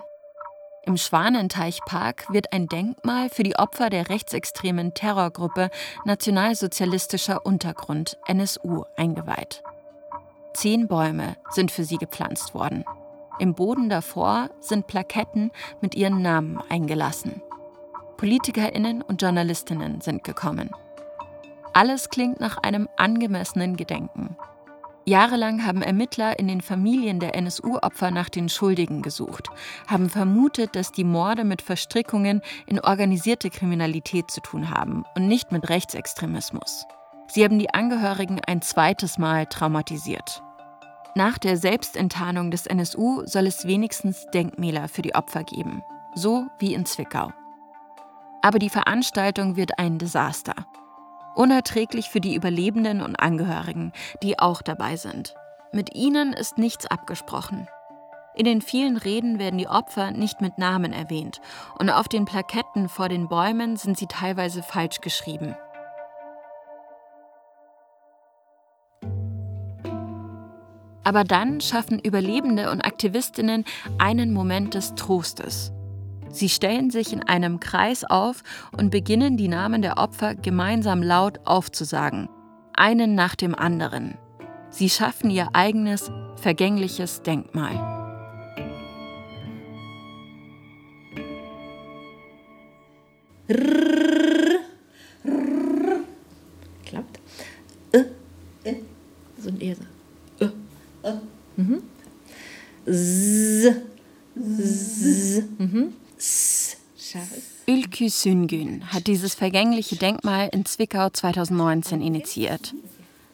Im 0.84 0.98
Schwanenteichpark 0.98 2.26
wird 2.34 2.54
ein 2.54 2.68
Denkmal 2.68 3.30
für 3.30 3.44
die 3.44 3.56
Opfer 3.56 3.92
der 3.92 4.10
rechtsextremen 4.10 4.96
Terrorgruppe 4.96 5.70
Nationalsozialistischer 6.06 7.46
Untergrund 7.46 8.18
NSU 8.26 8.86
eingeweiht. 8.96 9.62
Zehn 10.56 10.88
Bäume 10.88 11.38
sind 11.52 11.70
für 11.70 11.84
sie 11.84 11.98
gepflanzt 11.98 12.56
worden. 12.56 12.84
Im 13.38 13.54
Boden 13.54 13.90
davor 13.90 14.50
sind 14.60 14.88
Plaketten 14.88 15.52
mit 15.82 15.94
ihren 15.94 16.24
Namen 16.24 16.60
eingelassen. 16.70 17.44
Politikerinnen 18.18 19.04
und 19.04 19.22
Journalistinnen 19.22 20.02
sind 20.02 20.24
gekommen. 20.24 20.72
Alles 21.74 22.10
klingt 22.10 22.40
nach 22.40 22.58
einem 22.58 22.90
angemessenen 22.98 23.78
Gedenken. 23.78 24.36
Jahrelang 25.06 25.66
haben 25.66 25.82
Ermittler 25.82 26.38
in 26.38 26.48
den 26.48 26.62
Familien 26.62 27.20
der 27.20 27.36
NSU-Opfer 27.36 28.12
nach 28.12 28.30
den 28.30 28.50
Schuldigen 28.50 29.02
gesucht, 29.02 29.50
haben 29.88 30.10
vermutet, 30.10 30.76
dass 30.76 30.92
die 30.92 31.04
Morde 31.04 31.44
mit 31.44 31.62
Verstrickungen 31.62 32.42
in 32.68 32.80
organisierte 32.80 33.50
Kriminalität 33.50 34.30
zu 34.30 34.42
tun 34.42 34.70
haben 34.70 35.04
und 35.16 35.28
nicht 35.28 35.52
mit 35.52 35.70
Rechtsextremismus. 35.70 36.86
Sie 37.28 37.44
haben 37.44 37.58
die 37.58 37.74
Angehörigen 37.74 38.42
ein 38.46 38.62
zweites 38.62 39.18
Mal 39.18 39.48
traumatisiert. 39.48 40.44
Nach 41.16 41.38
der 41.38 41.58
Selbstenttarnung 41.58 42.52
des 42.52 42.68
NSU 42.68 43.24
soll 43.26 43.48
es 43.48 43.66
wenigstens 43.66 44.28
Denkmäler 44.34 44.88
für 44.88 45.02
die 45.02 45.16
Opfer 45.16 45.44
geben, 45.44 45.84
so 46.14 46.48
wie 46.60 46.74
in 46.74 46.86
Zwickau. 46.86 47.32
Aber 48.42 48.60
die 48.60 48.70
Veranstaltung 48.70 49.56
wird 49.56 49.78
ein 49.80 49.98
Desaster. 49.98 50.56
Unerträglich 51.36 52.10
für 52.10 52.22
die 52.22 52.36
Überlebenden 52.36 53.02
und 53.02 53.16
Angehörigen, 53.16 53.94
die 54.22 54.40
auch 54.40 54.62
dabei 54.62 54.98
sind. 54.98 55.36
Mit 55.72 55.96
ihnen 55.96 56.34
ist 56.34 56.58
nichts 56.58 56.86
abgesprochen. 56.86 57.68
In 58.36 58.46
den 58.46 58.62
vielen 58.62 58.98
Reden 58.98 59.40
werden 59.40 59.58
die 59.58 59.68
Opfer 59.68 60.12
nicht 60.12 60.42
mit 60.42 60.58
Namen 60.58 60.94
erwähnt 60.94 61.42
und 61.80 61.90
auf 61.90 62.08
den 62.08 62.26
Plaketten 62.26 62.90
vor 62.90 63.10
den 63.10 63.28
Bäumen 63.28 63.76
sind 63.76 63.98
sie 63.98 64.08
teilweise 64.08 64.64
falsch 64.64 65.02
geschrieben. 65.02 65.56
Aber 71.04 71.24
dann 71.24 71.62
schaffen 71.62 72.00
Überlebende 72.00 72.72
und 72.72 72.82
Aktivistinnen 72.82 73.66
einen 73.98 74.34
Moment 74.34 74.76
des 74.76 74.96
Trostes. 74.96 75.74
Sie 76.32 76.50
stellen 76.50 76.90
sich 76.90 77.14
in 77.14 77.24
einem 77.24 77.60
Kreis 77.60 78.04
auf 78.04 78.44
und 78.78 78.90
beginnen 78.90 79.38
die 79.38 79.48
Namen 79.48 79.82
der 79.82 79.98
Opfer 79.98 80.36
gemeinsam 80.36 81.04
laut 81.04 81.40
aufzusagen, 81.46 82.30
einen 82.74 83.16
nach 83.16 83.36
dem 83.36 83.54
anderen. 83.54 84.18
Sie 84.70 84.90
schaffen 84.90 85.30
ihr 85.30 85.50
eigenes, 85.54 86.10
vergängliches 86.38 87.22
Denkmal. 87.24 88.02
Klappt. 96.86 97.20
Äh, 97.92 98.04
äh. 98.64 98.76
So 99.38 99.50
ein 99.50 99.62
Esel. 99.62 99.86
Äh. 100.40 100.48
Mhm. 101.58 101.82
Z. 102.86 103.76
Z. 104.36 105.60
Mhm. 105.60 105.94
Ülkü 107.68 108.10
Süngün 108.10 108.82
hat 108.82 109.08
dieses 109.08 109.36
vergängliche 109.36 109.96
Denkmal 109.96 110.50
in 110.52 110.66
Zwickau 110.66 111.10
2019 111.10 112.02
initiiert. 112.02 112.74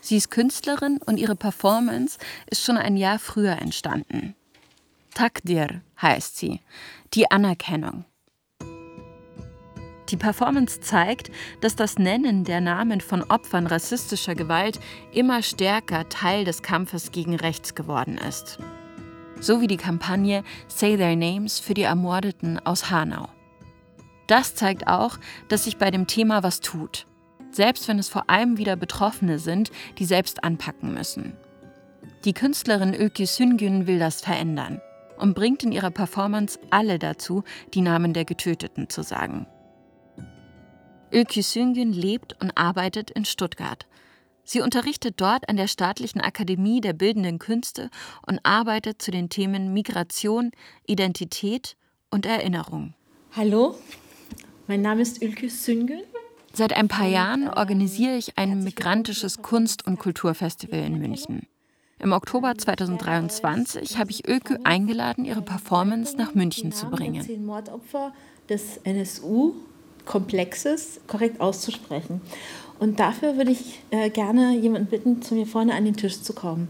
Sie 0.02 0.16
ist 0.16 0.32
Künstlerin 0.32 1.00
und 1.06 1.18
ihre 1.18 1.36
Performance 1.36 2.18
ist 2.50 2.64
schon 2.64 2.78
ein 2.78 2.98
Jahr 2.98 3.20
früher 3.20 3.62
entstanden. 3.62 4.36
Takdir 5.14 5.82
heißt 6.02 6.38
sie, 6.38 6.62
die 7.14 7.30
Anerkennung. 7.30 8.06
Die 10.10 10.18
Performance 10.18 10.80
zeigt, 10.80 11.32
dass 11.60 11.76
das 11.76 11.98
Nennen 11.98 12.46
der 12.46 12.62
Namen 12.62 13.02
von 13.02 13.24
Opfern 13.24 13.68
rassistischer 13.68 14.36
Gewalt 14.36 14.80
immer 15.12 15.44
stärker 15.44 16.08
Teil 16.08 16.46
des 16.46 16.62
Kampfes 16.62 17.12
gegen 17.12 17.36
Rechts 17.36 17.76
geworden 17.76 18.18
ist. 18.18 18.60
So 19.40 19.62
wie 19.62 19.68
die 19.68 19.78
Kampagne 19.78 20.44
Say 20.68 20.98
Their 20.98 21.16
Names 21.16 21.60
für 21.60 21.74
die 21.74 21.84
Ermordeten 21.84 22.60
aus 22.66 22.90
Hanau. 22.90 23.30
Das 24.28 24.56
zeigt 24.56 24.88
auch, 24.88 25.18
dass 25.48 25.66
sich 25.66 25.78
bei 25.78 25.92
dem 25.92 26.08
Thema 26.08 26.44
was 26.44 26.60
tut. 26.60 27.06
Selbst 27.52 27.88
wenn 27.88 28.00
es 28.00 28.10
vor 28.10 28.30
allem 28.30 28.58
wieder 28.58 28.76
Betroffene 28.76 29.40
sind, 29.40 29.72
die 30.00 30.06
selbst 30.06 30.44
anpacken 30.44 30.94
müssen. 30.94 31.34
Die 32.26 32.34
Künstlerin 32.34 32.94
Ökü 32.94 33.26
Süngün 33.26 33.88
will 33.88 34.00
das 34.00 34.22
verändern 34.22 34.82
und 35.18 35.34
bringt 35.34 35.64
in 35.64 35.72
ihrer 35.72 35.92
Performance 35.92 36.60
alle 36.72 37.00
dazu, 37.00 37.44
die 37.74 37.82
Namen 37.82 38.14
der 38.14 38.26
Getöteten 38.26 38.90
zu 38.90 39.02
sagen. 39.02 39.48
Ökü 41.12 41.42
Süngün 41.42 41.94
lebt 41.94 42.36
und 42.42 42.58
arbeitet 42.58 43.12
in 43.12 43.24
Stuttgart. 43.24 43.88
Sie 44.50 44.62
unterrichtet 44.62 45.16
dort 45.18 45.50
an 45.50 45.58
der 45.58 45.68
Staatlichen 45.68 46.22
Akademie 46.22 46.80
der 46.80 46.94
Bildenden 46.94 47.38
Künste 47.38 47.90
und 48.26 48.40
arbeitet 48.44 49.02
zu 49.02 49.12
den 49.12 49.28
Themen 49.28 49.74
Migration, 49.74 50.52
Identität 50.86 51.76
und 52.12 52.26
Erinnerung. 52.26 52.94
Hallo, 53.36 53.76
mein 54.68 54.82
Name 54.82 55.02
ist 55.02 55.22
Ülkü 55.22 55.50
Süngün. 55.50 56.00
Seit 56.54 56.72
ein 56.72 56.88
paar 56.88 57.08
Jahren 57.08 57.50
organisiere 57.50 58.16
ich 58.16 58.38
ein 58.38 58.64
migrantisches 58.64 59.42
Kunst- 59.42 59.86
und 59.86 60.00
Kulturfestival 60.00 60.80
in 60.80 60.98
München. 60.98 61.46
Im 62.00 62.14
Oktober 62.14 62.58
2023 62.58 63.98
habe 63.98 64.12
ich 64.12 64.30
Ökü 64.30 64.60
eingeladen, 64.64 65.26
ihre 65.26 65.42
Performance 65.42 66.16
nach 66.16 66.36
München 66.36 66.72
zu 66.72 66.90
bringen. 66.90 67.22
Zehn 67.22 67.46
Mordopfer 67.46 68.14
des 68.48 68.78
NSU 68.86 69.56
Komplexes 70.08 71.02
korrekt 71.06 71.40
auszusprechen. 71.40 72.22
Und 72.80 73.00
dafür 73.00 73.38
würde 73.38 73.52
ich 73.52 73.80
äh, 73.92 74.10
gerne 74.10 74.56
jemanden 74.56 74.88
bitten, 74.88 75.22
zu 75.22 75.36
mir 75.36 75.48
vorne 75.48 75.74
an 75.74 75.86
den 75.86 75.96
Tisch 75.96 76.22
zu 76.22 76.34
kommen. 76.34 76.68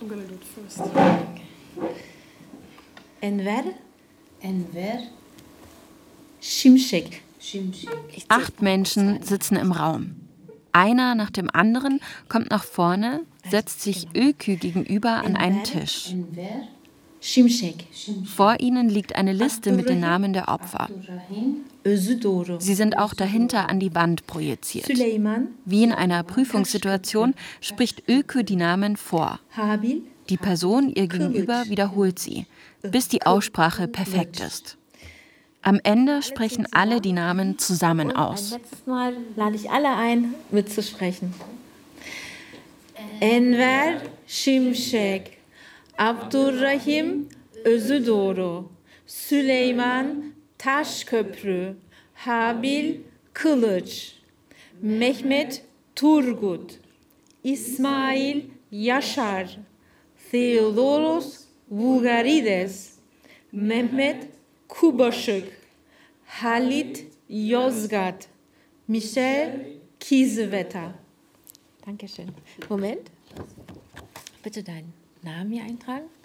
I'm 0.00 0.08
gonna 0.08 0.22
do 0.22 0.34
it 0.34 0.44
first. 0.44 0.80
Enver. 3.20 3.64
Enver. 4.40 5.00
Şimşek. 6.40 7.22
Acht 8.28 8.62
Menschen 8.62 9.22
sitzen 9.22 9.56
im 9.56 9.72
Raum. 9.72 10.16
Einer 10.72 11.14
nach 11.14 11.30
dem 11.30 11.50
anderen 11.50 12.00
kommt 12.28 12.50
nach 12.50 12.64
vorne, 12.64 13.20
setzt 13.48 13.80
sich 13.82 14.08
Ökü 14.14 14.56
gegenüber 14.56 15.24
an 15.24 15.36
einen 15.36 15.64
Tisch. 15.64 16.14
Vor 18.24 18.60
ihnen 18.60 18.88
liegt 18.88 19.16
eine 19.16 19.32
Liste 19.32 19.72
mit 19.72 19.88
den 19.88 20.00
Namen 20.00 20.32
der 20.32 20.48
Opfer. 20.48 20.88
Sie 21.84 22.74
sind 22.74 22.98
auch 22.98 23.14
dahinter 23.14 23.68
an 23.68 23.80
die 23.80 23.94
Wand 23.94 24.26
projiziert. 24.26 24.88
Wie 24.88 25.82
in 25.82 25.92
einer 25.92 26.22
Prüfungssituation 26.22 27.34
spricht 27.60 28.08
Ökü 28.08 28.44
die 28.44 28.56
Namen 28.56 28.96
vor. 28.96 29.40
Die 30.28 30.36
Person 30.36 30.90
ihr 30.90 31.08
gegenüber 31.08 31.64
wiederholt 31.68 32.18
sie, 32.18 32.46
bis 32.82 33.08
die 33.08 33.22
Aussprache 33.22 33.88
perfekt 33.88 34.40
ist. 34.40 34.76
Am 35.62 35.78
Ende 35.82 36.22
sprechen 36.22 36.66
alle 36.72 37.00
die 37.00 37.12
Namen 37.12 37.58
zusammen 37.58 38.16
aus. 38.16 38.52
Letztes 38.52 38.86
Mal 38.86 39.14
lade 39.36 39.56
ich 39.56 39.70
alle 39.70 39.94
ein, 39.94 40.34
mitzusprechen. 40.50 41.34
Enver 43.20 44.00
Şimşek, 44.26 45.38
Abdurrahim 45.98 47.28
Özüdoğru, 47.64 48.68
Süleyman 49.06 50.29
Taşköprü, 50.60 51.76
Habil 52.14 53.00
Kılıç, 53.32 54.14
Mehmet 54.82 55.64
Turgut, 55.96 56.80
İsmail 57.44 58.42
Yaşar, 58.70 59.58
Theodoros 60.30 61.44
Vugarides, 61.70 62.92
Mehmet 63.52 64.26
Kubaşık, 64.68 65.48
Halit 66.26 67.06
Yozgat, 67.28 68.28
Michel 68.88 69.66
Kiesewetter. 70.00 70.90
Dankeschön. 71.86 72.28
Moment. 72.68 73.06
Bitte 74.44 74.66
deinen 74.66 74.92
Namen 75.22 75.52
hier 75.52 75.64
eintragen. 75.64 76.19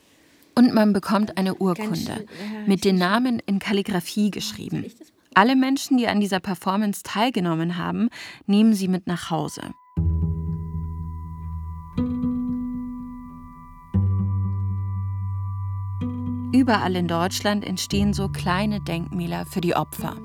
Und 0.58 0.74
man 0.74 0.94
bekommt 0.94 1.38
eine 1.38 1.56
Urkunde 1.56 2.26
mit 2.66 2.86
den 2.86 2.98
Namen 2.98 3.40
in 3.46 3.60
Kalligraphie 3.60 4.32
geschrieben. 4.32 4.86
Alle 5.34 5.58
Menschen, 5.58 5.98
die 5.98 6.08
an 6.08 6.22
dieser 6.22 6.40
Performance 6.40 7.04
teilgenommen 7.04 7.78
haben, 7.78 8.10
nehmen 8.48 8.74
sie 8.74 8.88
mit 8.88 9.06
nach 9.06 9.30
Hause. 9.30 9.74
Überall 16.54 16.96
in 16.96 17.10
Deutschland 17.10 17.66
entstehen 17.66 18.14
so 18.14 18.30
kleine 18.30 18.80
Denkmäler 18.80 19.46
für 19.46 19.60
die 19.60 19.76
Opfer. 19.76 20.16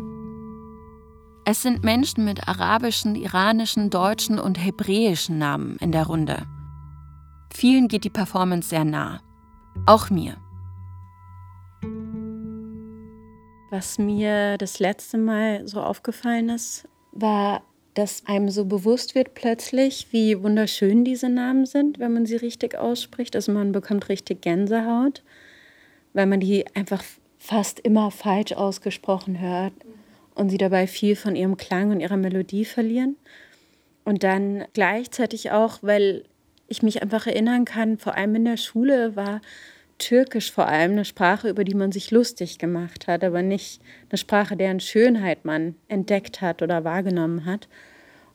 Es 1.44 1.62
sind 1.62 1.82
Menschen 1.82 2.24
mit 2.24 2.46
arabischen, 2.46 3.16
iranischen, 3.16 3.90
deutschen 3.90 4.38
und 4.38 4.64
hebräischen 4.64 5.38
Namen 5.38 5.74
in 5.78 5.90
der 5.90 6.06
Runde. 6.06 6.46
Vielen 7.52 7.88
geht 7.88 8.04
die 8.04 8.10
Performance 8.10 8.68
sehr 8.68 8.84
nah. 8.84 9.20
Auch 9.86 10.10
mir. 10.10 10.36
Was 13.70 13.98
mir 13.98 14.58
das 14.58 14.78
letzte 14.78 15.16
Mal 15.16 15.66
so 15.66 15.80
aufgefallen 15.80 16.48
ist, 16.48 16.88
war, 17.12 17.62
dass 17.94 18.26
einem 18.26 18.48
so 18.48 18.64
bewusst 18.64 19.14
wird 19.14 19.34
plötzlich, 19.34 20.08
wie 20.10 20.42
wunderschön 20.42 21.04
diese 21.04 21.28
Namen 21.28 21.66
sind, 21.66 21.98
wenn 21.98 22.12
man 22.12 22.26
sie 22.26 22.36
richtig 22.36 22.76
ausspricht. 22.76 23.34
Also 23.34 23.52
man 23.52 23.72
bekommt 23.72 24.08
richtig 24.08 24.42
Gänsehaut, 24.42 25.22
weil 26.12 26.26
man 26.26 26.40
die 26.40 26.66
einfach 26.74 27.02
fast 27.38 27.80
immer 27.80 28.10
falsch 28.10 28.52
ausgesprochen 28.52 29.40
hört 29.40 29.72
und 30.34 30.50
sie 30.50 30.58
dabei 30.58 30.86
viel 30.86 31.16
von 31.16 31.36
ihrem 31.36 31.56
Klang 31.56 31.90
und 31.90 32.00
ihrer 32.00 32.16
Melodie 32.16 32.64
verlieren. 32.64 33.16
Und 34.04 34.22
dann 34.24 34.64
gleichzeitig 34.72 35.50
auch, 35.50 35.78
weil 35.82 36.24
ich 36.70 36.82
mich 36.82 37.02
einfach 37.02 37.26
erinnern 37.26 37.64
kann, 37.66 37.98
vor 37.98 38.16
allem 38.16 38.34
in 38.36 38.44
der 38.46 38.56
Schule 38.56 39.16
war 39.16 39.40
Türkisch 39.98 40.50
vor 40.50 40.66
allem 40.66 40.92
eine 40.92 41.04
Sprache, 41.04 41.48
über 41.48 41.62
die 41.62 41.74
man 41.74 41.92
sich 41.92 42.10
lustig 42.10 42.58
gemacht 42.58 43.06
hat, 43.06 43.22
aber 43.22 43.42
nicht 43.42 43.82
eine 44.08 44.18
Sprache, 44.18 44.56
deren 44.56 44.80
Schönheit 44.80 45.44
man 45.44 45.74
entdeckt 45.88 46.40
hat 46.40 46.62
oder 46.62 46.84
wahrgenommen 46.84 47.44
hat. 47.44 47.68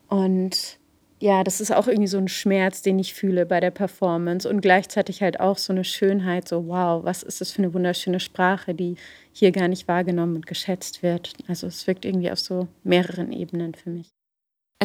Und 0.07 0.77
ja, 1.19 1.43
das 1.43 1.61
ist 1.61 1.73
auch 1.73 1.88
irgendwie 1.88 2.07
so 2.07 2.17
ein 2.17 2.27
Schmerz, 2.27 2.81
den 2.81 2.99
ich 2.99 3.13
fühle 3.13 3.45
bei 3.45 3.59
der 3.59 3.71
Performance 3.71 4.47
und 4.47 4.61
gleichzeitig 4.61 5.21
halt 5.21 5.39
auch 5.39 5.57
so 5.57 5.73
eine 5.73 5.83
Schönheit, 5.83 6.47
so 6.47 6.67
wow, 6.67 7.03
was 7.03 7.23
ist 7.23 7.41
das 7.41 7.51
für 7.51 7.63
eine 7.63 7.73
wunderschöne 7.73 8.19
Sprache, 8.19 8.75
die 8.75 8.95
hier 9.31 9.51
gar 9.51 9.67
nicht 9.67 9.88
wahrgenommen 9.88 10.36
und 10.36 10.45
geschätzt 10.47 11.03
wird. 11.03 11.33
Also 11.47 11.67
es 11.67 11.88
wirkt 11.88 12.05
irgendwie 12.05 12.31
auf 12.31 12.39
so 12.39 12.67
mehreren 12.83 13.31
Ebenen 13.31 13.73
für 13.73 13.89
mich. 13.89 14.14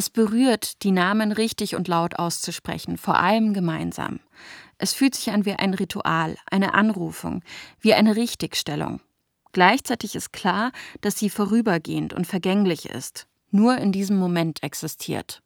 Es 0.01 0.09
berührt, 0.09 0.83
die 0.83 0.93
Namen 0.93 1.31
richtig 1.31 1.77
und 1.77 1.87
laut 1.87 2.19
auszusprechen, 2.19 2.97
vor 2.97 3.19
allem 3.19 3.53
gemeinsam. 3.53 4.21
Es 4.79 4.95
fühlt 4.95 5.15
sich 5.15 5.29
an 5.31 5.45
wie 5.45 5.53
ein 5.53 5.75
Ritual, 5.75 6.39
eine 6.51 6.73
Anrufung, 6.73 7.43
wie 7.81 7.93
eine 7.93 8.17
Richtigstellung. 8.17 9.03
Gleichzeitig 9.53 10.17
ist 10.17 10.33
klar, 10.33 10.73
dass 11.03 11.19
sie 11.19 11.29
vorübergehend 11.29 12.15
und 12.15 12.27
vergänglich 12.27 12.89
ist, 12.89 13.27
nur 13.51 13.77
in 13.77 13.93
diesem 13.93 14.17
Moment 14.17 14.63
existiert. 14.63 15.43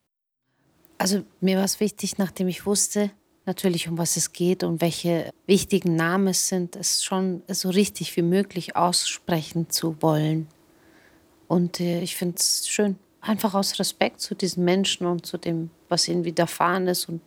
Also 0.98 1.24
mir 1.40 1.56
war 1.56 1.64
es 1.64 1.80
wichtig, 1.80 2.18
nachdem 2.18 2.46
ich 2.46 2.64
wusste, 2.64 3.10
natürlich 3.46 3.88
um 3.88 3.98
was 3.98 4.16
es 4.16 4.32
geht 4.32 4.62
und 4.62 4.80
welche 4.80 5.32
wichtigen 5.48 5.96
Namen 5.96 6.28
es 6.28 6.46
sind, 6.46 6.76
es 6.76 7.02
schon 7.02 7.42
so 7.48 7.70
richtig 7.70 8.16
wie 8.16 8.22
möglich 8.22 8.76
aussprechen 8.76 9.68
zu 9.68 10.00
wollen. 10.00 10.46
Und 11.48 11.80
äh, 11.80 12.02
ich 12.02 12.14
finde 12.14 12.36
es 12.38 12.68
schön, 12.68 13.00
einfach 13.24 13.54
aus 13.54 13.78
Respekt 13.78 14.20
zu 14.20 14.34
diesen 14.34 14.64
Menschen 14.64 15.06
und 15.06 15.26
zu 15.26 15.38
dem, 15.38 15.70
was 15.88 16.08
ihnen 16.08 16.24
widerfahren 16.24 16.86
ist 16.86 17.08
und 17.08 17.20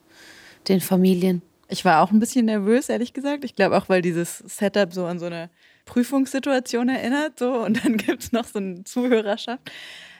den 0.68 0.82
Familien. 0.82 1.42
Ich 1.70 1.84
war 1.84 2.02
auch 2.02 2.12
ein 2.12 2.20
bisschen 2.20 2.46
nervös, 2.46 2.90
ehrlich 2.90 3.14
gesagt. 3.14 3.44
Ich 3.44 3.56
glaube 3.56 3.78
auch, 3.78 3.90
weil 3.90 4.02
dieses 4.02 4.38
Setup 4.40 4.94
so 4.94 5.06
an 5.06 5.20
so 5.20 5.26
eine 5.26 5.50
Prüfungssituation 5.86 6.90
erinnert. 6.90 7.40
So. 7.40 7.54
Und 7.54 7.84
dann 7.84 7.98
gibt 7.98 8.24
es 8.24 8.32
noch 8.32 8.46
so 8.46 8.60
eine 8.60 8.84
Zuhörerschaft. 8.84 9.72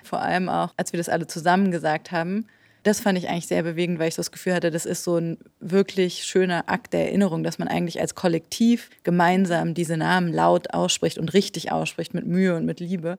Vor 0.04 0.22
allem 0.22 0.50
auch, 0.50 0.74
als 0.78 0.92
wir 0.94 0.98
das 0.98 1.10
alle 1.10 1.28
zusammen 1.28 1.72
gesagt 1.72 2.12
haben. 2.12 2.48
Das 2.84 3.02
fand 3.02 3.18
ich 3.18 3.28
eigentlich 3.28 3.48
sehr 3.48 3.64
bewegend, 3.64 4.00
weil 4.00 4.08
ich 4.08 4.16
so 4.16 4.22
das 4.22 4.32
Gefühl 4.32 4.54
hatte, 4.54 4.72
das 4.72 4.86
ist 4.86 5.04
so 5.04 5.18
ein 5.18 5.38
wirklich 5.60 6.24
schöner 6.24 6.70
Akt 6.70 6.94
der 6.94 7.08
Erinnerung, 7.08 7.44
dass 7.44 7.60
man 7.60 7.68
eigentlich 7.68 8.00
als 8.00 8.16
Kollektiv 8.16 8.90
gemeinsam 9.04 9.74
diese 9.74 9.98
Namen 9.98 10.32
laut 10.32 10.74
ausspricht 10.74 11.18
und 11.18 11.34
richtig 11.34 11.72
ausspricht, 11.72 12.14
mit 12.14 12.26
Mühe 12.26 12.56
und 12.56 12.66
mit 12.66 12.80
Liebe. 12.80 13.18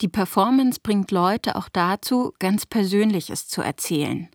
Die 0.00 0.08
Performance 0.08 0.80
bringt 0.82 1.10
Leute 1.10 1.56
auch 1.56 1.68
dazu, 1.68 2.32
ganz 2.38 2.66
Persönliches 2.66 3.48
zu 3.48 3.62
erzählen. 3.62 4.28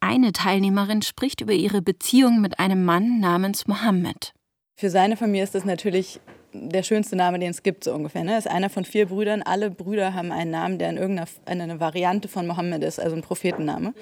Eine 0.00 0.32
Teilnehmerin 0.32 1.02
spricht 1.02 1.40
über 1.40 1.52
ihre 1.52 1.82
Beziehung 1.82 2.40
mit 2.40 2.58
einem 2.60 2.84
Mann 2.84 3.18
namens 3.20 3.66
Mohammed. 3.66 4.32
Für 4.76 4.90
seine 4.90 5.16
Familie 5.16 5.42
ist 5.42 5.56
das 5.56 5.64
natürlich 5.64 6.20
der 6.52 6.82
schönste 6.82 7.16
Name, 7.16 7.38
den 7.38 7.50
es 7.50 7.62
gibt, 7.62 7.84
so 7.84 7.92
ungefähr. 7.92 8.24
Ne? 8.24 8.32
Er 8.32 8.38
ist 8.38 8.48
einer 8.48 8.70
von 8.70 8.84
vier 8.84 9.06
Brüdern. 9.06 9.42
Alle 9.42 9.70
Brüder 9.70 10.14
haben 10.14 10.30
einen 10.30 10.52
Namen, 10.52 10.78
der 10.78 10.90
in 10.90 10.96
irgendeiner 10.96 11.28
eine 11.46 11.80
Variante 11.80 12.28
von 12.28 12.46
Mohammed 12.46 12.84
ist, 12.84 13.00
also 13.00 13.16
ein 13.16 13.22
Prophetenname. 13.22 13.92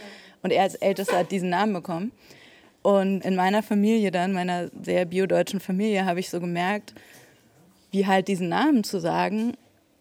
Und 0.43 0.53
er 0.53 0.63
als 0.63 0.75
Ältester 0.75 1.19
hat 1.19 1.31
diesen 1.33 1.49
Namen 1.49 1.73
bekommen. 1.73 2.13
Und 2.83 3.25
in 3.25 3.35
meiner 3.35 3.63
Familie 3.63 4.11
dann, 4.11 4.33
meiner 4.33 4.71
sehr 4.83 5.07
biodeutschen 5.07 5.61
Familie, 5.61 6.05
habe 6.05 6.21
ich 6.21 6.31
so 6.31 6.41
gemerkt, 6.41 6.95
wie 7.91 8.07
halt 8.07 8.29
diesen 8.29 8.49
Namen 8.49 8.85
zu 8.85 9.01
sagen 9.01 9.57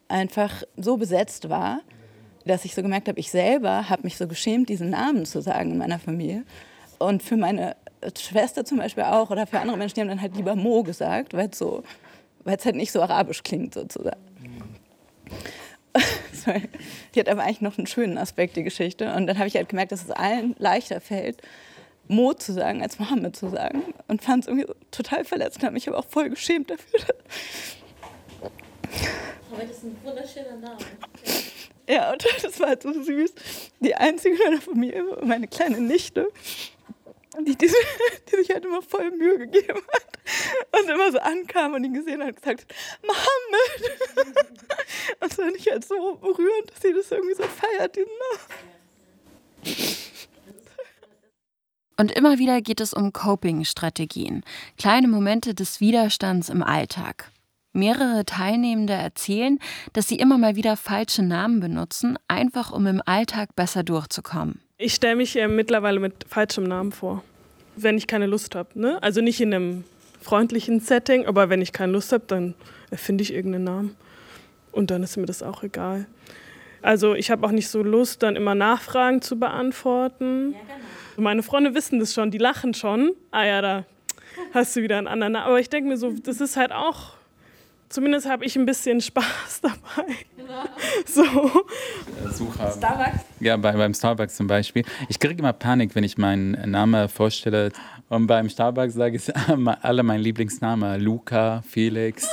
einfach 0.08 0.64
so 0.78 0.98
besetzt 0.98 1.50
war, 1.50 1.82
dass 2.46 2.66
ich 2.66 2.76
so 2.76 2.82
gemerkt 2.82 3.08
habe, 3.08 3.20
ich 3.20 3.32
selber 3.32 3.90
habe 3.90 4.04
mich 4.04 4.18
so 4.18 4.28
geschämt, 4.28 4.70
diesen 4.70 4.92
Namen 4.92 5.26
zu 5.26 5.42
sagen 5.42 5.72
in 5.72 5.78
meiner 5.78 6.00
Familie. 6.00 6.44
Und 7.00 7.24
für 7.24 7.38
meine 7.38 7.76
Schwester 8.18 8.66
zum 8.66 8.78
Beispiel 8.78 9.04
auch 9.04 9.32
oder 9.32 9.48
für 9.48 9.60
andere 9.60 9.78
Menschen, 9.78 9.96
die 9.96 10.02
haben 10.02 10.10
dann 10.10 10.22
halt 10.22 10.36
lieber 10.36 10.56
Mo 10.56 10.84
gesagt, 10.84 11.34
weil 11.34 11.50
es 11.50 11.58
so, 11.58 11.84
halt 12.46 12.76
nicht 12.76 12.92
so 12.92 13.02
arabisch 13.02 13.44
klingt 13.44 13.74
sozusagen. 13.74 14.22
die 17.16 17.20
hat 17.20 17.30
aber 17.30 17.44
eigentlich 17.44 17.62
noch 17.62 17.78
einen 17.78 17.88
schönen 17.88 18.18
Aspekt, 18.18 18.56
die 18.56 18.64
Geschichte. 18.64 19.14
Und 19.14 19.28
dann 19.28 19.38
habe 19.38 19.48
ich 19.48 19.56
halt 19.56 19.70
gemerkt, 19.70 19.92
dass 19.92 20.04
es 20.04 20.12
allen 20.12 20.56
leichter 20.60 21.02
fällt, 21.02 21.42
Mo 22.08 22.34
zu 22.34 22.54
sagen, 22.54 22.84
als 22.84 23.00
Mohammed 23.00 23.36
zu 23.36 23.50
sagen. 23.50 23.82
Und 24.08 24.22
fand 24.22 24.44
es 24.44 24.48
irgendwie 24.48 24.68
total 24.92 25.26
verletzt 25.26 25.58
und 25.58 25.64
habe 25.64 25.74
mich 25.74 25.88
aber 25.88 25.98
auch 25.98 26.06
voll 26.06 26.30
geschämt 26.30 26.70
dafür. 26.70 27.00
Aber 29.52 29.64
das 29.64 29.78
ist 29.78 29.84
ein 29.84 29.98
wunderschöner 30.04 30.58
Name. 30.58 30.78
Ja, 31.88 32.12
und 32.12 32.26
das 32.44 32.60
war 32.60 32.70
halt 32.70 32.84
so 32.84 32.92
süß. 32.92 33.34
Die 33.80 33.96
einzige 33.96 34.36
in 34.36 34.44
meiner 34.44 34.62
Familie, 34.62 35.04
meine 35.24 35.48
kleine 35.48 35.80
Nichte, 35.80 36.28
die, 37.40 37.56
die, 37.56 37.68
die, 38.32 38.36
sich 38.36 38.50
halt 38.50 38.66
immer 38.66 38.82
voll 38.82 39.12
Mühe 39.12 39.38
gegeben 39.38 39.82
hat 39.94 40.08
und 40.80 40.90
immer 40.90 41.12
so 41.12 41.20
ankam 41.20 41.74
und 41.74 41.84
ihn 41.84 41.94
gesehen 41.94 42.22
hat 42.22 42.30
und 42.30 42.42
gesagt, 42.42 42.74
Mohammed. 43.04 44.46
Und 45.22 45.32
das 45.32 45.36
fand 45.36 45.56
ich 45.56 45.70
halt 45.70 45.86
so 45.86 46.16
berührend, 46.16 46.72
dass 46.72 46.82
sie 46.82 46.94
das 46.94 47.12
irgendwie 47.12 47.36
so 47.36 47.44
feiert, 47.44 47.96
diesen 47.96 48.10
Namen. 48.10 49.86
Und 51.98 52.12
immer 52.12 52.40
wieder 52.40 52.62
geht 52.62 52.82
es 52.82 52.94
um 52.94 53.14
Coping-Strategien, 53.14 54.44
kleine 54.78 55.08
Momente 55.08 55.54
des 55.54 55.80
Widerstands 55.80 56.50
im 56.50 56.64
Alltag. 56.64 57.32
Mehrere 57.76 58.26
Teilnehmende 58.26 58.94
erzählen, 58.94 59.60
dass 59.94 60.08
sie 60.08 60.16
immer 60.16 60.38
mal 60.38 60.56
wieder 60.56 60.78
falsche 60.78 61.24
Namen 61.24 61.60
benutzen, 61.60 62.18
einfach 62.28 62.72
um 62.72 62.88
im 62.88 63.02
Alltag 63.06 63.56
besser 63.56 63.84
durchzukommen. 63.84 64.62
Ich 64.78 64.94
stelle 64.94 65.16
mich 65.16 65.38
äh, 65.38 65.48
mittlerweile 65.48 66.00
mit 66.00 66.26
falschem 66.28 66.64
Namen 66.64 66.92
vor, 66.92 67.24
wenn 67.76 67.98
ich 67.98 68.08
keine 68.08 68.26
Lust 68.26 68.56
habe. 68.56 68.70
Ne? 68.80 69.02
Also 69.02 69.22
nicht 69.22 69.40
in 69.40 69.54
einem 69.54 69.84
freundlichen 70.22 70.80
Setting, 70.80 71.26
aber 71.26 71.50
wenn 71.50 71.62
ich 71.62 71.72
keine 71.72 71.92
Lust 71.92 72.12
habe, 72.12 72.24
dann 72.28 72.56
erfinde 72.92 73.22
ich 73.22 73.34
irgendeinen 73.34 73.64
Namen. 73.64 73.96
Und 74.72 74.92
dann 74.92 75.04
ist 75.04 75.18
mir 75.18 75.26
das 75.26 75.44
auch 75.44 75.64
egal. 75.64 76.08
Also 76.82 77.16
ich 77.16 77.32
habe 77.32 77.46
auch 77.48 77.52
nicht 77.52 77.70
so 77.70 77.82
Lust, 77.82 78.22
dann 78.22 78.36
immer 78.36 78.54
Nachfragen 78.54 79.22
zu 79.22 79.40
beantworten. 79.40 80.52
Ja, 80.54 80.60
genau. 80.60 81.24
Meine 81.24 81.44
Freunde 81.44 81.74
wissen 81.74 82.00
das 82.00 82.14
schon, 82.14 82.30
die 82.30 82.38
lachen 82.38 82.74
schon. 82.74 83.14
Ah 83.32 83.46
ja, 83.46 83.62
da 83.62 83.86
hast 84.54 84.76
du 84.76 84.82
wieder 84.82 84.98
einen 84.98 85.08
anderen 85.08 85.34
Namen. 85.34 85.48
Aber 85.48 85.60
ich 85.60 85.70
denke 85.70 85.90
mir 85.90 85.98
so, 85.98 86.12
das 86.12 86.42
ist 86.42 86.58
halt 86.58 86.72
auch 86.72 87.15
Zumindest 87.96 88.28
habe 88.28 88.44
ich 88.44 88.58
ein 88.58 88.66
bisschen 88.66 89.00
Spaß 89.00 89.62
dabei. 89.62 90.12
Genau. 90.36 90.66
So. 91.06 91.24
Sucher. 92.30 92.72
Starbucks? 92.72 93.20
Ja, 93.40 93.56
bei, 93.56 93.72
beim 93.72 93.94
Starbucks 93.94 94.36
zum 94.36 94.48
Beispiel. 94.48 94.84
Ich 95.08 95.18
kriege 95.18 95.40
immer 95.40 95.54
Panik, 95.54 95.96
wenn 95.96 96.04
ich 96.04 96.18
meinen 96.18 96.70
Namen 96.70 97.08
vorstelle. 97.08 97.72
Und 98.10 98.28
beim 98.28 98.50
Starbucks 98.50 98.96
sage 98.96 99.16
ich 99.16 99.34
alle 99.82 100.04
meinen 100.04 100.22
Lieblingsnamen. 100.22 101.00
Luca, 101.00 101.64
Felix. 101.66 102.28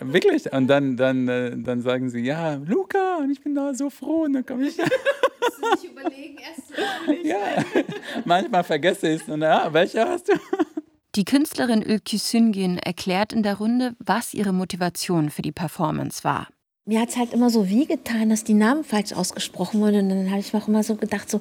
Wirklich. 0.00 0.50
Und 0.50 0.66
dann, 0.68 0.96
dann, 0.96 1.28
äh, 1.28 1.52
dann 1.58 1.82
sagen 1.82 2.08
sie, 2.08 2.20
ja, 2.20 2.54
Luca, 2.54 3.18
und 3.18 3.30
ich 3.30 3.42
bin 3.42 3.54
da 3.54 3.74
so 3.74 3.90
froh. 3.90 4.24
Und 4.24 4.32
dann 4.32 4.46
komme 4.46 4.66
ich. 4.66 4.78
Musst 4.78 5.62
du 5.62 5.70
nicht 5.72 5.84
überlegen, 5.92 6.38
erst 6.38 7.22
Ja, 7.22 7.36
manchmal 8.24 8.64
vergesse 8.64 9.10
ich 9.10 9.20
es. 9.20 9.28
Und 9.28 9.42
ja, 9.42 9.70
welche 9.70 10.08
hast 10.08 10.28
du? 10.28 10.32
Die 11.16 11.24
Künstlerin 11.24 11.82
Ülkü 11.82 12.18
Süngün 12.18 12.78
erklärt 12.78 13.32
in 13.32 13.42
der 13.42 13.56
Runde, 13.56 13.96
was 13.98 14.32
ihre 14.32 14.52
Motivation 14.52 15.30
für 15.30 15.42
die 15.42 15.50
Performance 15.50 16.22
war. 16.22 16.46
Mir 16.86 17.00
hat 17.00 17.08
es 17.08 17.16
halt 17.16 17.32
immer 17.32 17.50
so 17.50 17.68
wie 17.68 17.84
getan, 17.84 18.30
dass 18.30 18.44
die 18.44 18.54
Namen 18.54 18.84
falsch 18.84 19.12
ausgesprochen 19.12 19.80
wurden. 19.80 20.02
Und 20.02 20.08
dann 20.10 20.30
habe 20.30 20.38
ich 20.38 20.52
mir 20.52 20.60
auch 20.60 20.68
immer 20.68 20.84
so 20.84 20.94
gedacht, 20.94 21.28
so, 21.28 21.40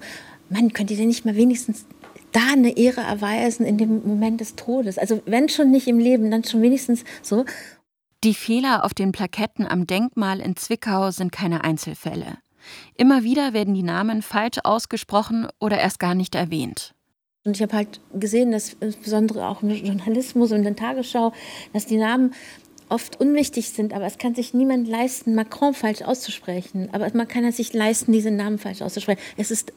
Mann, 0.49 0.73
könnt 0.73 0.89
ihr 0.89 0.97
denn 0.97 1.07
nicht 1.07 1.23
mal 1.23 1.35
wenigstens 1.35 1.85
da 2.31 2.41
eine 2.51 2.77
Ehre 2.77 3.01
erweisen 3.01 3.63
in 3.63 3.77
dem 3.77 4.07
Moment 4.07 4.41
des 4.41 4.55
Todes? 4.55 4.97
Also 4.97 5.21
wenn 5.27 5.49
schon 5.49 5.69
nicht 5.69 5.87
im 5.87 5.99
Leben, 5.99 6.31
dann 6.31 6.43
schon 6.43 6.63
wenigstens 6.63 7.03
so. 7.21 7.45
Die 8.23 8.33
Fehler 8.33 8.83
auf 8.83 8.95
den 8.95 9.11
Plaketten 9.11 9.67
am 9.67 9.85
Denkmal 9.85 10.39
in 10.39 10.55
Zwickau 10.55 11.11
sind 11.11 11.31
keine 11.31 11.63
Einzelfälle. 11.63 12.39
Immer 12.95 13.23
wieder 13.23 13.53
werden 13.53 13.75
die 13.75 13.83
Namen 13.83 14.23
falsch 14.23 14.57
ausgesprochen 14.63 15.47
oder 15.59 15.77
erst 15.79 15.99
gar 15.99 16.15
nicht 16.15 16.33
erwähnt. 16.33 16.95
Und 17.45 17.55
ich 17.55 17.61
habe 17.61 17.75
halt 17.75 18.01
gesehen, 18.13 18.51
dass 18.51 18.75
insbesondere 18.79 19.47
auch 19.47 19.63
im 19.63 19.69
Journalismus 19.69 20.51
und 20.51 20.59
in 20.59 20.63
der 20.63 20.75
Tagesschau, 20.75 21.33
dass 21.73 21.85
die 21.85 21.97
Namen 21.97 22.33
oft 22.89 23.19
unwichtig 23.19 23.69
sind, 23.69 23.93
aber 23.93 24.05
es 24.05 24.17
kann 24.17 24.35
sich 24.35 24.53
niemand 24.53 24.87
leisten, 24.87 25.35
Macron 25.35 25.73
falsch 25.73 26.01
auszusprechen. 26.01 26.89
Aber 26.91 27.09
man 27.13 27.27
kann 27.27 27.45
es 27.45 27.57
sich 27.57 27.73
leisten, 27.73 28.11
diesen 28.11 28.35
Namen 28.35 28.57
falsch 28.57 28.81
auszusprechen. 28.81 29.21
Es 29.37 29.51
ist 29.51 29.71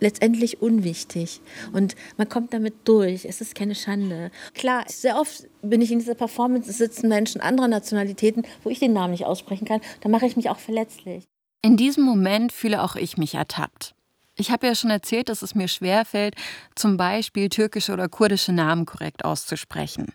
letztendlich 0.00 0.62
unwichtig 0.62 1.40
und 1.72 1.96
man 2.16 2.28
kommt 2.28 2.54
damit 2.54 2.74
durch. 2.84 3.24
Es 3.24 3.40
ist 3.40 3.54
keine 3.54 3.74
Schande. 3.74 4.30
Klar, 4.54 4.84
sehr 4.86 5.18
oft 5.18 5.48
bin 5.62 5.80
ich 5.80 5.90
in 5.90 5.98
dieser 5.98 6.14
Performance, 6.14 6.70
es 6.70 6.78
sitzen 6.78 7.08
Menschen 7.08 7.40
anderer 7.40 7.68
Nationalitäten, 7.68 8.44
wo 8.62 8.70
ich 8.70 8.78
den 8.78 8.92
Namen 8.92 9.12
nicht 9.12 9.26
aussprechen 9.26 9.66
kann. 9.66 9.80
Da 10.00 10.08
mache 10.08 10.26
ich 10.26 10.36
mich 10.36 10.50
auch 10.50 10.58
verletzlich. 10.58 11.24
In 11.62 11.76
diesem 11.76 12.04
Moment 12.04 12.52
fühle 12.52 12.82
auch 12.82 12.94
ich 12.94 13.16
mich 13.16 13.34
ertappt. 13.34 13.94
Ich 14.40 14.52
habe 14.52 14.68
ja 14.68 14.76
schon 14.76 14.90
erzählt, 14.90 15.28
dass 15.28 15.42
es 15.42 15.56
mir 15.56 15.66
schwerfällt, 15.66 16.36
zum 16.76 16.96
Beispiel 16.96 17.48
türkische 17.48 17.92
oder 17.92 18.08
kurdische 18.08 18.52
Namen 18.52 18.86
korrekt 18.86 19.24
auszusprechen. 19.24 20.12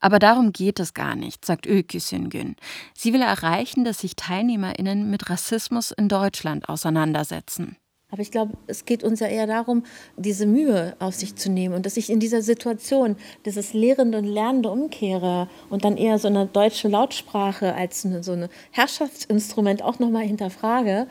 Aber 0.00 0.18
darum 0.18 0.52
geht 0.52 0.80
es 0.80 0.94
gar 0.94 1.14
nicht, 1.14 1.44
sagt 1.44 1.66
Ülkü 1.66 2.00
Süngün. 2.00 2.56
Sie 2.94 3.12
will 3.12 3.20
erreichen, 3.20 3.84
dass 3.84 3.98
sich 3.98 4.16
TeilnehmerInnen 4.16 5.10
mit 5.10 5.28
Rassismus 5.28 5.90
in 5.90 6.08
Deutschland 6.08 6.70
auseinandersetzen. 6.70 7.76
Aber 8.12 8.22
ich 8.22 8.30
glaube, 8.30 8.52
es 8.68 8.84
geht 8.84 9.02
uns 9.02 9.18
ja 9.18 9.26
eher 9.26 9.48
darum, 9.48 9.82
diese 10.16 10.46
Mühe 10.46 10.94
auf 11.00 11.14
sich 11.14 11.34
zu 11.34 11.50
nehmen 11.50 11.74
und 11.74 11.84
dass 11.84 11.96
ich 11.96 12.08
in 12.08 12.20
dieser 12.20 12.40
Situation 12.40 13.16
dieses 13.44 13.72
Lehrende 13.72 14.18
und 14.18 14.24
Lernende 14.24 14.70
umkehre 14.70 15.48
und 15.70 15.84
dann 15.84 15.96
eher 15.96 16.20
so 16.20 16.28
eine 16.28 16.46
deutsche 16.46 16.86
Lautsprache 16.86 17.74
als 17.74 18.06
eine, 18.06 18.22
so 18.22 18.32
ein 18.32 18.48
Herrschaftsinstrument 18.70 19.82
auch 19.82 19.98
nochmal 19.98 20.22
hinterfrage. 20.22 21.08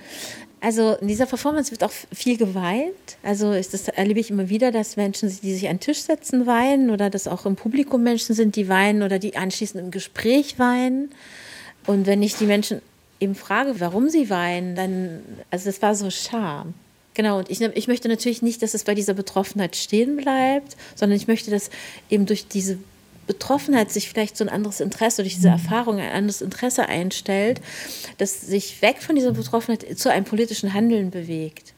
Also 0.61 0.93
in 0.95 1.07
dieser 1.07 1.25
Performance 1.25 1.71
wird 1.71 1.83
auch 1.83 1.91
viel 2.13 2.37
geweint. 2.37 3.17
Also 3.23 3.53
das 3.53 3.87
erlebe 3.87 4.19
ich 4.19 4.31
immer 4.31 4.49
wieder, 4.49 4.71
dass 4.71 4.97
Menschen, 4.97 5.29
die 5.43 5.53
sich 5.53 5.67
an 5.67 5.75
den 5.75 5.79
Tisch 5.81 6.01
setzen, 6.01 6.47
weinen 6.47 6.89
oder 6.89 7.09
dass 7.09 7.27
auch 7.27 7.45
im 7.45 7.55
Publikum 7.55 8.03
Menschen 8.03 8.33
sind, 8.33 8.55
die 8.55 8.67
weinen 8.67 9.03
oder 9.03 9.19
die 9.19 9.35
anschließend 9.35 9.83
im 9.83 9.91
Gespräch 9.91 10.57
weinen. 10.57 11.11
Und 11.85 12.07
wenn 12.07 12.23
ich 12.23 12.35
die 12.35 12.45
Menschen 12.45 12.81
eben 13.19 13.35
frage, 13.35 13.79
warum 13.79 14.09
sie 14.09 14.29
weinen, 14.29 14.75
dann, 14.75 15.21
also 15.51 15.65
das 15.65 15.81
war 15.81 15.95
so 15.95 16.09
Scham. 16.09 16.73
Genau, 17.13 17.39
und 17.39 17.49
ich, 17.49 17.61
ich 17.61 17.87
möchte 17.87 18.09
natürlich 18.09 18.41
nicht, 18.41 18.61
dass 18.61 18.73
es 18.73 18.83
bei 18.83 18.93
dieser 18.93 19.13
Betroffenheit 19.13 19.75
stehen 19.75 20.17
bleibt, 20.17 20.75
sondern 20.95 21.15
ich 21.15 21.27
möchte, 21.27 21.49
dass 21.49 21.69
eben 22.09 22.25
durch 22.25 22.47
diese 22.47 22.77
Betroffenheit 23.27 23.91
sich 23.91 24.09
vielleicht 24.09 24.37
so 24.37 24.43
ein 24.43 24.49
anderes 24.49 24.79
Interesse, 24.79 25.23
durch 25.23 25.35
diese 25.35 25.49
Erfahrung 25.49 25.99
ein 25.99 26.11
anderes 26.11 26.41
Interesse 26.41 26.87
einstellt, 26.87 27.61
das 28.17 28.41
sich 28.41 28.81
weg 28.81 29.01
von 29.01 29.15
dieser 29.15 29.31
Betroffenheit 29.31 29.97
zu 29.97 30.11
einem 30.11 30.25
politischen 30.25 30.73
Handeln 30.73 31.11
bewegt. 31.11 31.73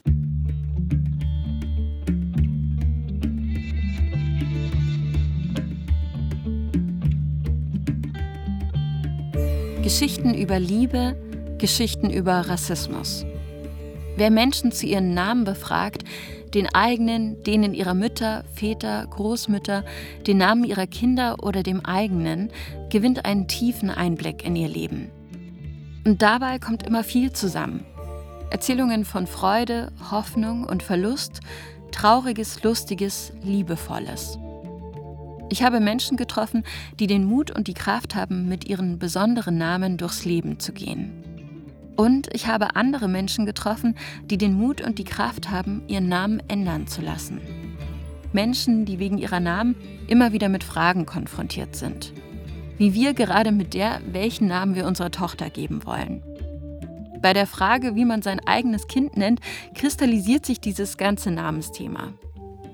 Geschichten 9.88 10.34
über 10.34 10.60
Liebe, 10.60 11.16
Geschichten 11.60 12.10
über 12.10 12.34
Rassismus. 12.34 13.26
Wer 14.18 14.32
Menschen 14.32 14.74
zu 14.74 14.86
ihren 14.86 15.14
Namen 15.14 15.46
befragt, 15.46 16.04
den 16.58 16.74
eigenen, 16.74 17.44
denen 17.44 17.76
ihrer 17.76 17.94
Mütter, 17.94 18.44
Väter, 18.52 19.06
Großmütter, 19.12 19.86
den 20.26 20.38
Namen 20.38 20.64
ihrer 20.64 20.88
Kinder 20.88 21.44
oder 21.44 21.62
dem 21.62 21.86
eigenen, 21.86 22.50
gewinnt 22.90 23.26
einen 23.26 23.48
tiefen 23.48 23.92
Einblick 23.92 24.44
in 24.44 24.56
ihr 24.56 24.68
Leben. 24.68 25.12
Und 26.04 26.24
dabei 26.24 26.58
kommt 26.58 26.82
immer 26.82 27.04
viel 27.04 27.32
zusammen. 27.32 27.86
Erzählungen 28.50 29.06
von 29.06 29.28
Freude, 29.28 29.92
Hoffnung 30.10 30.64
und 30.64 30.82
Verlust, 30.82 31.42
trauriges, 31.92 32.64
lustiges, 32.64 33.34
liebevolles. 33.44 34.40
Ich 35.50 35.62
habe 35.62 35.80
Menschen 35.80 36.18
getroffen, 36.18 36.64
die 37.00 37.06
den 37.06 37.24
Mut 37.24 37.52
und 37.52 37.68
die 37.68 37.76
Kraft 37.76 38.16
haben, 38.16 38.50
mit 38.50 38.68
ihren 38.68 38.98
besonderen 38.98 39.60
Namen 39.60 39.98
durchs 39.98 40.26
Leben 40.26 40.60
zu 40.60 40.74
gehen. 40.74 41.27
Und 41.98 42.30
ich 42.34 42.48
habe 42.48 42.76
andere 42.76 43.08
Menschen 43.08 43.46
getroffen, 43.46 43.98
die 44.24 44.38
den 44.38 44.54
Mut 44.54 44.82
und 44.82 45.00
die 45.00 45.04
Kraft 45.04 45.50
haben, 45.50 45.82
ihren 45.88 46.08
Namen 46.08 46.42
ändern 46.48 46.88
zu 46.88 47.02
lassen. 47.02 47.42
Menschen, 48.32 48.86
die 48.86 49.00
wegen 49.00 49.18
ihrer 49.18 49.40
Namen 49.40 49.76
immer 50.08 50.32
wieder 50.32 50.48
mit 50.48 50.64
Fragen 50.64 51.08
konfrontiert 51.08 51.76
sind. 51.76 52.14
Wie 52.78 52.94
wir 52.94 53.16
gerade 53.16 53.52
mit 53.52 53.74
der, 53.74 54.00
welchen 54.12 54.48
Namen 54.48 54.76
wir 54.76 54.86
unserer 54.86 55.10
Tochter 55.10 55.50
geben 55.50 55.86
wollen. 55.86 56.22
Bei 57.20 57.34
der 57.34 57.48
Frage, 57.48 57.96
wie 57.96 58.06
man 58.06 58.22
sein 58.22 58.40
eigenes 58.46 58.88
Kind 58.88 59.18
nennt, 59.18 59.40
kristallisiert 59.74 60.46
sich 60.46 60.62
dieses 60.62 60.98
ganze 60.98 61.32
Namensthema. 61.32 62.14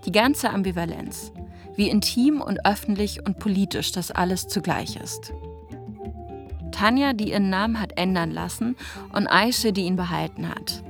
Die 0.06 0.12
ganze 0.12 0.50
Ambivalenz. 0.50 1.32
Wie 1.78 1.90
intim 1.90 2.42
und 2.42 2.66
öffentlich 2.66 3.26
und 3.26 3.40
politisch 3.40 3.94
das 3.94 4.12
alles 4.12 4.50
zugleich 4.50 4.98
ist. 4.98 5.32
Tanja, 6.74 7.14
die 7.14 7.32
ihren 7.32 7.50
Namen 7.50 7.80
hat 7.80 7.98
ändern 7.98 8.32
lassen, 8.32 8.76
und 9.14 9.28
Aische, 9.28 9.72
die 9.72 9.84
ihn 9.84 9.96
behalten 9.96 10.50
hat. 10.50 10.84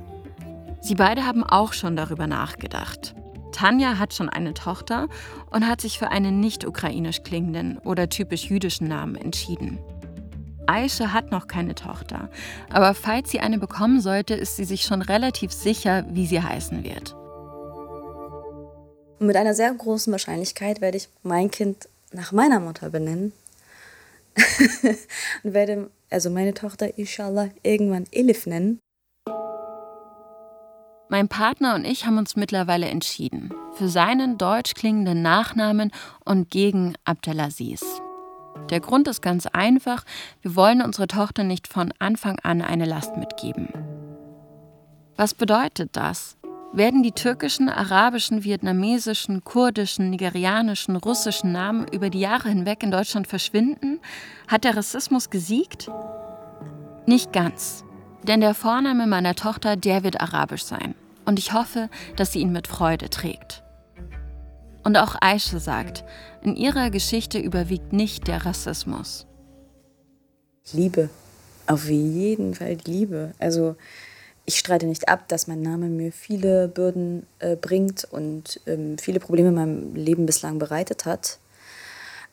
Sie 0.80 0.96
beide 0.96 1.24
haben 1.24 1.44
auch 1.44 1.72
schon 1.72 1.94
darüber 1.96 2.26
nachgedacht. 2.26 3.14
Tanja 3.52 3.98
hat 3.98 4.12
schon 4.12 4.28
eine 4.28 4.52
Tochter 4.52 5.08
und 5.50 5.68
hat 5.68 5.80
sich 5.80 5.98
für 5.98 6.08
einen 6.08 6.40
nicht 6.40 6.66
ukrainisch 6.66 7.22
klingenden 7.22 7.78
oder 7.78 8.08
typisch 8.08 8.46
jüdischen 8.50 8.88
Namen 8.88 9.14
entschieden. 9.14 9.78
Aische 10.66 11.12
hat 11.12 11.30
noch 11.30 11.46
keine 11.46 11.74
Tochter, 11.74 12.28
aber 12.70 12.94
falls 12.94 13.30
sie 13.30 13.40
eine 13.40 13.58
bekommen 13.58 14.00
sollte, 14.00 14.34
ist 14.34 14.56
sie 14.56 14.64
sich 14.64 14.82
schon 14.82 15.02
relativ 15.02 15.52
sicher, 15.52 16.04
wie 16.10 16.26
sie 16.26 16.42
heißen 16.42 16.82
wird. 16.84 17.14
Mit 19.20 19.36
einer 19.36 19.54
sehr 19.54 19.72
großen 19.72 20.10
Wahrscheinlichkeit 20.10 20.80
werde 20.80 20.96
ich 20.96 21.08
mein 21.22 21.50
Kind 21.50 21.88
nach 22.12 22.32
meiner 22.32 22.60
Mutter 22.60 22.90
benennen. 22.90 23.32
und 25.42 25.54
werde 25.54 25.90
also 26.10 26.30
meine 26.30 26.54
Tochter 26.54 26.98
inshallah 26.98 27.48
irgendwann 27.62 28.06
Elif 28.10 28.46
nennen. 28.46 28.80
Mein 31.08 31.28
Partner 31.28 31.74
und 31.74 31.84
ich 31.84 32.06
haben 32.06 32.18
uns 32.18 32.34
mittlerweile 32.34 32.86
entschieden 32.86 33.52
für 33.74 33.88
seinen 33.88 34.38
deutsch 34.38 34.74
klingenden 34.74 35.22
Nachnamen 35.22 35.92
und 36.24 36.50
gegen 36.50 36.94
Abdelaziz. 37.04 37.84
Der 38.70 38.80
Grund 38.80 39.08
ist 39.08 39.20
ganz 39.20 39.46
einfach, 39.46 40.04
wir 40.40 40.56
wollen 40.56 40.80
unsere 40.80 41.06
Tochter 41.06 41.44
nicht 41.44 41.68
von 41.68 41.92
Anfang 41.98 42.38
an 42.42 42.62
eine 42.62 42.86
Last 42.86 43.16
mitgeben. 43.16 43.68
Was 45.16 45.34
bedeutet 45.34 45.90
das? 45.92 46.36
Werden 46.76 47.04
die 47.04 47.12
türkischen, 47.12 47.68
arabischen, 47.68 48.42
vietnamesischen, 48.42 49.44
kurdischen, 49.44 50.10
nigerianischen, 50.10 50.96
russischen 50.96 51.52
Namen 51.52 51.86
über 51.92 52.10
die 52.10 52.18
Jahre 52.18 52.48
hinweg 52.48 52.82
in 52.82 52.90
Deutschland 52.90 53.28
verschwinden? 53.28 54.00
Hat 54.48 54.64
der 54.64 54.76
Rassismus 54.76 55.30
gesiegt? 55.30 55.88
Nicht 57.06 57.32
ganz. 57.32 57.84
Denn 58.24 58.40
der 58.40 58.54
Vorname 58.54 59.06
meiner 59.06 59.36
Tochter, 59.36 59.76
der 59.76 60.02
wird 60.02 60.20
arabisch 60.20 60.64
sein. 60.64 60.96
Und 61.24 61.38
ich 61.38 61.52
hoffe, 61.52 61.88
dass 62.16 62.32
sie 62.32 62.40
ihn 62.40 62.50
mit 62.50 62.66
Freude 62.66 63.08
trägt. 63.08 63.62
Und 64.82 64.96
auch 64.96 65.14
Aische 65.20 65.60
sagt, 65.60 66.02
in 66.42 66.56
ihrer 66.56 66.90
Geschichte 66.90 67.38
überwiegt 67.38 67.92
nicht 67.92 68.26
der 68.26 68.44
Rassismus. 68.44 69.28
Liebe. 70.72 71.08
Auf 71.68 71.88
jeden 71.88 72.54
Fall 72.54 72.78
Liebe. 72.84 73.32
Also 73.38 73.76
ich 74.46 74.58
streite 74.58 74.86
nicht 74.86 75.08
ab, 75.08 75.28
dass 75.28 75.46
mein 75.46 75.62
Name 75.62 75.88
mir 75.88 76.12
viele 76.12 76.68
Bürden 76.68 77.26
äh, 77.38 77.56
bringt 77.56 78.04
und 78.04 78.60
ähm, 78.66 78.98
viele 78.98 79.20
Probleme 79.20 79.48
in 79.48 79.54
meinem 79.54 79.94
Leben 79.94 80.26
bislang 80.26 80.58
bereitet 80.58 81.06
hat. 81.06 81.38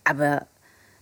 Aber 0.04 0.46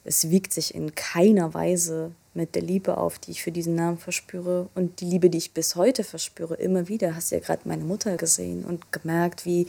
es 0.04 0.30
wiegt 0.30 0.54
sich 0.54 0.76
in 0.76 0.94
keiner 0.96 1.54
Weise 1.54 2.12
mit 2.34 2.56
der 2.56 2.62
Liebe 2.62 2.98
auf, 2.98 3.18
die 3.18 3.32
ich 3.32 3.42
für 3.42 3.52
diesen 3.52 3.76
Namen 3.76 3.98
verspüre 3.98 4.70
und 4.76 5.02
die 5.02 5.06
Liebe, 5.06 5.30
die 5.30 5.40
ich 5.40 5.54
bis 5.54 5.76
heute 5.76 6.04
verspüre, 6.04 6.56
immer 6.56 6.88
wieder. 6.88 7.16
Hast 7.16 7.32
ja 7.32 7.40
gerade 7.40 7.68
meine 7.68 7.84
Mutter 7.84 8.16
gesehen 8.18 8.64
und 8.64 8.92
gemerkt, 8.92 9.46
wie, 9.46 9.68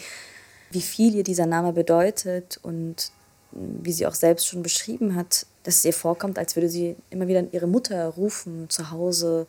wie 0.71 0.83
viel 0.83 1.15
ihr 1.15 1.25
dieser 1.25 1.47
Name 1.47 1.73
bedeutet 1.73 2.61
und 2.63 3.13
wie 3.53 3.93
sie 3.93 4.07
auch 4.07 4.15
selbst 4.15 4.47
schon 4.47 4.63
beschrieben 4.63 5.17
hat, 5.17 5.47
dass 5.65 5.77
es 5.77 5.85
ihr 5.85 5.93
vorkommt, 5.93 6.39
als 6.39 6.55
würde 6.55 6.69
sie 6.69 6.97
immer 7.09 7.27
wieder 7.29 7.45
ihre 7.53 7.67
Mutter 7.67 8.07
rufen 8.09 8.69
zu 8.69 8.91
Hause 8.91 9.47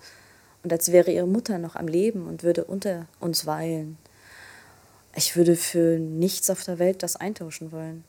und 0.64 0.72
als 0.72 0.91
wäre 0.91 1.12
ihre 1.12 1.28
Mutter 1.28 1.57
noch 1.57 1.76
am 1.76 1.88
Leben 1.88 2.28
und 2.28 2.43
würde 2.43 2.64
unter 2.64 3.07
uns 3.20 3.45
weilen. 3.45 3.97
Ich 5.16 5.36
würde 5.36 5.55
für 5.55 5.99
nichts 5.99 6.49
auf 6.49 6.64
der 6.64 6.80
Welt 6.80 7.03
das 7.03 7.16
eintauschen 7.16 7.72
wollen. 7.72 8.03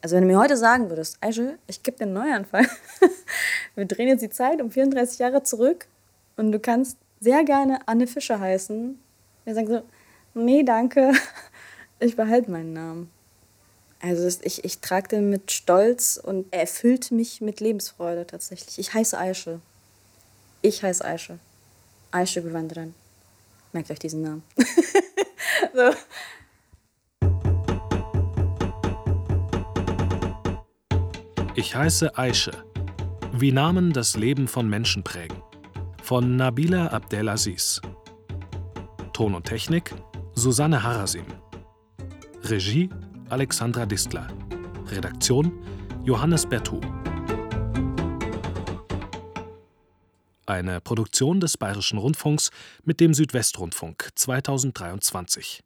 Also 0.00 0.16
wenn 0.16 0.22
du 0.22 0.28
mir 0.28 0.38
heute 0.38 0.56
sagen 0.56 0.88
würdest, 0.88 1.18
Aische, 1.20 1.58
ich 1.66 1.82
gebe 1.82 1.98
dir 1.98 2.04
einen 2.04 2.14
Neuanfall, 2.14 2.66
wir 3.74 3.86
drehen 3.86 4.08
jetzt 4.08 4.22
die 4.22 4.30
Zeit 4.30 4.62
um 4.62 4.70
34 4.70 5.18
Jahre 5.18 5.42
zurück 5.42 5.86
und 6.36 6.52
du 6.52 6.60
kannst 6.60 6.96
sehr 7.20 7.44
gerne 7.44 7.80
Anne 7.86 8.06
Fischer 8.06 8.38
heißen, 8.38 8.98
wir 9.44 9.54
sagen 9.54 9.66
so, 9.68 9.82
nee, 10.34 10.62
danke, 10.62 11.12
ich 12.00 12.16
behalte 12.16 12.50
meinen 12.50 12.72
Namen. 12.72 13.10
Also 14.00 14.28
ich, 14.42 14.64
ich 14.64 14.78
trage 14.80 15.08
den 15.08 15.30
mit 15.30 15.50
Stolz 15.50 16.20
und 16.22 16.46
er 16.50 16.60
erfüllt 16.60 17.10
mich 17.10 17.40
mit 17.40 17.60
Lebensfreude 17.60 18.26
tatsächlich. 18.26 18.78
Ich 18.78 18.92
heiße 18.94 19.18
Aische. 19.18 19.60
Ich 20.62 20.82
heiße 20.82 21.04
Aische. 21.04 21.38
Aische 22.10 22.42
Gewandran. 22.42 22.94
Merkt 23.72 23.90
euch 23.90 23.98
diesen 23.98 24.22
Namen. 24.22 24.42
so. 25.74 25.90
Ich 31.54 31.74
heiße 31.74 32.16
Aische. 32.18 32.52
Wie 33.32 33.52
Namen 33.52 33.92
das 33.92 34.16
Leben 34.16 34.48
von 34.48 34.68
Menschen 34.68 35.02
prägen. 35.02 35.42
Von 36.02 36.36
Nabila 36.36 36.88
Abdelaziz. 36.88 37.80
Ton 39.12 39.34
und 39.34 39.44
Technik 39.46 39.94
Susanne 40.34 40.82
Harasim. 40.82 41.24
Regie 42.44 42.90
Alexandra 43.30 43.86
Distler. 43.86 44.28
Redaktion 44.90 45.50
Johannes 46.04 46.46
Bertou. 46.46 46.80
Eine 50.56 50.80
Produktion 50.80 51.38
des 51.38 51.58
Bayerischen 51.58 51.98
Rundfunks 51.98 52.48
mit 52.82 52.98
dem 52.98 53.12
Südwestrundfunk 53.12 54.08
2023. 54.14 55.65